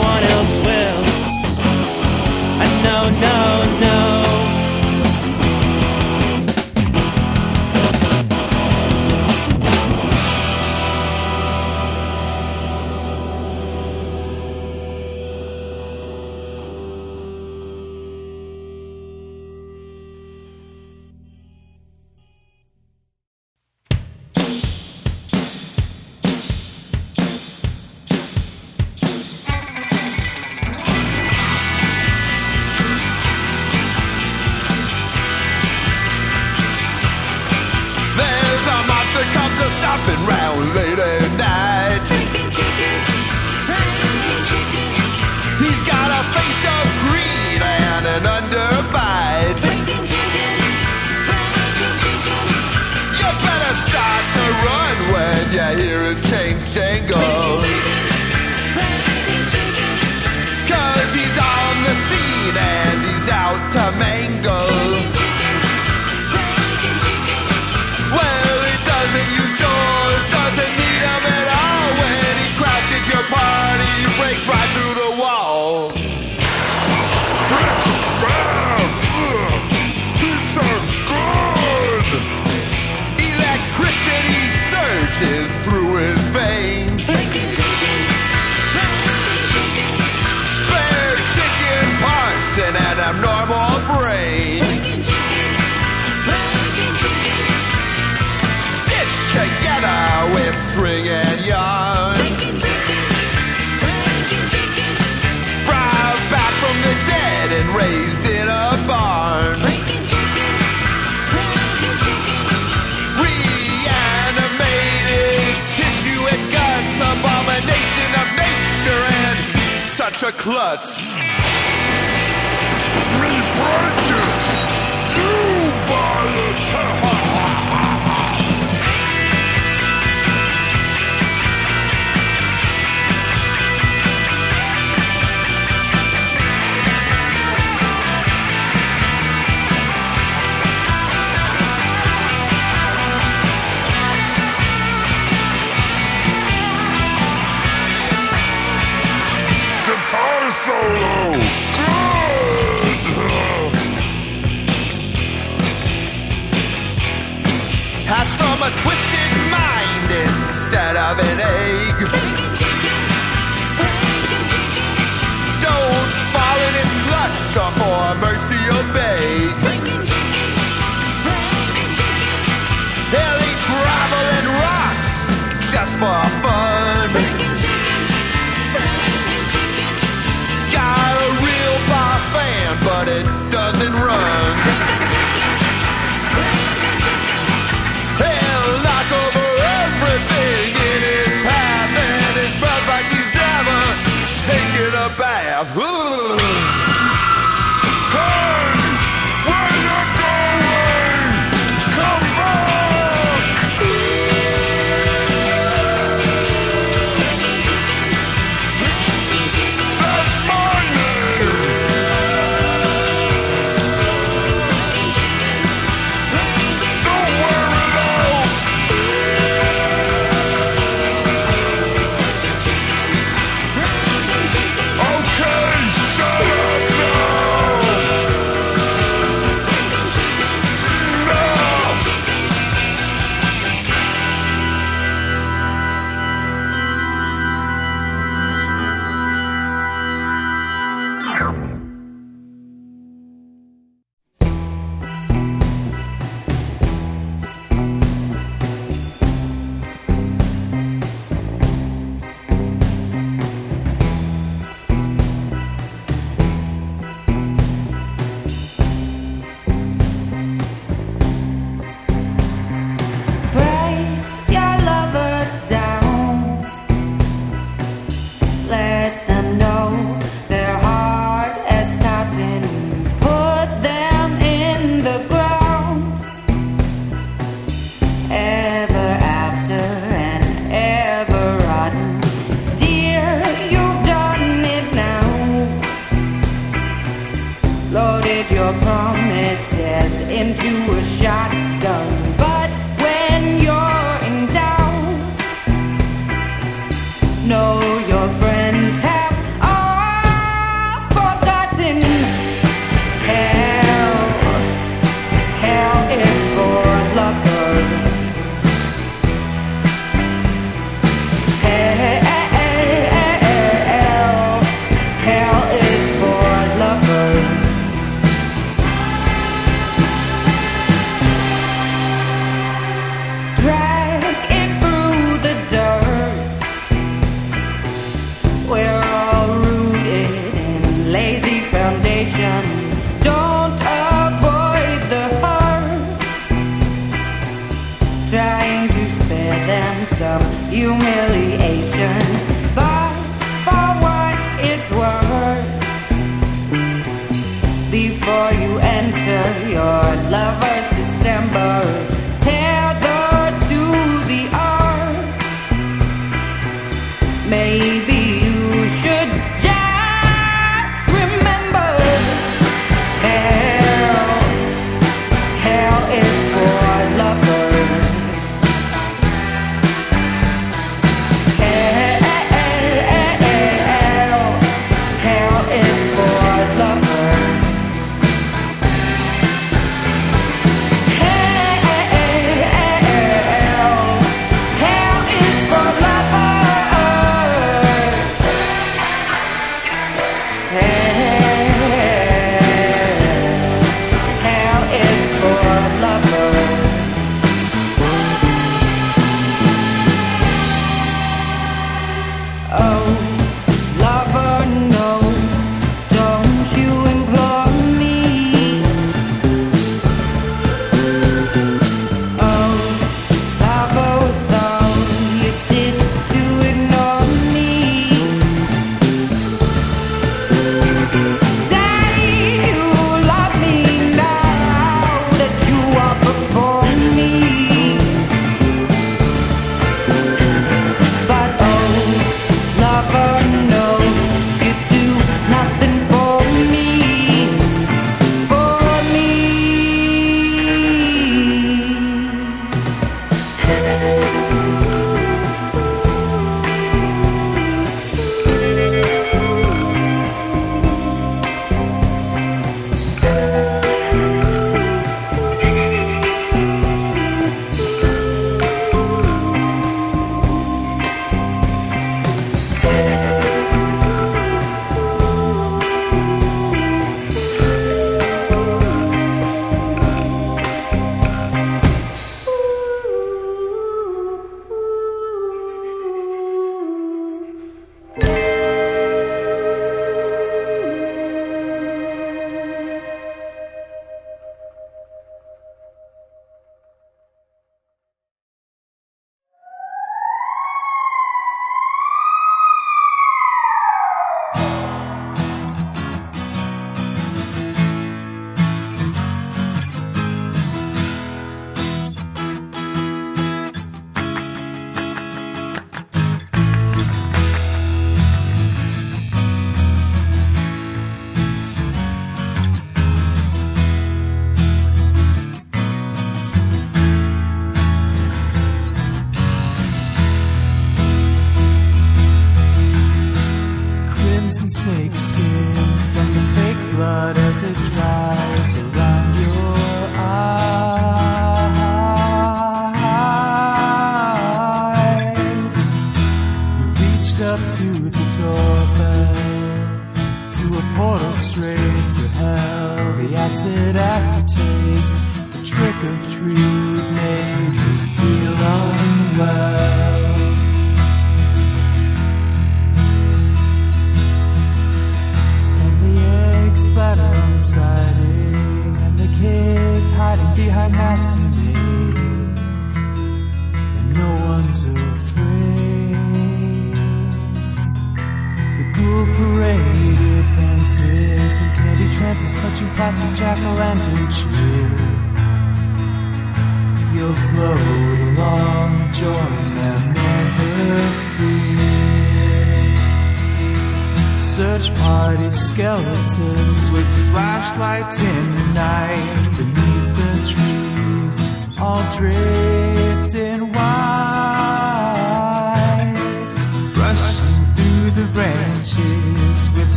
[586.38, 592.73] lanterns with flashlights in the night beneath the trees, all draped.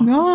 [0.00, 0.29] Knock,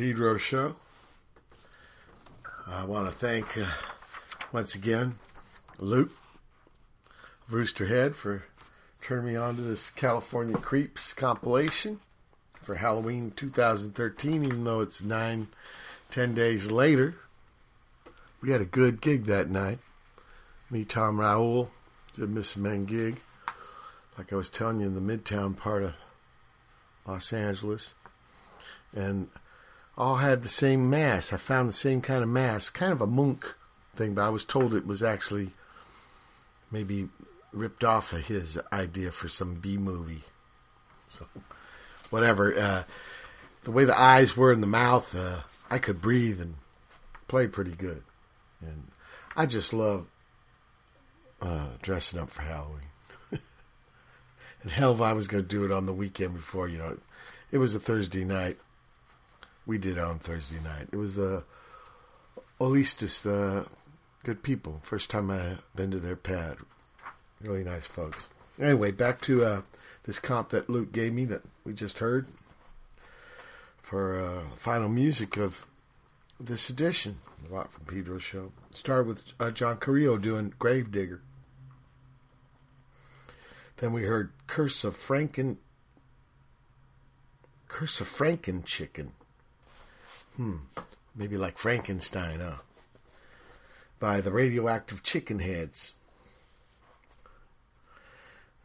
[0.00, 0.76] Pedro show.
[2.66, 3.66] I want to thank uh,
[4.50, 5.18] once again
[5.78, 6.12] Luke
[7.50, 8.44] Roosterhead for
[9.02, 12.00] turning me on to this California Creeps compilation
[12.62, 15.48] for Halloween 2013, even though it's nine,
[16.10, 17.16] ten days later.
[18.40, 19.80] We had a good gig that night.
[20.70, 21.72] Me, Tom Raoul,
[22.16, 23.20] did Miss Men gig.
[24.16, 25.92] like I was telling you, in the midtown part of
[27.06, 27.92] Los Angeles,
[28.96, 29.28] and
[29.96, 31.32] all had the same mass.
[31.32, 33.54] I found the same kind of mass, kind of a monk
[33.94, 35.50] thing, but I was told it was actually
[36.70, 37.08] maybe
[37.52, 40.22] ripped off of his idea for some B movie.
[41.08, 41.26] So,
[42.10, 42.56] whatever.
[42.56, 42.82] Uh,
[43.64, 46.54] the way the eyes were in the mouth, uh, I could breathe and
[47.28, 48.02] play pretty good.
[48.60, 48.88] And
[49.36, 50.06] I just love
[51.42, 52.88] uh, dressing up for Halloween.
[54.62, 56.98] and hell, if I was going to do it on the weekend before, you know,
[57.50, 58.58] it was a Thursday night.
[59.66, 60.88] We did on Thursday night.
[60.92, 61.44] It was the
[62.60, 63.66] Olistis, the
[64.24, 64.80] good people.
[64.82, 66.56] First time I been to their pad.
[67.40, 68.28] Really nice folks.
[68.60, 69.62] Anyway, back to uh,
[70.04, 72.26] this comp that Luke gave me that we just heard
[73.80, 75.64] for uh, final music of
[76.38, 78.52] this edition, the Watt from Pedro show.
[78.72, 81.22] Started with uh, John Carrillo doing Gravedigger.
[83.78, 85.56] Then we heard Curse of Franken.
[87.68, 89.12] Curse of Franken Chicken.
[90.40, 90.56] Hmm.
[91.14, 92.60] Maybe like Frankenstein, huh?
[93.98, 95.92] By the Radioactive Chicken Heads.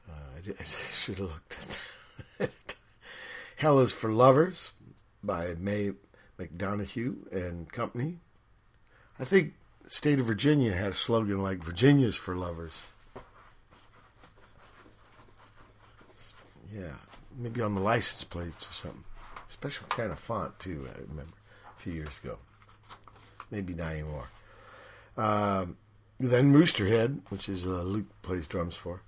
[0.09, 0.63] Uh, I,
[0.93, 1.77] should have looked at
[2.37, 2.75] that.
[3.57, 4.71] Hell is for Lovers
[5.21, 5.91] by May
[6.39, 8.19] McDonough and Company.
[9.19, 12.83] I think the state of Virginia had a slogan like Virginia's for Lovers.
[16.73, 16.95] Yeah,
[17.37, 19.03] maybe on the license plates or something.
[19.49, 20.87] Special kind of font too.
[20.87, 21.33] I remember
[21.91, 22.37] years ago.
[23.51, 24.29] Maybe not anymore.
[25.17, 25.77] Um,
[26.19, 29.01] then Roosterhead, which is uh, Luke plays drums for,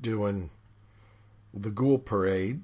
[0.00, 0.50] doing
[1.52, 2.62] the Ghoul Parade.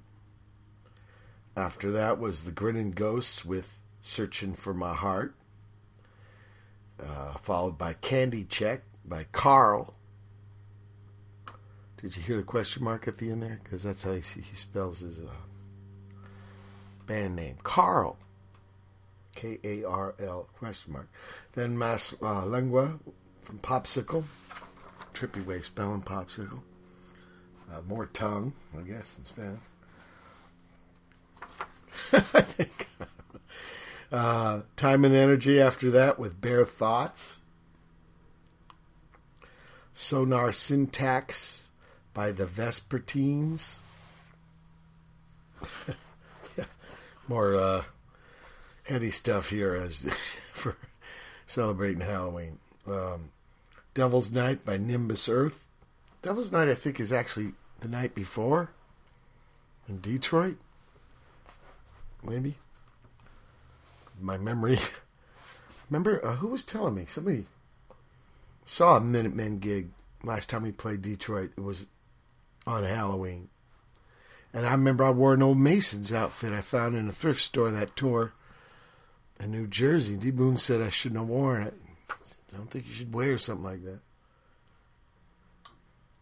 [1.56, 5.34] After that was the Grinning Ghosts with Searching for My Heart,
[7.02, 9.94] uh, followed by Candy Check by Karl.
[12.00, 13.58] Did you hear the question mark at the end there?
[13.62, 15.32] Because that's how he, he spells his uh,
[17.06, 17.56] band name.
[17.62, 18.18] Karl.
[19.36, 21.08] K A R L question mark.
[21.52, 22.98] Then Mas uh, Lengua
[23.42, 24.24] from Popsical.
[25.14, 26.62] Trippy way spelling Popsical.
[27.72, 29.60] Uh, more tongue, I guess, in Spanish.
[32.34, 32.88] I think.
[34.12, 37.40] Uh, time and energy after that with bare thoughts.
[39.92, 41.70] Sonar syntax
[42.14, 43.78] by the Vespertines.
[47.28, 47.82] More uh,
[48.86, 50.06] heady stuff here as
[50.52, 50.76] for
[51.46, 52.58] celebrating Halloween.
[52.86, 53.30] Um,
[53.94, 55.66] Devil's Night by Nimbus Earth.
[56.22, 58.70] Devil's Night, I think, is actually the night before
[59.88, 60.56] in Detroit.
[62.22, 62.56] Maybe.
[64.20, 64.78] My memory.
[65.90, 67.04] Remember, uh, who was telling me?
[67.06, 67.46] Somebody
[68.64, 69.90] saw a Minutemen gig
[70.24, 71.52] last time we played Detroit.
[71.56, 71.86] It was
[72.66, 73.48] on Halloween.
[74.52, 77.70] And I remember I wore an old Mason's outfit I found in a thrift store
[77.70, 78.32] that tour
[79.40, 80.16] in New Jersey.
[80.16, 80.30] D.
[80.30, 81.74] Boon said I shouldn't have worn it.
[82.10, 84.00] I don't think you should wear something like that.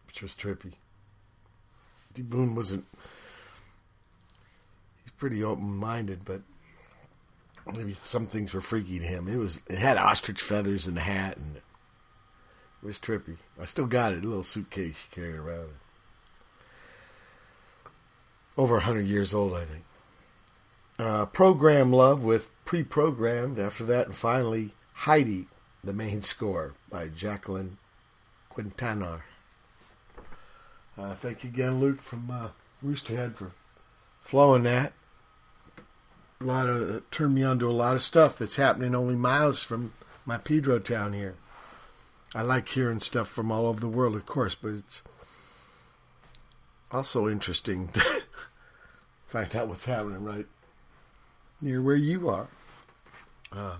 [0.07, 0.73] Which was trippy.
[2.13, 2.21] D.
[2.21, 2.85] Boon wasn't.
[5.03, 6.41] He's pretty open minded, but
[7.77, 9.27] maybe some things were freaky to him.
[9.27, 9.61] It was.
[9.67, 11.63] It had ostrich feathers in the hat, and it
[12.81, 13.37] was trippy.
[13.61, 14.23] I still got it.
[14.23, 15.69] A little suitcase you carry around.
[18.57, 19.83] Over a hundred years old, I think.
[20.97, 23.59] Uh, Program Love with pre-programmed.
[23.59, 25.47] After that, and finally Heidi,
[25.83, 27.77] the main score by Jacqueline
[28.53, 29.21] Quintanar.
[30.97, 32.49] Uh, thank you again, Luke from uh,
[32.83, 33.51] Roosterhead, for
[34.21, 34.93] flowing that.
[36.39, 39.15] A lot of it turned me on to a lot of stuff that's happening only
[39.15, 39.93] miles from
[40.25, 41.35] my Pedro town here.
[42.33, 45.01] I like hearing stuff from all over the world, of course, but it's
[46.91, 48.01] also interesting to
[49.27, 50.47] find out what's happening right
[51.61, 52.47] near where you are.
[53.51, 53.77] Uh,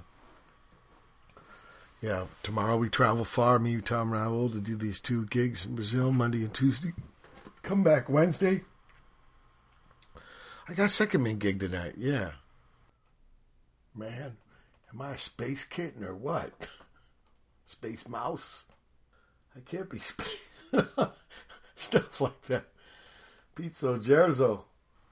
[2.01, 5.75] yeah, tomorrow we travel far, me, and Tom Ravel, to do these two gigs in
[5.75, 6.93] Brazil, Monday and Tuesday.
[7.63, 8.61] Come back Wednesday.
[10.67, 12.31] I got a second main gig tonight, yeah.
[13.95, 14.37] Man,
[14.93, 16.51] am I a space kitten or what?
[17.65, 18.65] Space mouse?
[19.55, 20.37] I can't be space.
[21.75, 22.65] Stuff like that.
[23.55, 24.63] Pizzo Gerzo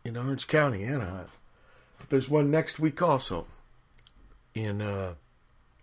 [0.03, 1.27] in Orange County, Anaheim.
[2.03, 3.47] But there's one next week also
[4.53, 5.13] in uh,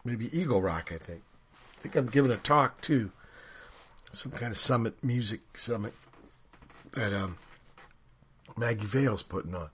[0.05, 1.23] maybe Eagle Rock, I think.
[1.79, 3.11] I think I'm giving a talk too.
[4.11, 5.95] Some kind of summit, music summit
[6.93, 7.39] that um,
[8.55, 9.71] Maggie Vale's putting on.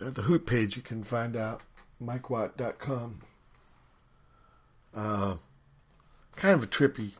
[0.00, 1.62] At the Hoot page, you can find out
[2.00, 3.22] MikeWatt.com.
[4.94, 5.36] Uh,
[6.36, 7.12] kind of a trippy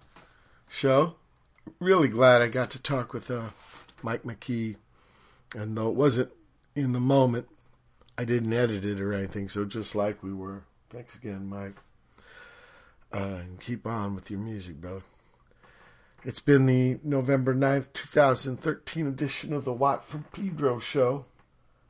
[0.71, 1.17] show.
[1.81, 3.49] Really glad I got to talk with uh,
[4.05, 4.77] Mike Mackey.
[5.57, 6.31] And though it wasn't
[6.77, 7.49] in the moment,
[8.19, 10.63] I didn't edit it or anything, so just like we were.
[10.91, 11.77] Thanks again, Mike.
[13.13, 15.03] Uh, and keep on with your music, brother.
[16.25, 21.27] It's been the November 9th, 2013 edition of the Watt from Pedro show.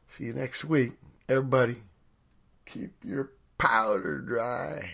[0.09, 0.93] See you next week.
[1.29, 1.77] Everybody,
[2.67, 4.91] keep your powder dry.